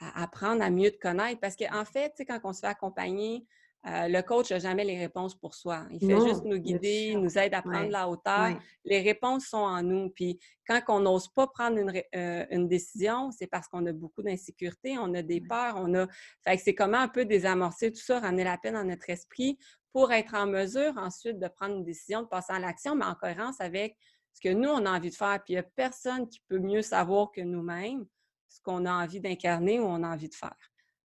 à, 0.00 0.22
apprendre 0.22 0.62
à 0.62 0.70
mieux 0.70 0.90
te 0.90 0.98
connaître? 0.98 1.38
Parce 1.38 1.54
qu'en 1.54 1.84
fait, 1.84 2.14
quand 2.26 2.40
on 2.44 2.52
se 2.54 2.60
fait 2.60 2.68
accompagner, 2.68 3.46
euh, 3.84 4.08
le 4.08 4.22
coach 4.22 4.50
n'a 4.50 4.60
jamais 4.60 4.84
les 4.84 4.96
réponses 4.96 5.34
pour 5.34 5.54
soi. 5.54 5.86
Il 5.90 5.98
fait 5.98 6.20
juste 6.26 6.44
nous 6.44 6.58
guider, 6.58 7.14
nous 7.16 7.36
aide 7.36 7.52
à 7.52 7.60
prendre 7.60 7.90
la 7.90 8.08
hauteur. 8.08 8.56
Les 8.84 9.00
réponses 9.00 9.46
sont 9.46 9.58
en 9.58 9.82
nous. 9.82 10.08
Puis 10.08 10.38
quand 10.66 10.80
on 10.88 11.00
n'ose 11.00 11.28
pas 11.28 11.48
prendre 11.48 11.76
une, 11.78 11.92
euh, 12.14 12.66
décision, 12.66 13.30
c'est 13.32 13.48
parce 13.48 13.68
qu'on 13.68 13.84
a 13.86 13.92
beaucoup 13.92 14.22
d'insécurité, 14.22 14.96
on 14.98 15.12
a 15.14 15.22
des 15.22 15.40
peurs, 15.40 15.74
on 15.76 15.92
a. 15.94 16.06
Fait 16.44 16.56
que 16.56 16.62
c'est 16.62 16.74
comment 16.74 16.98
un 16.98 17.08
peu 17.08 17.24
désamorcer 17.24 17.92
tout 17.92 18.00
ça, 18.00 18.20
ramener 18.20 18.44
la 18.44 18.56
peine 18.56 18.74
dans 18.74 18.84
notre 18.84 19.10
esprit 19.10 19.58
pour 19.92 20.12
être 20.12 20.34
en 20.34 20.46
mesure 20.46 20.96
ensuite 20.96 21.38
de 21.38 21.48
prendre 21.48 21.76
une 21.76 21.84
décision, 21.84 22.22
de 22.22 22.26
passer 22.26 22.52
à 22.52 22.58
l'action, 22.58 22.94
mais 22.94 23.04
en 23.04 23.14
cohérence 23.14 23.60
avec 23.60 23.96
ce 24.32 24.40
que 24.40 24.54
nous, 24.54 24.68
on 24.68 24.86
a 24.86 24.90
envie 24.90 25.10
de 25.10 25.14
faire. 25.14 25.42
Puis 25.44 25.54
il 25.54 25.56
n'y 25.56 25.60
a 25.60 25.62
personne 25.62 26.28
qui 26.28 26.40
peut 26.48 26.58
mieux 26.58 26.82
savoir 26.82 27.30
que 27.32 27.40
nous-mêmes 27.40 28.06
ce 28.48 28.60
qu'on 28.62 28.86
a 28.86 28.92
envie 28.92 29.20
d'incarner 29.20 29.80
ou 29.80 29.84
on 29.84 30.02
a 30.02 30.08
envie 30.08 30.28
de 30.28 30.34
faire. 30.34 30.56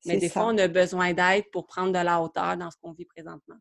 Mais 0.06 0.18
des 0.18 0.30
fois, 0.30 0.46
on 0.46 0.58
a 0.58 0.68
besoin 0.68 1.14
d'aide 1.14 1.46
pour 1.52 1.66
prendre 1.66 1.92
de 1.92 2.04
la 2.04 2.22
hauteur 2.22 2.58
dans 2.58 2.70
ce 2.70 2.78
qu'on 2.78 2.92
vit 2.92 3.06
présentement. 3.06 3.56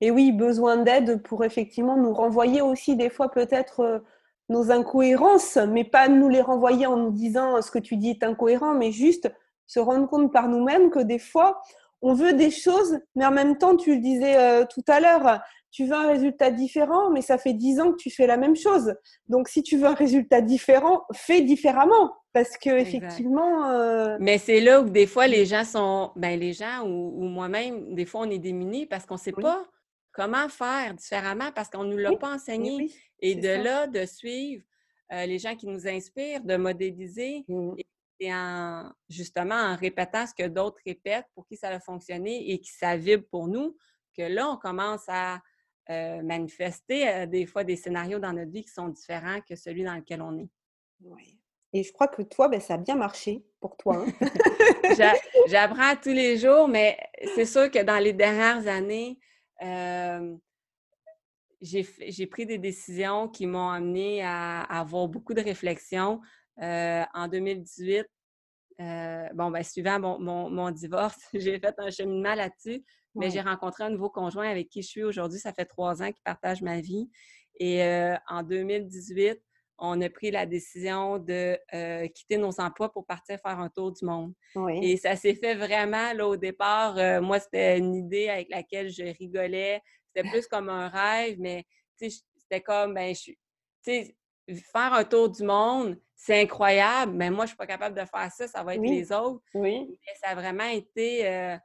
Et 0.00 0.10
oui, 0.10 0.32
besoin 0.32 0.78
d'aide 0.78 1.22
pour 1.22 1.44
effectivement 1.44 1.96
nous 1.96 2.12
renvoyer 2.12 2.62
aussi 2.62 2.96
des 2.96 3.10
fois 3.10 3.30
peut-être 3.30 3.80
euh, 3.80 3.98
nos 4.48 4.70
incohérences, 4.70 5.56
mais 5.56 5.84
pas 5.84 6.08
nous 6.08 6.28
les 6.28 6.40
renvoyer 6.40 6.86
en 6.86 6.96
nous 6.96 7.10
disant 7.10 7.60
ce 7.62 7.70
que 7.70 7.78
tu 7.78 7.96
dis 7.96 8.10
est 8.10 8.22
incohérent, 8.22 8.74
mais 8.74 8.92
juste 8.92 9.30
se 9.66 9.80
rendre 9.80 10.06
compte 10.08 10.32
par 10.32 10.48
nous-mêmes 10.48 10.90
que 10.90 10.98
des 10.98 11.18
fois, 11.18 11.62
on 12.04 12.12
veut 12.12 12.34
des 12.34 12.50
choses, 12.50 12.98
mais 13.16 13.24
en 13.24 13.30
même 13.30 13.56
temps, 13.56 13.76
tu 13.76 13.94
le 13.94 14.00
disais 14.00 14.36
euh, 14.36 14.66
tout 14.66 14.84
à 14.88 15.00
l'heure, 15.00 15.40
tu 15.70 15.86
veux 15.86 15.94
un 15.94 16.06
résultat 16.06 16.50
différent, 16.50 17.10
mais 17.10 17.22
ça 17.22 17.38
fait 17.38 17.54
dix 17.54 17.80
ans 17.80 17.92
que 17.92 17.96
tu 17.96 18.10
fais 18.10 18.26
la 18.26 18.36
même 18.36 18.54
chose. 18.54 18.94
Donc, 19.28 19.48
si 19.48 19.62
tu 19.62 19.78
veux 19.78 19.86
un 19.86 19.94
résultat 19.94 20.42
différent, 20.42 21.04
fais 21.14 21.40
différemment. 21.40 22.12
Parce 22.34 22.58
que 22.58 22.68
effectivement. 22.68 23.70
Euh, 23.70 24.18
mais 24.20 24.38
c'est 24.38 24.60
là 24.60 24.82
où 24.82 24.90
des 24.90 25.06
fois 25.06 25.26
les 25.26 25.46
gens 25.46 25.64
sont. 25.64 26.10
Ben, 26.16 26.38
les 26.38 26.52
gens 26.52 26.82
ou, 26.84 27.22
moi-même, 27.22 27.94
des 27.94 28.04
fois, 28.04 28.22
on 28.22 28.30
est 28.30 28.38
démunis 28.38 28.86
parce 28.86 29.06
qu'on 29.06 29.14
ne 29.14 29.20
sait 29.20 29.32
pas 29.32 29.64
comment 30.12 30.48
faire 30.48 30.94
différemment 30.94 31.52
parce 31.54 31.70
qu'on 31.70 31.84
ne 31.84 31.92
nous 31.92 31.98
l'a 31.98 32.16
pas 32.16 32.34
enseigné. 32.34 32.90
Et 33.20 33.34
de 33.34 33.48
là, 33.48 33.86
de 33.86 34.04
suivre 34.04 34.62
euh, 35.12 35.24
les 35.24 35.38
gens 35.38 35.56
qui 35.56 35.66
nous 35.68 35.88
inspirent, 35.88 36.42
de 36.42 36.56
modéliser 36.56 37.44
mmh 37.48 37.74
et 37.78 37.86
en 38.32 38.92
justement 39.08 39.54
en 39.54 39.76
répétant 39.76 40.26
ce 40.26 40.34
que 40.34 40.48
d'autres 40.48 40.78
répètent 40.86 41.26
pour 41.34 41.46
qui 41.46 41.56
ça 41.56 41.68
a 41.68 41.80
fonctionné 41.80 42.52
et 42.52 42.60
qui 42.60 42.70
ça 42.70 42.96
vibre 42.96 43.24
pour 43.30 43.48
nous, 43.48 43.76
que 44.16 44.22
là, 44.22 44.48
on 44.48 44.56
commence 44.56 45.04
à 45.08 45.40
euh, 45.90 46.22
manifester 46.22 47.08
euh, 47.08 47.26
des 47.26 47.46
fois 47.46 47.64
des 47.64 47.76
scénarios 47.76 48.18
dans 48.18 48.32
notre 48.32 48.50
vie 48.50 48.64
qui 48.64 48.72
sont 48.72 48.88
différents 48.88 49.40
que 49.40 49.54
celui 49.56 49.84
dans 49.84 49.94
lequel 49.94 50.22
on 50.22 50.38
est. 50.38 50.48
Oui. 51.02 51.38
Et 51.74 51.82
je 51.82 51.92
crois 51.92 52.06
que 52.06 52.22
toi, 52.22 52.48
ben, 52.48 52.60
ça 52.60 52.74
a 52.74 52.78
bien 52.78 52.94
marché 52.94 53.44
pour 53.60 53.76
toi. 53.76 54.06
Hein? 54.06 55.12
J'apprends 55.48 55.96
tous 56.00 56.10
les 56.10 56.38
jours, 56.38 56.68
mais 56.68 56.96
c'est 57.34 57.44
sûr 57.44 57.68
que 57.68 57.82
dans 57.82 57.98
les 57.98 58.12
dernières 58.12 58.68
années, 58.68 59.18
euh, 59.60 60.36
j'ai 61.60 62.26
pris 62.26 62.46
des 62.46 62.58
décisions 62.58 63.28
qui 63.28 63.46
m'ont 63.46 63.70
amené 63.70 64.22
à, 64.22 64.62
avoir 64.62 65.08
beaucoup 65.08 65.34
de 65.34 65.42
réflexions. 65.42 66.20
En 66.58 67.28
2018, 67.28 68.06
euh, 68.80 69.28
bon, 69.34 69.50
ben, 69.50 69.62
suivant 69.62 70.00
mon, 70.00 70.70
divorce, 70.70 71.18
j'ai 71.34 71.58
fait 71.58 71.74
un 71.78 71.90
cheminement 71.90 72.34
là-dessus, 72.34 72.84
mais 73.14 73.30
j'ai 73.30 73.40
rencontré 73.40 73.84
un 73.84 73.90
nouveau 73.90 74.10
conjoint 74.10 74.48
avec 74.48 74.68
qui 74.68 74.82
je 74.82 74.88
suis 74.88 75.04
aujourd'hui. 75.04 75.38
Ça 75.38 75.52
fait 75.52 75.64
trois 75.64 76.02
ans 76.02 76.10
qu'il 76.10 76.22
partage 76.24 76.62
ma 76.62 76.80
vie. 76.80 77.08
Et 77.60 77.84
euh, 77.84 78.16
en 78.28 78.42
2018, 78.42 79.40
on 79.78 80.00
a 80.00 80.08
pris 80.08 80.30
la 80.30 80.46
décision 80.46 81.18
de 81.18 81.58
euh, 81.72 82.08
quitter 82.08 82.36
nos 82.36 82.60
emplois 82.60 82.92
pour 82.92 83.06
partir 83.06 83.38
faire 83.40 83.58
un 83.60 83.68
tour 83.68 83.92
du 83.92 84.04
monde. 84.04 84.32
Et 84.82 84.96
ça 84.96 85.14
s'est 85.14 85.34
fait 85.34 85.54
vraiment, 85.54 86.12
là, 86.12 86.26
au 86.26 86.36
départ, 86.36 87.22
moi, 87.22 87.38
c'était 87.38 87.78
une 87.78 87.94
idée 87.94 88.28
avec 88.28 88.48
laquelle 88.50 88.90
je 88.90 89.04
rigolais. 89.18 89.80
C'était 90.06 90.28
plus 90.28 90.46
comme 90.46 90.68
un 90.68 90.88
rêve, 90.88 91.36
mais 91.38 91.64
c'était 91.96 92.60
comme, 92.60 92.94
ben, 92.94 93.14
je 93.14 93.20
suis 93.20 93.38
faire 94.48 94.92
un 94.92 95.04
tour 95.04 95.28
du 95.28 95.42
monde, 95.42 95.98
c'est 96.16 96.40
incroyable, 96.40 97.12
mais 97.12 97.30
moi, 97.30 97.40
je 97.40 97.42
ne 97.42 97.48
suis 97.48 97.56
pas 97.56 97.66
capable 97.66 97.94
de 97.94 98.04
faire 98.06 98.30
ça, 98.30 98.46
ça 98.46 98.62
va 98.62 98.74
être 98.74 98.82
les 98.82 99.12
autres. 99.12 99.42
Oui. 99.54 99.86
Mais 99.88 100.14
ça 100.22 100.30
a 100.30 100.34
vraiment 100.34 100.64
été 100.64 101.26
euh, 101.26 101.56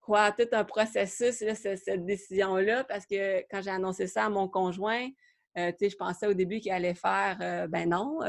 quoi, 0.00 0.32
tout 0.32 0.48
un 0.52 0.64
processus, 0.64 1.44
cette, 1.54 2.04
décision-là, 2.04 2.84
parce 2.84 3.06
que 3.06 3.40
quand 3.50 3.62
j'ai 3.62 3.70
annoncé 3.70 4.06
ça 4.06 4.26
à 4.26 4.28
mon 4.28 4.48
conjoint, 4.48 5.06
euh, 5.58 5.72
je 5.80 5.96
pensais 5.96 6.26
au 6.26 6.34
début 6.34 6.60
qu'il 6.60 6.72
allait 6.72 6.94
faire 6.94 7.38
euh, 7.40 7.66
ben 7.66 7.88
non, 7.88 8.20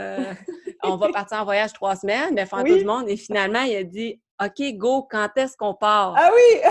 on 0.83 0.95
va 0.97 1.09
partir 1.13 1.37
en 1.39 1.45
voyage 1.45 1.73
trois 1.73 1.95
semaines, 1.95 2.33
mais 2.33 2.45
faire 2.45 2.59
un 2.59 2.63
tour 2.63 2.77
du 2.77 2.85
monde. 2.85 3.09
Et 3.09 3.17
finalement, 3.17 3.61
il 3.61 3.75
a 3.75 3.83
dit 3.83 4.19
OK, 4.43 4.73
go, 4.73 5.07
quand 5.09 5.29
est-ce 5.35 5.55
qu'on 5.55 5.75
part? 5.75 6.15
Ah 6.17 6.31
oui! 6.33 6.61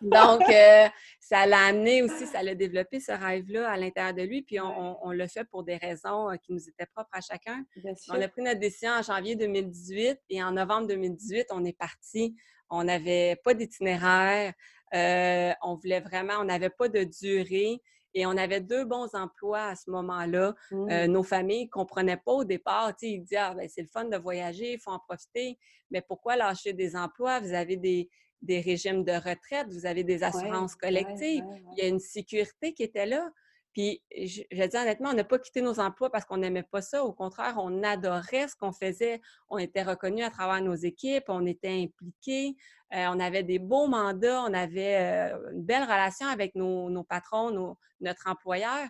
Donc, 0.00 0.42
euh, 0.48 0.86
ça 1.20 1.46
l'a 1.46 1.66
amené 1.66 2.02
aussi, 2.02 2.26
ça 2.26 2.42
l'a 2.42 2.54
développé 2.54 3.00
ce 3.00 3.12
rêve-là 3.12 3.70
à 3.70 3.76
l'intérieur 3.76 4.14
de 4.14 4.22
lui. 4.22 4.42
Puis 4.42 4.58
on, 4.60 5.10
l'a 5.10 5.28
fait 5.28 5.44
pour 5.44 5.64
des 5.64 5.76
raisons 5.76 6.30
euh, 6.30 6.36
qui 6.36 6.52
nous 6.52 6.68
étaient 6.68 6.86
propres 6.86 7.10
à 7.12 7.20
chacun. 7.20 7.64
On 8.08 8.20
a 8.20 8.28
pris 8.28 8.42
notre 8.42 8.60
décision 8.60 8.90
en 8.92 9.02
janvier 9.02 9.36
2018 9.36 10.18
et 10.30 10.42
en 10.42 10.52
novembre 10.52 10.88
2018, 10.88 11.46
on 11.50 11.64
est 11.64 11.76
parti. 11.76 12.36
On 12.70 12.84
n'avait 12.84 13.36
pas 13.44 13.54
d'itinéraire. 13.54 14.52
Euh, 14.94 15.52
on 15.62 15.74
voulait 15.74 16.00
vraiment, 16.00 16.34
on 16.40 16.44
n'avait 16.44 16.70
pas 16.70 16.88
de 16.88 17.04
durée. 17.04 17.80
Et 18.14 18.24
on 18.24 18.36
avait 18.36 18.60
deux 18.60 18.84
bons 18.84 19.14
emplois 19.14 19.66
à 19.66 19.76
ce 19.76 19.90
moment-là. 19.90 20.54
Mmh. 20.70 21.04
nos 21.06 21.22
familles 21.22 21.66
ne 21.66 21.70
comprenaient 21.70 22.16
pas 22.16 22.32
au 22.32 22.44
départ. 22.44 22.94
Ils 23.02 23.20
disaient 23.20 23.36
ah, 23.36 23.54
ben, 23.54 23.68
c'est 23.68 23.82
le 23.82 23.86
fun 23.86 24.06
de 24.06 24.16
voyager, 24.16 24.72
il 24.72 24.80
faut 24.80 24.90
en 24.90 24.98
profiter. 24.98 25.58
Mais 25.90 26.00
pourquoi 26.00 26.34
lâcher 26.34 26.72
des 26.72 26.96
emplois? 26.96 27.40
Vous 27.40 27.52
avez 27.52 27.76
des, 27.76 28.08
des 28.42 28.60
régimes 28.60 29.04
de 29.04 29.12
retraite, 29.12 29.68
vous 29.70 29.86
avez 29.86 30.04
des 30.04 30.22
assurances 30.22 30.76
collectives, 30.76 31.44
il 31.72 31.78
y 31.78 31.82
a 31.82 31.88
une 31.88 31.98
sécurité 31.98 32.72
qui 32.72 32.82
était 32.82 33.06
là. 33.06 33.30
Puis, 33.72 34.02
je, 34.10 34.42
je 34.50 34.64
dis 34.64 34.76
honnêtement, 34.76 35.10
on 35.10 35.14
n'a 35.14 35.24
pas 35.24 35.38
quitté 35.38 35.60
nos 35.60 35.78
emplois 35.78 36.10
parce 36.10 36.24
qu'on 36.24 36.38
n'aimait 36.38 36.62
pas 36.62 36.80
ça. 36.80 37.04
Au 37.04 37.12
contraire, 37.12 37.54
on 37.58 37.82
adorait 37.82 38.48
ce 38.48 38.56
qu'on 38.56 38.72
faisait. 38.72 39.20
On 39.48 39.58
était 39.58 39.82
reconnus 39.82 40.24
à 40.24 40.30
travers 40.30 40.60
nos 40.62 40.74
équipes, 40.74 41.24
on 41.28 41.46
était 41.46 41.84
impliqués, 41.84 42.56
euh, 42.94 43.06
on 43.10 43.20
avait 43.20 43.42
des 43.42 43.58
beaux 43.58 43.86
mandats, 43.86 44.42
on 44.42 44.54
avait 44.54 44.96
euh, 45.32 45.52
une 45.52 45.62
belle 45.62 45.82
relation 45.82 46.26
avec 46.26 46.54
nos, 46.54 47.04
patrons, 47.04 47.76
notre 48.00 48.26
employeur. 48.26 48.88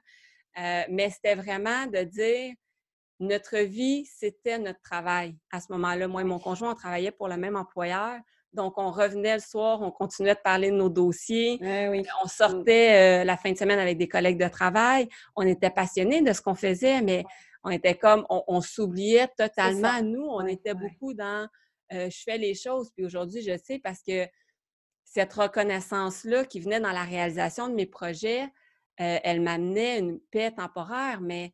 Euh, 0.58 0.82
mais 0.88 1.10
c'était 1.10 1.34
vraiment 1.34 1.86
de 1.86 2.02
dire, 2.04 2.54
notre 3.20 3.58
vie, 3.58 4.04
c'était 4.06 4.58
notre 4.58 4.80
travail. 4.80 5.36
À 5.50 5.60
ce 5.60 5.72
moment-là, 5.72 6.06
moi 6.06 6.20
et 6.20 6.24
mon 6.24 6.38
conjoint, 6.38 6.70
on 6.70 6.74
travaillait 6.74 7.10
pour 7.10 7.28
le 7.28 7.36
même 7.36 7.56
employeur. 7.56 8.20
Donc, 8.54 8.78
on 8.78 8.90
revenait 8.90 9.34
le 9.34 9.40
soir, 9.40 9.82
on 9.82 9.90
continuait 9.90 10.34
de 10.34 10.40
parler 10.40 10.70
de 10.70 10.76
nos 10.76 10.88
dossiers. 10.88 11.58
Euh, 11.62 12.02
on 12.22 12.28
sortait 12.28 13.20
euh, 13.20 13.24
la 13.24 13.36
fin 13.36 13.52
de 13.52 13.58
semaine 13.58 13.78
avec 13.78 13.98
des 13.98 14.08
collègues 14.08 14.42
de 14.42 14.48
travail. 14.48 15.08
On 15.36 15.46
était 15.46 15.70
passionnés 15.70 16.22
de 16.22 16.32
ce 16.32 16.40
qu'on 16.40 16.54
faisait, 16.54 17.02
mais 17.02 17.24
on 17.62 17.70
était 17.70 17.96
comme, 17.96 18.24
on, 18.30 18.60
s'oubliait 18.60 19.28
totalement. 19.36 20.02
Nous, 20.02 20.24
on 20.24 20.46
était 20.46 20.74
beaucoup 20.74 21.12
dans 21.12 21.46
euh, 21.92 22.08
je 22.10 22.22
fais 22.22 22.38
les 22.38 22.54
choses. 22.54 22.90
Puis 22.94 23.04
aujourd'hui, 23.04 23.42
je 23.42 23.56
sais 23.58 23.78
parce 23.78 24.02
que 24.02 24.26
cette 25.04 25.32
reconnaissance-là 25.32 26.44
qui 26.44 26.60
venait 26.60 26.80
dans 26.80 26.92
la 26.92 27.04
réalisation 27.04 27.68
de 27.68 27.74
mes 27.74 27.86
projets, 27.86 28.46
elle 28.96 29.40
m'amenait 29.40 30.00
une 30.00 30.18
paix 30.32 30.50
temporaire, 30.50 31.20
mais 31.20 31.52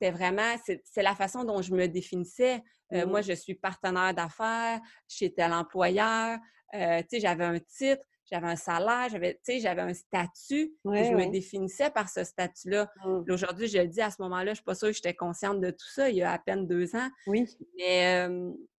c'était 0.00 0.12
vraiment, 0.12 0.54
c'est 0.64 1.02
la 1.02 1.14
façon 1.14 1.44
dont 1.44 1.60
je 1.60 1.74
me 1.74 1.86
définissais. 1.86 2.62
Euh, 2.92 3.06
moi, 3.06 3.20
je 3.20 3.32
suis 3.32 3.54
partenaire 3.54 4.14
d'affaires 4.14 4.80
chez 5.06 5.32
tel 5.32 5.52
employeur. 5.52 6.38
Euh, 6.74 7.02
j'avais 7.12 7.44
un 7.44 7.58
titre, 7.58 8.02
j'avais 8.30 8.46
un 8.46 8.56
salaire, 8.56 9.08
j'avais, 9.10 9.38
j'avais 9.46 9.82
un 9.82 9.92
statut. 9.92 10.72
je 10.84 11.14
me 11.14 11.30
définissais 11.30 11.90
par 11.90 12.08
ce 12.08 12.24
statut-là. 12.24 12.90
Mmh. 13.04 13.24
Aujourd'hui, 13.30 13.66
je 13.68 13.78
le 13.78 13.88
dis 13.88 14.00
à 14.00 14.10
ce 14.10 14.22
moment-là, 14.22 14.46
je 14.46 14.50
ne 14.50 14.54
suis 14.54 14.64
pas 14.64 14.74
sûre 14.74 14.88
que 14.88 14.94
j'étais 14.94 15.14
consciente 15.14 15.60
de 15.60 15.70
tout 15.70 15.88
ça 15.92 16.08
il 16.08 16.16
y 16.16 16.22
a 16.22 16.32
à 16.32 16.38
peine 16.38 16.66
deux 16.66 16.94
ans. 16.96 17.08
Oui. 17.26 17.46
Mais 17.76 18.26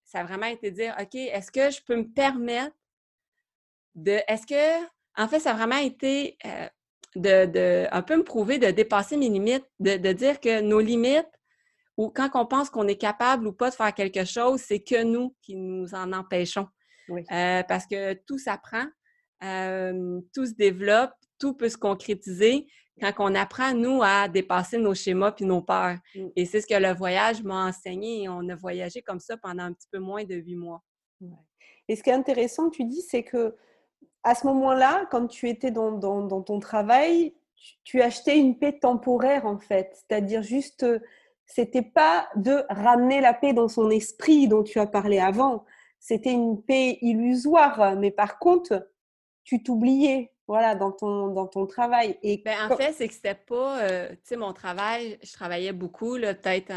ça 0.04 0.20
a 0.20 0.24
vraiment 0.24 0.46
été 0.46 0.70
dire, 0.70 0.96
OK, 1.00 1.14
est-ce 1.14 1.52
que 1.52 1.70
je 1.70 1.80
peux 1.82 1.96
me 1.96 2.08
permettre 2.12 2.74
de. 3.94 4.18
Est-ce 4.26 4.46
que. 4.46 4.84
En 5.14 5.28
fait, 5.28 5.40
ça 5.40 5.50
a 5.50 5.54
vraiment 5.54 5.76
été 5.76 6.38
euh, 7.16 7.46
de, 7.46 7.86
un 7.90 8.02
peu 8.02 8.16
me 8.16 8.24
prouver 8.24 8.58
de 8.58 8.70
dépasser 8.70 9.16
mes 9.16 9.28
limites, 9.28 9.66
de, 9.80 9.96
de 9.96 10.12
dire 10.12 10.40
que 10.40 10.60
nos 10.60 10.80
limites, 10.80 11.30
ou 11.96 12.10
quand 12.10 12.30
on 12.34 12.46
pense 12.46 12.70
qu'on 12.70 12.88
est 12.88 12.96
capable 12.96 13.46
ou 13.46 13.52
pas 13.52 13.70
de 13.70 13.74
faire 13.74 13.92
quelque 13.94 14.24
chose, 14.24 14.60
c'est 14.60 14.80
que 14.80 15.02
nous 15.02 15.34
qui 15.42 15.56
nous 15.56 15.94
en 15.94 16.12
empêchons. 16.12 16.68
Euh, 17.10 17.62
parce 17.64 17.86
que 17.86 18.14
tout 18.14 18.38
s'apprend, 18.38 18.86
euh, 19.44 20.20
tout 20.32 20.46
se 20.46 20.54
développe, 20.54 21.12
tout 21.38 21.52
peut 21.52 21.68
se 21.68 21.76
concrétiser 21.76 22.66
quand 23.00 23.12
on 23.18 23.34
apprend, 23.34 23.74
nous, 23.74 24.00
à 24.02 24.28
dépasser 24.28 24.78
nos 24.78 24.94
schémas 24.94 25.32
puis 25.32 25.44
nos 25.44 25.62
peurs. 25.62 25.96
Mm. 26.14 26.28
Et 26.36 26.46
c'est 26.46 26.60
ce 26.60 26.66
que 26.66 26.80
le 26.80 26.94
voyage 26.94 27.42
m'a 27.42 27.66
enseigné. 27.66 28.28
On 28.28 28.48
a 28.48 28.54
voyagé 28.54 29.02
comme 29.02 29.20
ça 29.20 29.36
pendant 29.36 29.64
un 29.64 29.72
petit 29.72 29.88
peu 29.90 29.98
moins 29.98 30.24
de 30.24 30.34
huit 30.34 30.56
mois. 30.56 30.82
Et 31.88 31.96
ce 31.96 32.02
qui 32.02 32.10
est 32.10 32.14
intéressant, 32.14 32.70
tu 32.70 32.84
dis, 32.84 33.02
c'est 33.02 33.22
que 33.22 33.54
à 34.22 34.34
ce 34.34 34.46
moment-là, 34.46 35.06
quand 35.10 35.26
tu 35.26 35.48
étais 35.48 35.70
dans, 35.70 35.92
dans, 35.92 36.42
ton 36.42 36.60
travail, 36.60 37.34
tu, 37.56 37.74
tu, 37.84 38.02
achetais 38.02 38.38
une 38.38 38.58
paix 38.58 38.78
temporaire, 38.78 39.46
en 39.46 39.58
fait. 39.58 39.90
C'est-à-dire 39.94 40.42
juste 40.42 40.86
c'était 41.46 41.82
pas 41.82 42.28
de 42.36 42.64
ramener 42.70 43.20
la 43.20 43.34
paix 43.34 43.52
dans 43.52 43.68
son 43.68 43.90
esprit 43.90 44.48
dont 44.48 44.62
tu 44.62 44.78
as 44.78 44.86
parlé 44.86 45.18
avant. 45.18 45.64
C'était 45.98 46.32
une 46.32 46.62
paix 46.62 46.98
illusoire, 47.02 47.96
mais 47.96 48.10
par 48.10 48.38
contre, 48.38 48.88
tu 49.44 49.62
t'oubliais, 49.62 50.32
voilà, 50.48 50.74
dans 50.74 50.92
ton, 50.92 51.28
dans 51.28 51.46
ton 51.46 51.66
travail. 51.66 52.18
Et 52.22 52.38
ben, 52.38 52.70
en 52.70 52.76
fait, 52.76 52.92
c'est 52.92 53.06
que 53.06 53.14
c'était 53.14 53.34
pas, 53.34 53.82
euh, 53.82 54.08
tu 54.10 54.18
sais, 54.24 54.36
mon 54.36 54.52
travail, 54.52 55.18
je 55.22 55.32
travaillais 55.32 55.72
beaucoup, 55.72 56.16
peut-être 56.16 56.72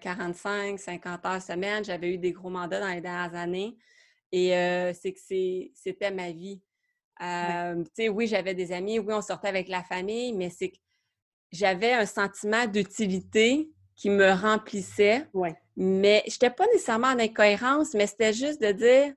45, 0.00 0.78
50 0.78 1.26
heures 1.26 1.42
semaine. 1.42 1.84
J'avais 1.84 2.12
eu 2.14 2.18
des 2.18 2.32
gros 2.32 2.50
mandats 2.50 2.80
dans 2.80 2.88
les 2.94 3.00
dernières 3.00 3.34
années. 3.34 3.76
Et 4.30 4.54
euh, 4.54 4.92
c'est 4.92 5.12
que 5.12 5.20
c'était 5.74 6.10
ma 6.10 6.30
vie. 6.32 6.60
Euh, 7.20 7.82
tu 7.82 7.90
sais, 7.94 8.08
oui, 8.08 8.26
j'avais 8.26 8.54
des 8.54 8.72
amis, 8.72 8.98
oui, 8.98 9.12
on 9.12 9.22
sortait 9.22 9.48
avec 9.48 9.68
la 9.68 9.82
famille, 9.82 10.32
mais 10.32 10.50
c'est 10.50 10.70
que 10.70 10.76
j'avais 11.50 11.92
un 11.92 12.06
sentiment 12.06 12.66
d'utilité 12.66 13.70
qui 13.96 14.10
me 14.10 14.30
remplissait. 14.30 15.26
Mais 15.76 16.22
je 16.26 16.32
n'étais 16.32 16.50
pas 16.50 16.66
nécessairement 16.66 17.08
en 17.08 17.18
incohérence, 17.18 17.94
mais 17.94 18.06
c'était 18.06 18.32
juste 18.32 18.62
de 18.62 18.72
dire, 18.72 19.12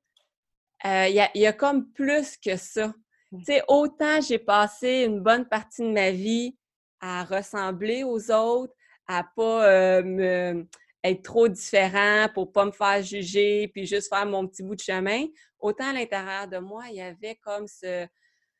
euh, 0.85 1.07
il 1.07 1.29
y, 1.35 1.45
a, 1.45 1.53
comme 1.53 1.91
plus 1.91 2.37
que 2.37 2.55
ça. 2.55 2.93
Tu 3.31 3.43
sais, 3.45 3.61
autant 3.67 4.19
j'ai 4.21 4.39
passé 4.39 5.03
une 5.05 5.21
bonne 5.21 5.45
partie 5.47 5.83
de 5.83 5.91
ma 5.91 6.11
vie 6.11 6.57
à 6.99 7.23
ressembler 7.23 8.03
aux 8.03 8.31
autres, 8.31 8.73
à 9.07 9.23
pas 9.23 9.65
euh, 9.65 10.03
me, 10.03 10.67
être 11.03 11.23
trop 11.23 11.47
différent 11.47 12.27
pour 12.33 12.51
pas 12.51 12.65
me 12.65 12.71
faire 12.71 13.01
juger, 13.01 13.67
puis 13.69 13.85
juste 13.85 14.09
faire 14.09 14.25
mon 14.25 14.47
petit 14.47 14.63
bout 14.63 14.75
de 14.75 14.81
chemin. 14.81 15.25
Autant 15.59 15.89
à 15.89 15.93
l'intérieur 15.93 16.47
de 16.47 16.57
moi, 16.57 16.83
il 16.89 16.95
y 16.95 17.01
avait 17.01 17.35
comme 17.35 17.67
ce, 17.67 18.07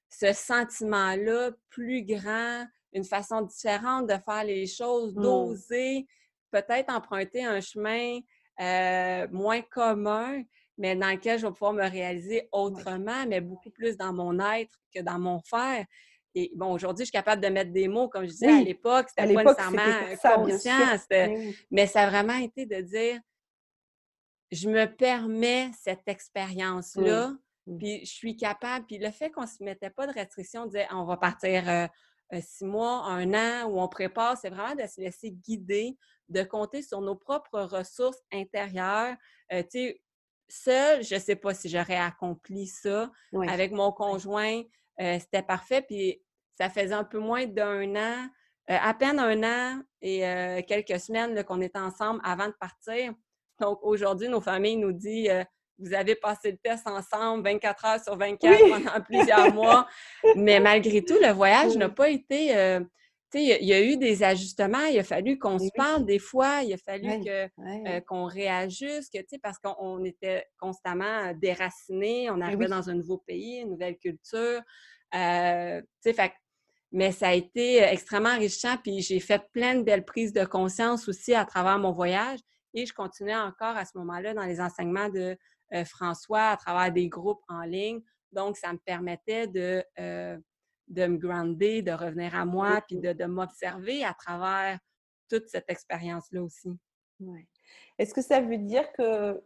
ce 0.10 0.34
sentiment-là 0.34 1.52
plus 1.70 2.04
grand, 2.04 2.66
une 2.94 3.06
façon 3.06 3.42
différente 3.42 4.08
de 4.08 4.16
faire 4.26 4.44
les 4.44 4.68
choses, 4.68 5.16
mmh. 5.16 5.22
d'oser 5.22 6.08
peut-être 6.52 6.92
emprunter 6.94 7.44
un 7.44 7.62
chemin 7.62 8.20
euh, 8.60 9.28
moins 9.32 9.62
commun, 9.62 10.44
mais 10.78 10.96
dans 10.96 11.10
lequel 11.10 11.40
je 11.40 11.48
vais 11.48 11.52
pouvoir 11.54 11.74
me 11.74 11.90
réaliser 11.90 12.48
autrement, 12.52 13.26
mais 13.28 13.42
beaucoup 13.42 13.72
plus 13.72 13.98
dans 13.98 14.14
mon 14.14 14.40
être 14.40 14.78
que 14.94 15.02
dans 15.02 15.20
mon 15.20 15.40
faire. 15.40 15.86
Et 16.34 16.52
bon, 16.56 16.72
aujourd'hui, 16.72 17.04
je 17.04 17.08
suis 17.08 17.18
capable 17.18 17.42
de 17.42 17.50
mettre 17.50 17.72
des 17.72 17.88
mots, 17.88 18.08
comme 18.08 18.24
je 18.24 18.32
disais 18.32 18.52
à 18.52 18.62
l'époque, 18.62 19.08
c'était 19.10 19.34
pas 19.34 19.44
nécessairement 19.44 20.46
conscient, 20.46 20.98
mais 21.70 21.88
ça 21.88 22.02
a 22.02 22.10
vraiment 22.10 22.38
été 22.38 22.66
de 22.66 22.82
dire 22.82 23.20
je 24.52 24.70
me 24.70 24.86
permets 24.86 25.72
cette 25.82 26.08
expérience-là, 26.08 27.34
puis 27.80 28.06
je 28.06 28.12
suis 28.12 28.36
capable. 28.36 28.86
Puis 28.86 28.98
le 28.98 29.12
fait 29.12 29.30
qu'on 29.30 29.44
ne 29.44 29.48
se 29.48 29.64
mettait 29.64 29.90
pas 29.90 30.08
de 30.08 30.14
restrictions, 30.14 30.66
de 30.66 30.72
dire 30.72 30.88
on 30.92 31.06
va 31.06 31.18
partir 31.18 31.70
euh, 31.70 31.88
euh, 32.34 32.42
six 32.42 32.66
mois, 32.66 33.06
un 33.06 33.34
an, 33.34 33.70
où 33.70 33.80
on 33.80 33.88
prépare, 33.88 34.38
c'est 34.38 34.50
vraiment 34.50 34.76
de 34.76 34.88
se 34.88 35.00
laisser 35.02 35.32
guider, 35.32 35.98
de 36.30 36.44
compter 36.44 36.82
sur 36.82 37.02
nos 37.02 37.16
propres 37.16 37.62
ressources 37.62 38.20
intérieures. 38.32 39.16
Euh, 39.54 39.64
tu 39.64 39.70
sais, 39.70 40.02
seule, 40.50 41.04
je 41.04 41.16
ne 41.16 41.20
sais 41.20 41.36
pas 41.36 41.54
si 41.54 41.70
j'aurais 41.70 41.98
accompli 41.98 42.68
ça. 42.68 43.10
Avec 43.48 43.72
mon 43.72 43.92
conjoint, 43.92 44.62
euh, 45.02 45.20
c'était 45.20 45.42
parfait. 45.42 45.82
Puis 45.82 46.22
ça 46.58 46.70
faisait 46.70 46.94
un 46.94 47.04
peu 47.04 47.20
moins 47.20 47.46
d'un 47.46 47.96
an, 47.96 48.28
à 48.68 48.94
peine 48.94 49.20
un 49.20 49.44
an 49.44 49.82
et 50.02 50.64
quelques 50.68 51.00
semaines 51.00 51.44
qu'on 51.44 51.60
était 51.60 51.80
ensemble 51.80 52.22
avant 52.24 52.48
de 52.48 52.54
partir. 52.54 53.14
Donc 53.60 53.80
aujourd'hui, 53.82 54.30
nos 54.30 54.40
familles 54.40 54.78
nous 54.78 54.94
disent 54.94 55.46
vous 55.80 55.94
avez 55.94 56.16
passé 56.16 56.52
le 56.52 56.58
test 56.58 56.88
ensemble 56.88 57.44
24 57.44 57.86
heures 57.86 58.04
sur 58.04 58.16
24 58.16 58.70
pendant 58.70 59.04
plusieurs 59.04 59.54
mois. 59.54 59.88
Mais 60.36 60.60
malgré 60.60 61.04
tout, 61.04 61.18
le 61.22 61.32
voyage 61.32 61.76
n'a 61.76 61.90
pas 61.90 62.10
été. 62.10 62.80
Euh, 63.36 63.40
tu 63.40 63.46
sais, 63.46 63.60
il 63.62 63.68
y, 63.68 63.74
a 63.74 63.82
eu 63.82 63.98
des 63.98 64.24
ajustements. 64.24 64.86
Il 64.86 65.00
a 65.00 65.04
fallu 65.04 65.38
qu'on 65.38 65.60
se 65.60 65.70
parle 65.76 66.06
des 66.06 66.20
fois. 66.20 66.62
Il 66.64 66.74
a 66.74 66.78
fallu 66.78 67.24
que, 67.24 67.46
euh, 67.88 68.02
qu'on 68.02 68.26
réajuste, 68.26 69.14
que, 69.14 69.38
parce 69.42 69.58
qu'on 69.60 70.04
était 70.04 70.46
constamment 70.60 71.34
déracinés. 71.34 72.30
On 72.30 72.42
arrivait 72.42 72.68
dans 72.68 72.90
un 72.90 72.96
nouveau 72.96 73.18
pays, 73.18 73.60
une 73.60 73.70
nouvelle 73.70 73.98
culture. 73.98 74.62
Euh, 75.16 75.82
tu 75.82 75.88
sais, 76.02 76.14
fait 76.14 76.34
mais 76.94 77.14
ça 77.14 77.30
a 77.30 77.34
été 77.34 77.78
extrêmement 77.78 78.32
enrichissant. 78.32 78.76
Puis 78.84 79.02
j'ai 79.02 79.22
fait 79.22 79.42
plein 79.54 79.76
de 79.76 79.84
belles 79.84 80.04
prises 80.04 80.34
de 80.34 80.44
conscience 80.44 81.08
aussi 81.08 81.34
à 81.34 81.46
travers 81.46 81.80
mon 81.80 81.94
voyage. 81.94 82.40
Et 82.74 82.86
je 82.86 82.94
continuais 82.94 83.36
encore 83.36 83.78
à 83.78 83.86
ce 83.86 83.98
moment-là 83.98 84.34
dans 84.34 84.44
les 84.44 84.60
enseignements 84.60 85.08
de 85.08 85.38
François 85.86 86.50
à 86.50 86.58
travers 86.58 86.92
des 86.92 87.08
groupes 87.08 87.42
en 87.48 87.62
ligne. 87.62 88.02
Donc, 88.34 88.58
ça 88.58 88.74
me 88.74 88.78
permettait 88.78 89.48
de, 89.48 89.86
de 90.92 91.08
me 91.08 91.18
grounder, 91.18 91.82
de 91.82 91.92
revenir 91.92 92.36
à 92.36 92.46
moi, 92.46 92.82
puis 92.88 92.98
de, 92.98 93.14
de 93.14 93.26
m'observer 93.26 94.04
à 94.04 94.14
travers 94.14 94.80
toute 95.30 95.48
cette 95.48 95.70
expérience-là 95.70 96.44
aussi. 96.44 96.70
Est-ce 97.98 98.14
que 98.14 98.22
ça 98.22 98.42
veut 98.42 98.58
dire 98.58 98.92
que 98.94 99.42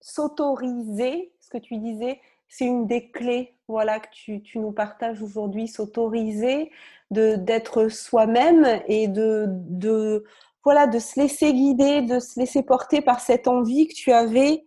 s'autoriser, 0.00 1.32
ce 1.40 1.50
que 1.50 1.58
tu 1.58 1.76
disais, 1.78 2.20
c'est 2.48 2.66
une 2.66 2.86
des 2.86 3.10
clés 3.10 3.56
voilà, 3.68 3.98
que 3.98 4.08
tu, 4.12 4.42
tu 4.42 4.58
nous 4.58 4.72
partages 4.72 5.20
aujourd'hui, 5.22 5.66
s'autoriser, 5.66 6.70
d'être 7.10 7.88
soi-même 7.88 8.80
et 8.86 9.08
de, 9.08 9.46
de, 9.48 10.24
voilà, 10.62 10.86
de 10.86 10.98
se 10.98 11.20
laisser 11.20 11.52
guider, 11.52 12.02
de 12.02 12.20
se 12.20 12.38
laisser 12.38 12.62
porter 12.62 13.00
par 13.00 13.20
cette 13.20 13.48
envie 13.48 13.88
que 13.88 13.94
tu 13.94 14.12
avais, 14.12 14.66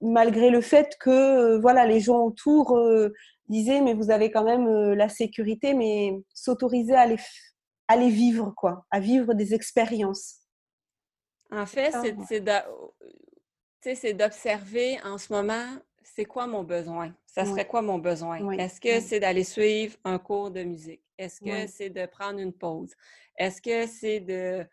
malgré 0.00 0.50
le 0.50 0.60
fait 0.60 0.96
que 0.98 1.58
voilà, 1.60 1.86
les 1.86 2.00
gens 2.00 2.24
autour 2.24 2.76
euh, 2.76 3.12
disaient 3.50 3.80
mais 3.80 3.94
vous 3.94 4.10
avez 4.10 4.30
quand 4.30 4.44
même 4.44 4.66
euh, 4.66 4.94
la 4.94 5.08
sécurité, 5.08 5.74
mais 5.74 6.22
s'autoriser 6.32 6.94
à 6.94 7.06
les, 7.06 7.16
à 7.88 7.96
les 7.96 8.10
vivre, 8.10 8.52
quoi, 8.56 8.86
à 8.90 9.00
vivre 9.00 9.34
des 9.34 9.52
expériences. 9.54 10.36
En 11.50 11.66
fait, 11.66 11.92
c'est 13.94 14.14
d'observer 14.14 15.00
en 15.04 15.18
ce 15.18 15.32
moment, 15.32 15.66
c'est 16.02 16.24
quoi 16.24 16.46
mon 16.46 16.62
besoin? 16.64 17.14
Ça 17.26 17.44
serait 17.44 17.66
quoi 17.66 17.82
mon 17.82 17.98
besoin? 17.98 18.50
Est-ce 18.52 18.80
que 18.80 19.00
c'est 19.00 19.20
d'aller 19.20 19.44
suivre 19.44 19.96
un 20.04 20.18
cours 20.18 20.50
de 20.50 20.62
musique? 20.62 21.02
Est-ce 21.18 21.40
que 21.40 21.66
c'est 21.66 21.90
de 21.90 22.06
prendre 22.06 22.38
une 22.38 22.52
pause? 22.52 22.94
Est-ce 23.36 23.60
que 23.60 23.86
c'est 23.86 24.20
de, 24.20 24.64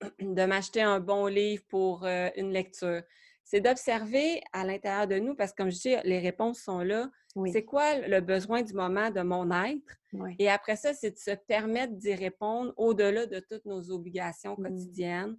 de 0.20 0.44
m'acheter 0.44 0.82
un 0.82 1.00
bon 1.00 1.26
livre 1.26 1.62
pour 1.68 2.04
euh, 2.04 2.30
une 2.36 2.52
lecture? 2.52 3.02
C'est 3.50 3.60
d'observer 3.60 4.40
à 4.52 4.64
l'intérieur 4.64 5.08
de 5.08 5.18
nous, 5.18 5.34
parce 5.34 5.50
que 5.50 5.56
comme 5.56 5.72
je 5.72 5.80
dis, 5.80 5.96
les 6.04 6.20
réponses 6.20 6.60
sont 6.60 6.82
là. 6.82 7.10
C'est 7.52 7.64
quoi 7.64 7.98
le 7.98 8.20
besoin 8.20 8.62
du 8.62 8.74
moment 8.74 9.10
de 9.10 9.22
mon 9.22 9.50
être? 9.50 9.96
Et 10.38 10.48
après 10.48 10.76
ça, 10.76 10.94
c'est 10.94 11.10
de 11.10 11.18
se 11.18 11.32
permettre 11.48 11.94
d'y 11.94 12.14
répondre 12.14 12.72
au-delà 12.76 13.26
de 13.26 13.40
toutes 13.40 13.64
nos 13.64 13.90
obligations 13.90 14.54
mmh. 14.56 14.62
quotidiennes. 14.62 15.36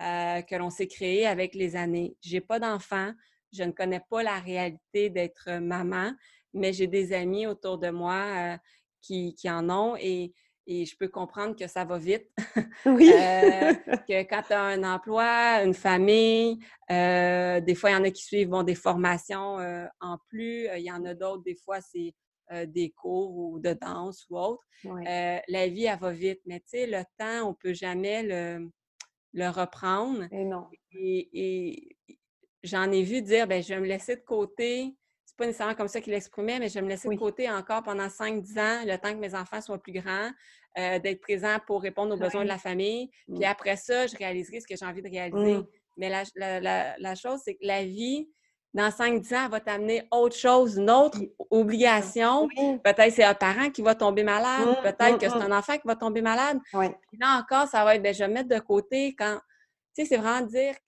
Euh, 0.00 0.42
que 0.42 0.56
l'on 0.56 0.70
s'est 0.70 0.88
créé 0.88 1.26
avec 1.26 1.54
les 1.54 1.76
années. 1.76 2.16
J'ai 2.22 2.40
pas 2.40 2.58
d'enfants, 2.58 3.12
je 3.52 3.62
ne 3.62 3.70
connais 3.70 4.00
pas 4.00 4.22
la 4.24 4.40
réalité 4.40 5.10
d'être 5.10 5.60
maman, 5.60 6.12
mais 6.54 6.72
j'ai 6.72 6.88
des 6.88 7.12
amis 7.12 7.46
autour 7.46 7.78
de 7.78 7.90
moi 7.90 8.54
euh, 8.54 8.56
qui, 9.02 9.36
en 9.44 9.70
ont 9.70 9.94
et, 9.96 10.32
je 10.66 10.96
peux 10.96 11.08
comprendre 11.08 11.56
que 11.56 11.66
ça 11.66 11.84
va 11.84 11.98
vite. 11.98 12.28
Oui. 12.86 13.12
Euh, 13.12 13.74
que 14.08 14.22
quand 14.22 14.42
tu 14.46 14.52
as 14.52 14.62
un 14.62 14.82
emploi, 14.82 15.62
une 15.64 15.74
famille, 15.74 16.58
des 16.88 17.74
fois, 17.74 17.90
il 17.90 17.92
y 17.92 17.96
en 17.96 18.04
a 18.04 18.10
qui 18.10 18.24
suivent 18.24 18.64
des 18.64 18.74
formations 18.74 19.58
en 20.00 20.18
plus. 20.28 20.68
Il 20.76 20.82
y 20.82 20.90
en 20.90 21.04
a 21.04 21.14
d'autres, 21.14 21.42
des 21.44 21.54
fois, 21.54 21.80
c'est 21.80 22.14
des 22.66 22.90
cours 22.90 23.36
ou 23.36 23.58
de 23.60 23.72
danse 23.72 24.26
ou 24.30 24.38
autre. 24.38 24.62
la 24.84 25.68
vie, 25.68 25.84
elle 25.84 25.98
va 25.98 26.10
vite. 26.10 26.40
Mais 26.46 26.60
tu 26.60 26.70
sais, 26.70 26.86
le 26.86 27.02
temps, 27.18 27.46
on 27.46 27.50
ne 27.50 27.56
peut 27.56 27.74
jamais 27.74 28.22
le, 28.22 28.70
le 29.32 29.48
reprendre. 29.48 30.26
Et 30.30 30.44
non. 30.44 30.68
Et, 30.92 31.96
j'en 32.62 32.90
ai 32.92 33.02
vu 33.02 33.22
dire, 33.22 33.46
ben 33.46 33.62
je 33.62 33.74
vais 33.74 33.80
me 33.80 33.86
laisser 33.86 34.16
de 34.16 34.22
côté. 34.22 34.94
C'est 35.32 35.38
pas 35.38 35.46
nécessairement 35.46 35.74
comme 35.74 35.88
ça 35.88 36.00
qu'il 36.02 36.12
l'exprimait, 36.12 36.58
mais 36.58 36.68
je 36.68 36.74
vais 36.74 36.82
me 36.82 36.88
laisser 36.88 37.08
de 37.08 37.16
côté 37.16 37.50
encore 37.50 37.82
pendant 37.82 38.06
5-10 38.06 38.60
ans, 38.60 38.84
le 38.84 38.96
temps 38.98 39.12
que 39.12 39.18
mes 39.18 39.34
enfants 39.34 39.62
soient 39.62 39.78
plus 39.78 39.92
grands, 39.92 40.30
euh, 40.78 40.98
d'être 40.98 41.22
présent 41.22 41.56
pour 41.66 41.80
répondre 41.80 42.14
aux 42.14 42.18
besoins 42.18 42.42
de 42.42 42.48
la 42.48 42.58
famille. 42.58 43.08
Puis 43.26 43.38
mmh. 43.40 43.44
après 43.44 43.76
ça, 43.76 44.06
je 44.06 44.16
réaliserai 44.16 44.60
ce 44.60 44.66
que 44.66 44.76
j'ai 44.76 44.84
envie 44.84 45.00
de 45.00 45.08
réaliser. 45.08 45.54
Mmh. 45.54 45.66
Mais 45.96 46.10
la, 46.10 46.96
la 46.98 47.14
chose, 47.14 47.40
c'est 47.44 47.54
que 47.54 47.64
la 47.66 47.82
vie, 47.82 48.28
dans 48.74 48.88
5-10 48.88 49.34
ans, 49.34 49.44
elle 49.44 49.50
va 49.50 49.60
t'amener 49.60 50.02
autre 50.10 50.36
chose, 50.36 50.76
une 50.78 50.90
autre 50.90 51.18
obligation. 51.50 52.48
Peut-être 52.82 53.12
c'est 53.12 53.24
un 53.24 53.34
parent 53.34 53.70
qui 53.70 53.82
va 53.82 53.94
tomber 53.94 54.22
malade, 54.22 54.66
mmh, 54.66 54.82
peut-être 54.82 55.18
que 55.18 55.28
c'est 55.28 55.36
un 55.36 55.56
enfant 55.56 55.74
qui 55.74 55.86
va 55.86 55.96
tomber 55.96 56.22
malade. 56.22 56.58
Puis 56.70 57.18
là 57.20 57.38
encore, 57.38 57.68
ça 57.68 57.84
va 57.84 57.96
être, 57.96 58.02
ben, 58.02 58.14
je 58.14 58.20
vais 58.20 58.28
mettre 58.28 58.48
de 58.48 58.58
côté 58.58 59.14
quand, 59.14 59.38
tu 59.94 60.02
sais, 60.02 60.08
c'est 60.08 60.16
vraiment 60.16 60.46
dire, 60.46 60.74
tu 60.74 60.80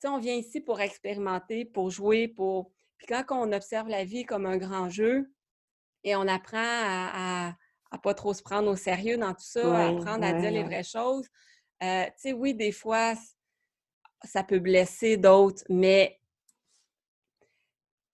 sais, 0.00 0.08
on 0.08 0.18
vient 0.18 0.34
ici 0.34 0.60
pour 0.60 0.80
expérimenter, 0.80 1.64
pour 1.64 1.90
jouer, 1.90 2.28
pour... 2.28 2.70
Puis 3.04 3.14
quand 3.14 3.36
on 3.36 3.52
observe 3.52 3.88
la 3.88 4.04
vie 4.04 4.24
comme 4.24 4.46
un 4.46 4.56
grand 4.56 4.88
jeu 4.88 5.30
et 6.04 6.16
on 6.16 6.26
apprend 6.26 6.56
à, 6.56 7.54
à, 7.90 7.98
pas 7.98 8.14
trop 8.14 8.32
se 8.32 8.42
prendre 8.42 8.70
au 8.70 8.76
sérieux 8.76 9.18
dans 9.18 9.34
tout 9.34 9.44
ça, 9.44 9.78
à 9.78 9.88
apprendre 9.88 10.24
à 10.24 10.32
dire 10.32 10.50
les 10.50 10.62
vraies 10.62 10.82
choses, 10.82 11.28
euh, 11.82 12.04
tu 12.06 12.12
sais, 12.16 12.32
oui, 12.32 12.54
des 12.54 12.72
fois, 12.72 13.14
ça 14.24 14.42
peut 14.42 14.58
blesser 14.58 15.16
d'autres, 15.16 15.62
mais 15.68 16.18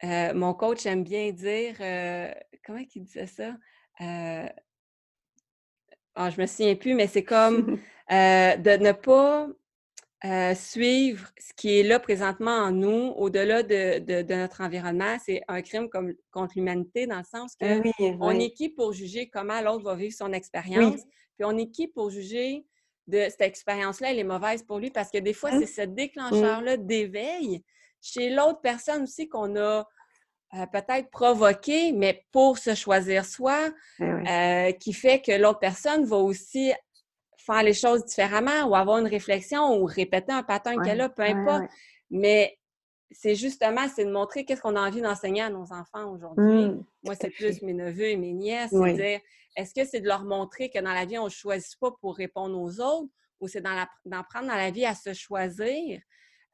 euh, 0.05 0.35
mon 0.35 0.55
coach 0.55 0.85
aime 0.87 1.05
bien 1.05 1.31
dire, 1.31 1.77
euh, 1.81 2.33
comment 2.65 2.81
il 2.95 3.05
disait 3.05 3.27
ça? 3.27 3.55
Ah, 6.17 6.31
je 6.31 6.41
me 6.41 6.47
souviens 6.47 6.75
plus, 6.75 6.95
mais 6.95 7.07
c'est 7.07 7.25
comme 7.25 7.79
de 8.11 8.77
ne 8.77 8.93
pas 8.93 9.47
suivre 10.55 11.31
ce 11.39 11.53
qui 11.57 11.81
est 11.81 11.83
là 11.83 11.99
présentement 11.99 12.57
en 12.57 12.73
nous, 12.73 13.15
au-delà 13.17 13.63
de, 13.63 14.35
notre 14.35 14.61
environnement. 14.61 15.17
C'est 15.25 15.43
un 15.49 15.63
crime 15.63 15.89
comme, 15.89 16.15
contre 16.31 16.55
l'humanité 16.57 17.07
dans 17.07 17.19
le 17.19 17.25
sens 17.25 17.57
que 17.57 17.81
on 18.21 18.39
est 18.39 18.53
qui 18.53 18.69
pour 18.69 18.93
juger 18.93 19.29
comment 19.29 19.61
l'autre 19.61 19.85
va 19.85 19.95
vivre 19.95 20.15
son 20.15 20.33
expérience, 20.33 21.01
puis 21.37 21.45
on 21.45 21.57
est 21.57 21.71
qui 21.71 21.89
pour 21.89 22.11
juger 22.11 22.67
de 23.07 23.27
cette 23.29 23.41
expérience-là, 23.41 24.13
elle 24.13 24.19
est 24.19 24.25
mauvaise 24.25 24.63
pour 24.63 24.79
lui 24.79 24.91
parce 24.91 25.11
que 25.11 25.19
des 25.19 25.33
fois, 25.33 25.53
mmh. 25.53 25.61
c'est 25.61 25.83
ce 25.83 25.87
déclencheur-là 25.87 26.77
d'éveil 26.77 27.63
chez 28.01 28.31
l'autre 28.31 28.61
personne 28.63 29.03
aussi 29.03 29.29
qu'on 29.29 29.57
a 29.57 29.87
euh, 30.55 30.67
peut-être 30.67 31.11
provoqué, 31.11 31.93
mais 31.93 32.25
pour 32.33 32.59
se 32.59 32.75
choisir 32.75 33.25
soi, 33.25 33.71
eh 34.01 34.03
euh, 34.03 34.73
qui 34.73 34.93
fait 34.93 35.21
que 35.21 35.33
l'autre 35.33 35.61
personne 35.61 36.05
va 36.05 36.17
aussi 36.17 36.73
faire 37.41 37.63
les 37.63 37.75
choses 37.75 38.05
différemment 38.05 38.65
ou 38.65 38.75
avoir 38.75 38.99
une 38.99 39.07
réflexion 39.07 39.81
ou 39.81 39.85
répéter 39.85 40.33
un 40.33 40.43
pattern 40.43 40.83
qu'elle 40.83 41.01
a, 41.01 41.09
peu 41.09 41.23
importe. 41.23 41.71
Mais 42.11 42.59
c'est 43.11 43.35
justement, 43.35 43.87
c'est 43.95 44.05
de 44.05 44.13
montrer 44.13 44.45
qu'est-ce 44.45 44.61
qu'on 44.61 44.77
a 44.77 44.87
envie 44.87 45.01
d'enseigner 45.01 45.43
à 45.43 45.51
nos 45.51 45.73
enfants 45.73 46.13
aujourd'hui. 46.13 46.67
Mmh, 46.67 46.85
Moi, 47.05 47.15
c'est 47.21 47.31
plus 47.31 47.61
mes 47.63 47.75
neveux 47.75 48.09
et 48.09 48.17
mes 48.17 48.33
nièces. 48.33 48.71
C'est 48.71 48.93
dire, 48.95 49.21
est-ce 49.57 49.75
que 49.75 49.85
c'est 49.85 50.01
de 50.01 50.07
leur 50.07 50.25
montrer 50.25 50.71
que 50.71 50.79
dans 50.79 50.93
la 50.93 51.05
vie, 51.05 51.19
on 51.19 51.25
ne 51.25 51.31
choisit 51.31 51.79
pas 51.79 51.91
pour 52.01 52.17
répondre 52.17 52.59
aux 52.59 52.81
autres 52.81 53.11
ou 53.41 53.49
c'est 53.49 53.63
d'en 53.63 54.23
prendre 54.29 54.49
dans 54.49 54.57
la 54.57 54.71
vie 54.71 54.85
à 54.85 54.95
se 54.95 55.13
choisir? 55.13 56.01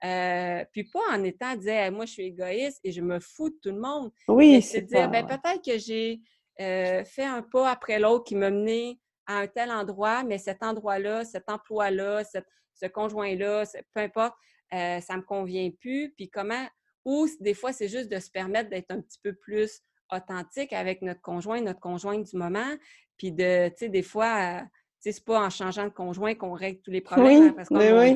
Euh, 0.05 0.65
puis 0.73 0.85
pas 0.85 1.01
en 1.11 1.25
étant 1.25 1.53
à 1.53 1.57
dire 1.57 1.91
moi 1.91 2.05
je 2.05 2.13
suis 2.13 2.25
égoïste 2.25 2.81
et 2.85 2.93
je 2.93 3.01
me 3.01 3.19
fous 3.19 3.49
de 3.49 3.57
tout 3.63 3.71
le 3.71 3.81
monde. 3.81 4.13
Oui, 4.29 4.61
c'est 4.61 4.83
dire 4.83 5.11
ben, 5.11 5.27
peut-être 5.27 5.65
que 5.65 5.79
j'ai 5.79 6.21
euh, 6.61 7.03
fait 7.05 7.25
un 7.25 7.41
pas 7.41 7.71
après 7.71 7.99
l'autre 7.99 8.25
qui 8.25 8.35
m'a 8.35 8.51
mené 8.51 9.01
à 9.27 9.39
un 9.39 9.47
tel 9.47 9.71
endroit, 9.71 10.23
mais 10.25 10.39
cet 10.39 10.63
endroit-là, 10.63 11.25
cet 11.25 11.49
emploi-là, 11.49 12.23
ce 12.25 12.87
conjoint-là, 12.87 13.65
peu 13.95 14.01
importe, 14.01 14.35
euh, 14.75 15.01
ça 15.01 15.17
me 15.17 15.23
convient 15.23 15.71
plus. 15.81 16.13
Puis 16.17 16.29
comment, 16.29 16.67
ou 17.05 17.29
des 17.41 17.55
fois, 17.55 17.73
c'est 17.73 17.89
juste 17.89 18.11
de 18.11 18.19
se 18.19 18.31
permettre 18.31 18.71
d'être 18.71 18.91
un 18.91 19.01
petit 19.01 19.19
peu 19.23 19.35
plus 19.35 19.81
authentique 20.13 20.73
avec 20.73 21.03
notre 21.03 21.21
conjoint, 21.21 21.61
notre 21.61 21.81
conjointe 21.81 22.25
du 22.25 22.37
moment, 22.37 22.77
puis 23.17 23.33
de, 23.33 23.69
tu 23.69 23.75
sais, 23.79 23.89
des 23.89 24.03
fois, 24.03 24.63
c'est 25.01 25.25
pas 25.25 25.41
en 25.41 25.51
changeant 25.51 25.85
de 25.85 25.91
conjoint 25.91 26.35
qu'on 26.35 26.53
règle 26.53 26.81
tous 26.83 26.91
les 26.91 27.01
problèmes. 27.01 27.49
Hein, 27.49 27.55
parce, 27.57 27.69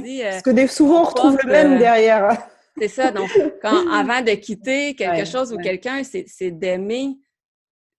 dit, 0.03 0.23
euh, 0.23 0.31
parce 0.31 0.43
que 0.43 0.67
souvent, 0.67 1.03
on 1.03 1.05
retrouve 1.05 1.39
le 1.45 1.51
même 1.51 1.79
derrière. 1.79 2.49
c'est 2.79 2.89
ça. 2.89 3.11
Donc, 3.11 3.31
quand, 3.63 3.89
avant 3.93 4.23
de 4.23 4.33
quitter 4.33 4.95
quelque 4.95 5.27
chose 5.27 5.53
ou 5.53 5.59
quelqu'un, 5.59 6.03
c'est 6.03 6.51
d'aimer. 6.51 7.17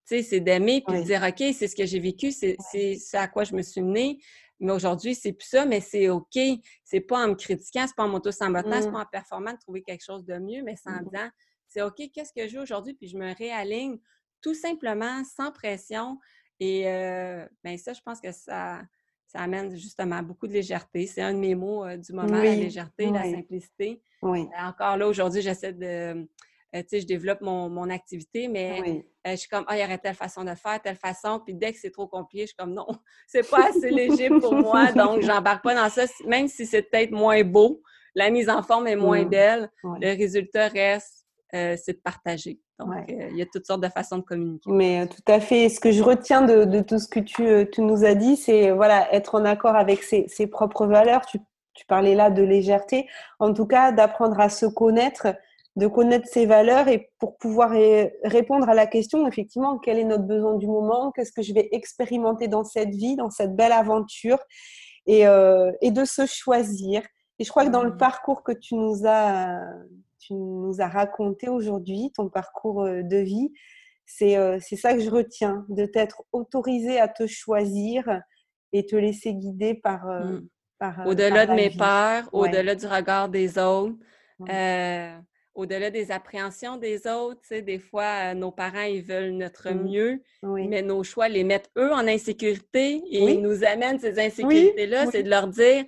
C'est 0.06 0.40
d'aimer 0.40 0.84
puis 0.86 0.98
de 1.00 1.04
dire 1.04 1.24
OK, 1.24 1.54
c'est 1.54 1.68
ce 1.68 1.76
que 1.76 1.86
j'ai 1.86 2.00
vécu, 2.00 2.32
c'est 2.32 2.58
ce 2.60 3.18
à 3.18 3.28
quoi 3.28 3.44
je 3.44 3.56
me 3.56 3.62
suis 3.62 3.82
menée. 3.82 4.20
Mais 4.60 4.74
aujourd'hui, 4.74 5.16
c'est 5.16 5.34
plus 5.34 5.48
ça, 5.48 5.66
mais 5.66 5.82
c'est 5.82 6.10
OK. 6.10 6.38
C'est 6.84 7.00
pas 7.00 7.26
en 7.26 7.30
me 7.30 7.34
critiquant, 7.34 7.86
c'est 7.88 7.96
pas 7.96 8.04
en 8.04 8.10
m'auto-sabotant, 8.10 8.82
c'est 8.82 8.90
mmh. 8.90 8.92
pas 8.92 9.00
en 9.00 9.06
performant 9.06 9.54
de 9.54 9.58
trouver 9.58 9.82
quelque 9.82 10.04
chose 10.04 10.24
de 10.24 10.38
mieux, 10.38 10.62
mais 10.64 10.76
c'est 10.76 10.90
en 10.90 11.02
mmh. 11.02 11.10
disant 11.12 11.30
c'est 11.68 11.82
OK, 11.82 12.02
qu'est-ce 12.14 12.34
que 12.34 12.48
j'ai 12.48 12.60
aujourd'hui, 12.60 12.94
puis 12.94 13.08
je 13.08 13.18
me 13.18 13.34
réaligne 13.34 13.98
tout 14.42 14.54
simplement, 14.54 15.24
sans 15.24 15.52
pression, 15.52 16.20
et 16.60 16.88
euh, 16.88 17.46
ben 17.64 17.78
ça, 17.78 17.94
je 17.94 18.02
pense 18.02 18.22
que 18.22 18.32
ça, 18.32 18.82
ça 19.26 19.40
amène 19.40 19.76
justement 19.76 20.22
beaucoup 20.22 20.48
de 20.48 20.54
légèreté. 20.54 21.08
C'est 21.08 21.22
un 21.22 21.34
de 21.34 21.40
mes 21.40 21.56
mots 21.56 21.86
euh, 21.86 21.98
du 21.98 22.14
moment, 22.14 22.38
la 22.38 22.56
légèreté, 22.56 23.10
la 23.10 23.24
simplicité. 23.24 24.04
Oui. 24.22 24.42
Euh, 24.42 24.68
encore 24.68 24.98
là, 24.98 25.08
aujourd'hui, 25.08 25.42
j'essaie 25.42 25.74
de. 25.74 26.28
Tu 26.74 26.84
sais, 26.88 27.02
je 27.02 27.08
développe 27.08 27.42
mon, 27.42 27.90
activité, 27.90 28.48
mais 28.48 29.04
je 29.26 29.36
suis 29.36 29.50
comme, 29.50 29.66
ah, 29.68 29.78
il 29.78 29.82
y 29.82 29.84
aurait 29.84 29.98
telle 29.98 30.16
façon 30.16 30.44
de 30.44 30.56
faire, 30.56 30.82
telle 30.82 30.96
façon. 30.96 31.42
Puis 31.44 31.54
dès 31.54 31.74
que 31.74 31.80
c'est 31.80 31.92
trop 31.92 32.08
compliqué, 32.08 32.44
je 32.44 32.48
suis 32.48 32.56
comme, 32.56 32.74
non, 32.74 32.88
c'est 33.28 33.50
pas 33.50 33.70
assez 33.70 33.90
léger 33.90 34.30
pour 34.30 34.54
moi, 34.54 34.92
donc 34.92 35.22
j'embarque 35.22 35.64
pas 35.64 35.76
dans 35.76 35.90
ça. 35.90 36.04
Même 36.26 36.48
si 36.48 36.66
c'est 36.66 36.84
peut-être 36.84 37.12
moins 37.12 37.44
beau, 37.44 37.82
la 38.16 38.30
mise 38.30 38.50
en 38.50 38.62
forme 38.64 38.88
est 38.88 38.96
moins 38.96 39.24
mmh. 39.24 39.30
belle, 39.30 39.70
le 39.84 40.18
résultat 40.18 40.68
reste, 40.68 41.26
c'est 41.52 41.94
de 41.94 42.02
partager. 42.04 42.60
Donc, 42.86 43.10
euh, 43.10 43.30
il 43.32 43.38
y 43.38 43.42
a 43.42 43.46
toutes 43.46 43.66
sortes 43.66 43.82
de 43.82 43.90
façons 43.90 44.18
de 44.18 44.24
communiquer. 44.24 44.70
Mais 44.72 45.08
tout 45.08 45.32
à 45.32 45.40
fait. 45.40 45.70
Ce 45.70 45.80
que 45.80 45.92
je 45.92 46.04
retiens 46.04 46.42
de, 46.42 46.82
tout 46.82 47.00
ce 47.00 47.08
que 47.08 47.20
tu, 47.20 47.70
tu 47.72 47.82
nous 47.82 48.04
as 48.06 48.16
dit, 48.16 48.36
c'est 48.36 48.72
voilà, 48.72 49.14
être 49.14 49.36
en 49.36 49.46
accord 49.46 49.76
avec 49.76 50.04
ses, 50.04 50.28
ses 50.28 50.48
propres 50.48 50.86
valeurs. 50.86 51.26
Tu, 51.26 51.40
tu, 51.74 51.86
parlais 51.86 52.16
là 52.16 52.30
de 52.30 52.44
légèreté. 52.44 53.08
En 53.40 53.54
tout 53.54 53.66
cas, 53.66 53.92
d'apprendre 53.92 54.40
à 54.40 54.50
se 54.50 54.66
connaître, 54.66 55.28
de 55.78 55.88
connaître 55.88 56.28
ses 56.28 56.46
valeurs 56.46 56.88
et 56.90 57.10
pour 57.18 57.38
pouvoir 57.38 57.72
répondre 58.24 58.68
à 58.68 58.74
la 58.74 58.88
question, 58.88 59.26
effectivement, 59.28 59.78
quel 59.80 60.00
est 60.00 60.04
notre 60.04 60.26
besoin 60.26 60.58
du 60.58 60.68
moment 60.68 61.12
Qu'est-ce 61.12 61.32
que 61.32 61.42
je 61.42 61.54
vais 61.54 61.70
expérimenter 61.72 62.48
dans 62.48 62.66
cette 62.66 62.94
vie, 62.94 63.16
dans 63.16 63.30
cette 63.30 63.56
belle 63.56 63.72
aventure 63.72 64.40
et, 65.06 65.26
euh, 65.26 65.72
et 65.82 65.92
de 65.92 66.04
se 66.06 66.26
choisir. 66.26 67.02
Et 67.40 67.44
je 67.44 67.50
crois 67.50 67.66
que 67.66 67.72
dans 67.72 67.84
le 67.84 67.92
mmh. 67.92 67.98
parcours 67.98 68.44
que 68.44 68.52
tu 68.52 68.76
nous 68.76 69.04
as, 69.06 69.62
tu 70.20 70.34
nous 70.34 70.76
as 70.80 70.88
raconté 70.88 71.50
aujourd'hui, 71.50 72.12
ton 72.16 72.30
parcours 72.30 72.84
euh, 72.84 73.02
de 73.02 73.18
vie, 73.18 73.52
c'est 74.06 74.36
euh, 74.36 74.60
ça 74.60 74.94
que 74.94 75.00
je 75.00 75.10
retiens, 75.10 75.66
de 75.70 75.86
t'être 75.86 76.24
autorisé 76.34 77.00
à 77.00 77.08
te 77.08 77.26
choisir 77.28 78.22
et 78.74 78.86
te 78.86 78.96
laisser 78.96 79.34
guider 79.34 79.74
par... 79.74 80.06
Mmh. 80.06 80.48
par 80.80 81.08
au-delà 81.08 81.46
de 81.46 81.54
mes 81.54 81.70
peurs, 81.70 82.30
au-delà 82.34 82.76
du 82.76 82.86
regard 82.88 83.30
des 83.30 83.58
autres, 83.58 83.96
au-delà 85.54 85.90
des 85.90 86.12
appréhensions 86.12 86.78
des 86.78 87.08
autres, 87.08 87.42
des 87.60 87.80
fois, 87.80 88.34
nos 88.34 88.52
parents, 88.52 88.84
ils 88.84 89.02
veulent 89.02 89.32
notre 89.32 89.72
mmh. 89.72 89.84
mieux, 89.84 90.24
mais 90.44 90.82
nos 90.82 91.04
choix 91.04 91.28
les 91.28 91.44
mettent 91.44 91.70
eux 91.78 91.92
en 91.92 92.08
insécurité 92.08 93.02
et 93.10 93.20
ils 93.34 93.42
nous 93.42 93.64
amènent 93.64 94.00
ces 94.00 94.20
insécurités-là. 94.20 95.08
C'est 95.12 95.24
de 95.24 95.30
leur 95.30 95.48
dire, 95.48 95.86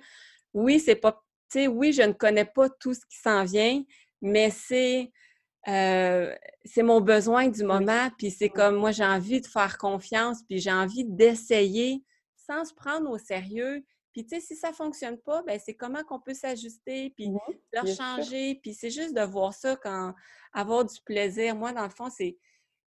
oui, 0.52 0.78
c'est 0.78 0.96
pas, 0.96 1.22
oui, 1.56 1.92
je 1.92 2.02
ne 2.02 2.12
connais 2.12 2.44
pas 2.44 2.68
tout 2.68 2.94
ce 2.94 3.00
qui 3.00 3.16
s'en 3.16 3.44
vient, 3.44 3.82
mais 4.20 4.50
c'est, 4.50 5.10
euh, 5.68 6.34
c'est 6.64 6.82
mon 6.82 7.00
besoin 7.00 7.48
du 7.48 7.64
moment, 7.64 8.10
puis 8.18 8.30
c'est 8.30 8.50
comme, 8.50 8.76
moi, 8.76 8.90
j'ai 8.90 9.04
envie 9.04 9.40
de 9.40 9.46
faire 9.46 9.78
confiance, 9.78 10.42
puis 10.48 10.58
j'ai 10.58 10.72
envie 10.72 11.04
d'essayer 11.04 12.02
sans 12.46 12.64
se 12.64 12.74
prendre 12.74 13.10
au 13.10 13.18
sérieux, 13.18 13.82
puis, 14.14 14.24
tu 14.24 14.36
sais, 14.36 14.40
si 14.40 14.54
ça 14.54 14.70
ne 14.70 14.74
fonctionne 14.74 15.18
pas, 15.18 15.42
ben 15.42 15.58
c'est 15.58 15.74
comment 15.74 16.04
qu'on 16.04 16.20
peut 16.20 16.34
s'ajuster, 16.34 17.12
puis 17.16 17.32
leur 17.72 17.84
changer. 17.84 18.60
Puis, 18.62 18.72
c'est 18.72 18.90
juste 18.90 19.12
de 19.12 19.22
voir 19.22 19.52
ça 19.52 19.74
quand 19.74 20.14
avoir 20.52 20.84
du 20.84 20.94
plaisir. 21.04 21.56
Moi, 21.56 21.72
dans 21.72 21.82
le 21.82 21.90
fond, 21.90 22.08
c'est, 22.10 22.38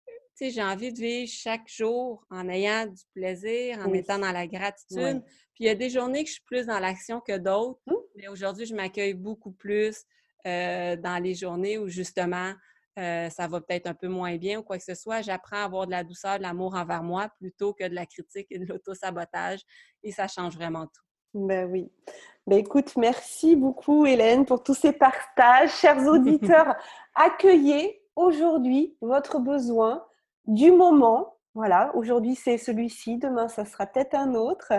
tu 0.06 0.14
sais, 0.36 0.50
j'ai 0.50 0.62
envie 0.62 0.92
de 0.92 0.98
vivre 0.98 1.28
chaque 1.28 1.66
jour 1.66 2.24
en 2.30 2.48
ayant 2.48 2.86
du 2.86 3.02
plaisir, 3.12 3.80
en 3.80 3.92
étant 3.92 4.20
dans 4.20 4.30
la 4.30 4.46
gratitude. 4.46 5.20
Puis, 5.54 5.64
il 5.64 5.66
y 5.66 5.68
a 5.68 5.74
des 5.74 5.90
journées 5.90 6.22
que 6.22 6.28
je 6.28 6.34
suis 6.34 6.44
plus 6.44 6.66
dans 6.66 6.78
l'action 6.78 7.20
que 7.20 7.36
d'autres. 7.36 7.80
Mmh. 7.86 7.94
Mais 8.14 8.28
aujourd'hui, 8.28 8.64
je 8.64 8.74
m'accueille 8.76 9.14
beaucoup 9.14 9.50
plus 9.50 10.04
euh, 10.46 10.94
dans 10.94 11.20
les 11.20 11.34
journées 11.34 11.76
où, 11.76 11.88
justement, 11.88 12.54
euh, 13.00 13.28
ça 13.30 13.48
va 13.48 13.60
peut-être 13.60 13.88
un 13.88 13.94
peu 13.94 14.06
moins 14.06 14.36
bien 14.36 14.60
ou 14.60 14.62
quoi 14.62 14.78
que 14.78 14.84
ce 14.84 14.94
soit. 14.94 15.22
J'apprends 15.22 15.56
à 15.56 15.64
avoir 15.64 15.86
de 15.86 15.90
la 15.90 16.04
douceur, 16.04 16.38
de 16.38 16.42
l'amour 16.42 16.76
envers 16.76 17.02
moi 17.02 17.28
plutôt 17.40 17.74
que 17.74 17.88
de 17.88 17.94
la 17.96 18.06
critique 18.06 18.46
et 18.50 18.60
de 18.60 18.64
l'auto-sabotage. 18.64 19.62
Et 20.04 20.12
ça 20.12 20.28
change 20.28 20.54
vraiment 20.54 20.86
tout. 20.86 21.05
Ben 21.36 21.70
oui. 21.70 21.92
Ben 22.46 22.58
écoute, 22.58 22.96
merci 22.96 23.56
beaucoup 23.56 24.06
Hélène 24.06 24.46
pour 24.46 24.62
tous 24.62 24.72
ces 24.72 24.92
partages. 24.92 25.70
Chers 25.70 26.06
auditeurs, 26.06 26.76
accueillez 27.14 28.00
aujourd'hui 28.16 28.96
votre 29.02 29.38
besoin 29.38 30.02
du 30.46 30.72
moment. 30.72 31.36
Voilà, 31.54 31.94
aujourd'hui 31.94 32.36
c'est 32.36 32.56
celui-ci, 32.56 33.18
demain 33.18 33.48
ça 33.48 33.66
sera 33.66 33.84
peut-être 33.84 34.14
un 34.14 34.34
autre. 34.34 34.72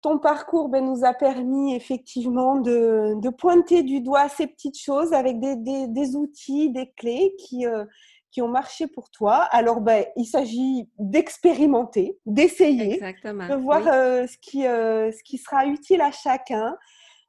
Ton 0.00 0.18
parcours 0.18 0.70
ben, 0.70 0.82
nous 0.86 1.04
a 1.04 1.12
permis 1.12 1.74
effectivement 1.74 2.56
de, 2.56 3.28
pointer 3.36 3.82
du 3.82 4.00
doigt 4.00 4.30
ces 4.30 4.46
petites 4.46 4.78
choses 4.78 5.12
avec 5.12 5.38
des, 5.38 6.16
outils, 6.16 6.70
des 6.70 6.90
clés 6.92 7.36
qui, 7.38 7.66
euh, 7.66 7.84
qui 8.32 8.40
ont 8.42 8.48
marché 8.48 8.86
pour 8.86 9.10
toi. 9.10 9.42
Alors, 9.50 9.80
ben, 9.80 10.04
il 10.16 10.24
s'agit 10.24 10.90
d'expérimenter, 10.98 12.18
d'essayer, 12.26 12.98
de 12.98 13.54
voir 13.54 13.86
euh, 13.86 14.26
ce, 14.26 14.36
qui, 14.38 14.66
euh, 14.66 15.12
ce 15.12 15.22
qui 15.22 15.38
sera 15.38 15.66
utile 15.66 16.00
à 16.00 16.10
chacun. 16.10 16.74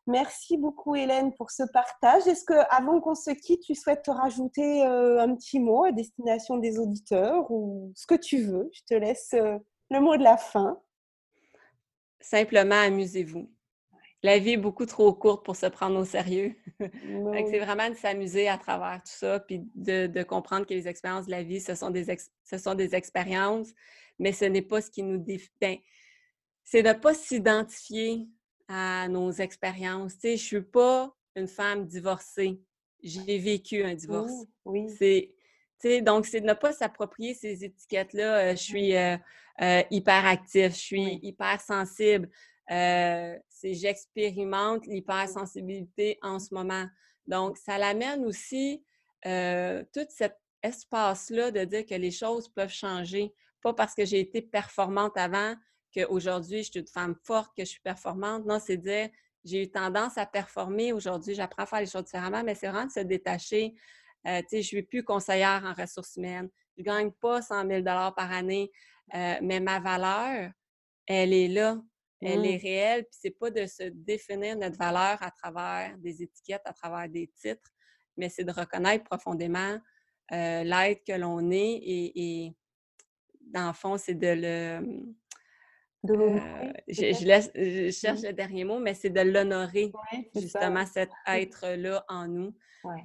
Merci 0.08 0.58
beaucoup 0.58 0.96
Hélène 0.96 1.34
pour 1.34 1.52
ce 1.52 1.64
partage. 1.72 2.26
Est-ce 2.28 2.44
que 2.46 2.54
avant 2.70 3.00
qu'on 3.00 3.16
se 3.16 3.32
quitte, 3.32 3.62
tu 3.62 3.76
souhaites 3.76 4.04
te 4.04 4.12
rajouter 4.12 4.86
euh, 4.86 5.22
un 5.22 5.36
petit 5.36 5.60
mot 5.60 5.86
à 5.86 5.92
destination 5.92 6.58
des 6.58 6.80
auditeurs 6.80 7.52
ou 7.52 7.92
ce 7.96 8.08
que 8.08 8.16
tu 8.16 8.42
veux? 8.42 8.70
Je 8.74 8.82
te 8.88 8.94
laisse 8.94 9.34
le 9.34 10.00
mot 10.00 10.18
de 10.18 10.24
la 10.24 10.38
fin. 10.38 10.80
Simplement 12.20 12.76
amusez-vous 12.76 13.50
la 14.24 14.40
vie 14.40 14.52
est 14.52 14.58
beaucoup 14.58 14.86
trop 14.86 15.14
courte 15.14 15.46
pour 15.46 15.56
se 15.56 15.66
prendre 15.66 16.00
au 16.00 16.06
sérieux. 16.06 16.56
c'est 16.80 17.60
vraiment 17.60 17.90
de 17.90 17.96
s'amuser 17.96 18.48
à 18.48 18.58
travers 18.58 19.02
tout 19.04 19.12
ça, 19.12 19.40
puis 19.42 19.62
de, 19.76 20.24
comprendre 20.24 20.66
que 20.66 20.74
les 20.74 20.88
expériences 20.88 21.26
de 21.26 21.32
la 21.32 21.44
vie, 21.44 21.60
ce 21.60 21.76
sont 21.76 21.90
des, 21.90 22.06
ce 22.44 22.58
sont 22.58 22.74
des 22.74 22.96
expériences, 22.96 23.70
mais 24.18 24.32
ce 24.32 24.46
n'est 24.46 24.62
pas 24.62 24.82
ce 24.82 24.90
qui 24.90 25.04
nous 25.04 25.18
définit. 25.18 25.52
Ben, 25.60 25.78
c'est 26.64 26.82
de 26.82 26.88
ne 26.88 26.94
pas 26.94 27.14
s'identifier 27.14 28.28
à 28.70 29.08
nos 29.10 29.32
expériences. 29.32 30.14
Tu 30.14 30.22
sais, 30.22 30.38
je 30.38 30.44
ne 30.44 30.62
suis 30.62 30.62
pas 30.62 31.14
une 31.36 31.48
femme 31.48 31.86
divorcée. 31.86 32.62
J'ai 33.02 33.38
vécu 33.38 33.84
un 33.84 33.94
divorce. 33.94 34.32
oui. 34.66 34.88
C'est, 35.80 36.02
donc, 36.02 36.26
c'est 36.26 36.40
de 36.40 36.46
ne 36.46 36.54
pas 36.54 36.72
s'approprier 36.72 37.34
ces 37.34 37.66
étiquettes-là. 37.66 38.38
Euh, 38.38 38.52
je 38.52 38.62
suis 38.62 38.96
euh, 38.96 39.18
euh, 39.62 39.84
hyper 39.92 40.26
actif, 40.26 40.70
je 40.70 40.80
suis 40.80 41.20
hyper 41.22 41.60
sensible. 41.60 42.30
Euh, 42.72 43.38
c'est 43.50 43.74
j'expérimente 43.74 44.86
l'hypersensibilité 44.86 46.18
en 46.22 46.40
ce 46.40 46.54
moment. 46.54 46.86
Donc, 47.28 47.58
ça 47.58 47.78
l'amène 47.78 48.26
aussi 48.26 48.84
euh, 49.26 49.84
tout 49.94 50.06
cet 50.10 50.38
espace-là 50.62 51.52
de 51.52 51.66
dire 51.66 51.86
que 51.86 51.96
les 51.96 52.12
choses 52.12 52.48
peuvent 52.50 52.70
changer. 52.70 53.34
Pas 53.62 53.74
parce 53.74 53.94
que 53.94 54.06
j'ai 54.06 54.20
été 54.20 54.42
performante 54.42 55.18
avant 55.18 55.56
qu'aujourd'hui, 55.94 56.64
je 56.64 56.72
suis 56.72 56.80
une 56.80 56.88
femme 56.88 57.16
forte, 57.24 57.52
que 57.56 57.64
je 57.64 57.70
suis 57.70 57.82
performante. 57.82 58.46
Non, 58.46 58.60
c'est 58.60 58.78
dire 58.78 59.10
j'ai 59.46 59.64
eu 59.64 59.70
tendance 59.70 60.18
à 60.18 60.26
performer. 60.26 60.94
Aujourd'hui, 60.94 61.36
j'apprends 61.36 61.64
à 61.64 61.66
faire 61.66 61.82
les 61.82 61.86
choses 61.86 62.06
différemment, 62.06 62.44
mais 62.46 62.56
c'est 62.56 62.68
vraiment 62.70 62.86
de 62.86 62.92
se 62.92 63.02
détacher. 63.02 63.76
Euh, 64.26 64.40
tu 64.42 64.48
sais, 64.48 64.56
je 64.56 64.58
ne 64.60 64.62
suis 64.64 64.84
plus 64.84 65.04
conseillère 65.04 65.64
en 65.66 65.74
ressources 65.74 66.16
humaines. 66.16 66.50
Je 66.78 66.82
ne 66.82 66.86
gagne 66.86 67.12
pas 67.12 67.42
100 67.42 67.68
000 67.68 67.84
par 67.84 68.32
année, 68.32 68.72
mais 69.14 69.60
ma 69.60 69.82
valeur, 69.82 70.50
elle 71.06 71.34
est 71.34 71.50
là 71.50 71.78
elle 72.26 72.46
est 72.46 72.58
mmh. 72.58 72.62
réelle, 72.62 73.04
puis 73.04 73.18
c'est 73.22 73.38
pas 73.38 73.50
de 73.50 73.66
se 73.66 73.84
définir 73.84 74.58
notre 74.58 74.78
valeur 74.78 75.22
à 75.22 75.32
travers 75.32 75.98
des 75.98 76.24
étiquettes, 76.24 76.62
à 76.66 76.74
travers 76.74 77.10
des 77.10 77.28
titres, 77.28 77.72
mais 78.18 78.30
c'est 78.30 78.44
de 78.44 78.52
reconnaître 78.52 79.04
profondément 79.04 79.78
euh, 80.32 80.64
l'être 80.64 81.04
que 81.06 81.14
l'on 81.14 81.52
est 81.52 81.80
et, 81.84 82.54
dans 83.42 83.68
le 83.68 83.74
fond, 83.74 83.98
c'est 83.98 84.16
de 84.16 84.28
le. 84.28 84.80
Mmh, 86.04 86.38
euh, 86.38 86.74
je, 86.88 87.26
laisse, 87.26 87.52
je, 87.56 87.92
cherche 87.92 88.22
mmh. 88.22 88.28
le 88.28 88.34
dernier 88.34 88.64
mot, 88.64 88.80
mais 88.80 88.94
c'est 88.94 89.10
de 89.10 89.22
l'honorer, 89.22 89.92
justement, 90.36 90.86
cet 90.86 91.10
être-là 91.28 92.04
en 92.10 92.28
nous. 92.28 92.56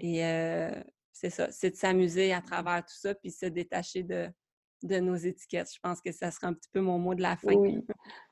Et 0.00 0.24
euh, 0.24 0.70
c'est 1.12 1.30
ça, 1.30 1.50
c'est 1.50 1.70
de 1.70 1.76
s'amuser 1.76 2.32
à 2.32 2.40
travers 2.40 2.84
tout 2.84 2.96
ça, 2.96 3.14
puis 3.14 3.30
se 3.30 3.46
détacher 3.46 4.02
de, 4.02 4.28
de 4.82 4.98
nos 4.98 5.16
étiquettes. 5.16 5.70
Je 5.74 5.80
pense 5.82 6.00
que 6.00 6.12
ça 6.12 6.30
sera 6.30 6.48
un 6.48 6.52
petit 6.52 6.68
peu 6.72 6.80
mon 6.80 6.98
mot 6.98 7.14
de 7.14 7.22
la 7.22 7.36
fin. 7.36 7.54
Oui. 7.54 7.78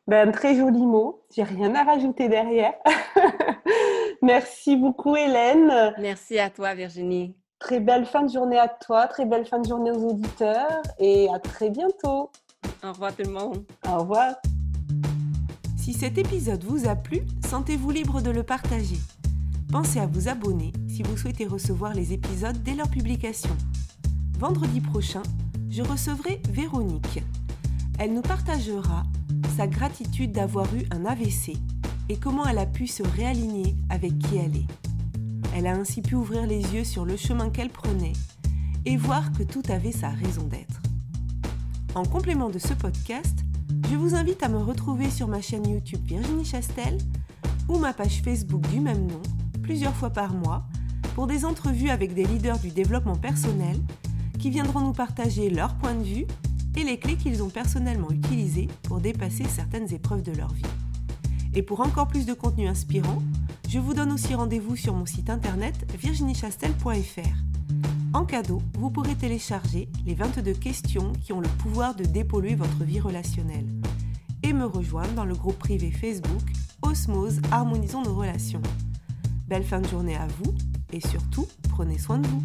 Ben, 0.06 0.30
très 0.32 0.54
joli 0.54 0.84
mot. 0.84 1.24
J'ai 1.34 1.42
rien 1.42 1.74
à 1.74 1.84
rajouter 1.84 2.28
derrière. 2.28 2.74
Merci 4.22 4.76
beaucoup, 4.76 5.16
Hélène. 5.16 5.94
Merci 5.98 6.38
à 6.38 6.50
toi, 6.50 6.74
Virginie. 6.74 7.36
Très 7.58 7.80
belle 7.80 8.04
fin 8.06 8.22
de 8.22 8.30
journée 8.30 8.58
à 8.58 8.68
toi, 8.68 9.06
très 9.06 9.24
belle 9.24 9.46
fin 9.46 9.58
de 9.58 9.66
journée 9.66 9.90
aux 9.90 10.10
auditeurs 10.10 10.82
et 10.98 11.28
à 11.34 11.38
très 11.38 11.70
bientôt. 11.70 12.30
Au 12.84 12.92
revoir 12.92 13.14
tout 13.14 13.24
le 13.24 13.32
monde. 13.32 13.64
Au 13.88 13.98
revoir. 13.98 14.36
Si 15.76 15.92
cet 15.92 16.18
épisode 16.18 16.64
vous 16.64 16.88
a 16.88 16.96
plu, 16.96 17.22
sentez-vous 17.48 17.90
libre 17.90 18.20
de 18.20 18.30
le 18.30 18.42
partager. 18.42 18.96
Pensez 19.70 20.00
à 20.00 20.06
vous 20.06 20.28
abonner 20.28 20.72
si 20.88 21.02
vous 21.02 21.16
souhaitez 21.16 21.46
recevoir 21.46 21.94
les 21.94 22.12
épisodes 22.12 22.62
dès 22.62 22.74
leur 22.74 22.88
publication. 22.88 23.56
Vendredi 24.38 24.80
prochain, 24.80 25.22
je 25.76 25.82
recevrai 25.82 26.40
Véronique. 26.48 27.22
Elle 27.98 28.14
nous 28.14 28.22
partagera 28.22 29.02
sa 29.58 29.66
gratitude 29.66 30.32
d'avoir 30.32 30.74
eu 30.74 30.86
un 30.90 31.04
AVC 31.04 31.52
et 32.08 32.16
comment 32.16 32.46
elle 32.46 32.56
a 32.56 32.64
pu 32.64 32.86
se 32.86 33.02
réaligner 33.02 33.76
avec 33.90 34.18
qui 34.18 34.38
elle 34.38 34.56
est. 34.56 34.66
Elle 35.54 35.66
a 35.66 35.76
ainsi 35.76 36.00
pu 36.00 36.14
ouvrir 36.14 36.46
les 36.46 36.62
yeux 36.74 36.84
sur 36.84 37.04
le 37.04 37.18
chemin 37.18 37.50
qu'elle 37.50 37.68
prenait 37.68 38.14
et 38.86 38.96
voir 38.96 39.32
que 39.32 39.42
tout 39.42 39.62
avait 39.68 39.92
sa 39.92 40.08
raison 40.08 40.44
d'être. 40.44 40.80
En 41.94 42.04
complément 42.04 42.48
de 42.48 42.58
ce 42.58 42.72
podcast, 42.72 43.38
je 43.90 43.96
vous 43.96 44.14
invite 44.14 44.42
à 44.42 44.48
me 44.48 44.58
retrouver 44.58 45.10
sur 45.10 45.28
ma 45.28 45.42
chaîne 45.42 45.68
YouTube 45.68 46.06
Virginie 46.06 46.46
Chastel 46.46 46.96
ou 47.68 47.76
ma 47.76 47.92
page 47.92 48.22
Facebook 48.22 48.66
du 48.70 48.80
même 48.80 49.06
nom 49.06 49.20
plusieurs 49.62 49.94
fois 49.94 50.10
par 50.10 50.32
mois 50.32 50.64
pour 51.14 51.26
des 51.26 51.44
entrevues 51.44 51.90
avec 51.90 52.14
des 52.14 52.24
leaders 52.24 52.60
du 52.60 52.70
développement 52.70 53.16
personnel 53.16 53.76
viendront 54.50 54.80
nous 54.80 54.92
partager 54.92 55.50
leur 55.50 55.74
point 55.76 55.94
de 55.94 56.04
vue 56.04 56.26
et 56.76 56.84
les 56.84 56.98
clés 56.98 57.16
qu'ils 57.16 57.42
ont 57.42 57.48
personnellement 57.48 58.10
utilisées 58.10 58.68
pour 58.82 59.00
dépasser 59.00 59.44
certaines 59.44 59.92
épreuves 59.92 60.22
de 60.22 60.32
leur 60.32 60.52
vie. 60.52 60.62
Et 61.54 61.62
pour 61.62 61.80
encore 61.80 62.08
plus 62.08 62.26
de 62.26 62.34
contenu 62.34 62.68
inspirant, 62.68 63.22
je 63.68 63.78
vous 63.78 63.94
donne 63.94 64.12
aussi 64.12 64.34
rendez-vous 64.34 64.76
sur 64.76 64.94
mon 64.94 65.06
site 65.06 65.30
internet 65.30 65.90
virginiechastel.fr. 65.98 67.46
En 68.12 68.24
cadeau, 68.24 68.62
vous 68.78 68.90
pourrez 68.90 69.14
télécharger 69.14 69.88
les 70.06 70.14
22 70.14 70.52
questions 70.52 71.12
qui 71.24 71.32
ont 71.32 71.40
le 71.40 71.48
pouvoir 71.48 71.94
de 71.94 72.04
dépolluer 72.04 72.54
votre 72.54 72.84
vie 72.84 73.00
relationnelle 73.00 73.66
et 74.42 74.52
me 74.52 74.66
rejoindre 74.66 75.14
dans 75.14 75.24
le 75.24 75.34
groupe 75.34 75.58
privé 75.58 75.90
Facebook 75.90 76.42
Osmose 76.82 77.40
Harmonisons 77.50 78.02
nos 78.02 78.14
relations. 78.14 78.62
Belle 79.48 79.64
fin 79.64 79.80
de 79.80 79.88
journée 79.88 80.16
à 80.16 80.26
vous 80.26 80.54
et 80.92 81.00
surtout, 81.00 81.46
prenez 81.68 81.98
soin 81.98 82.18
de 82.18 82.26
vous. 82.26 82.42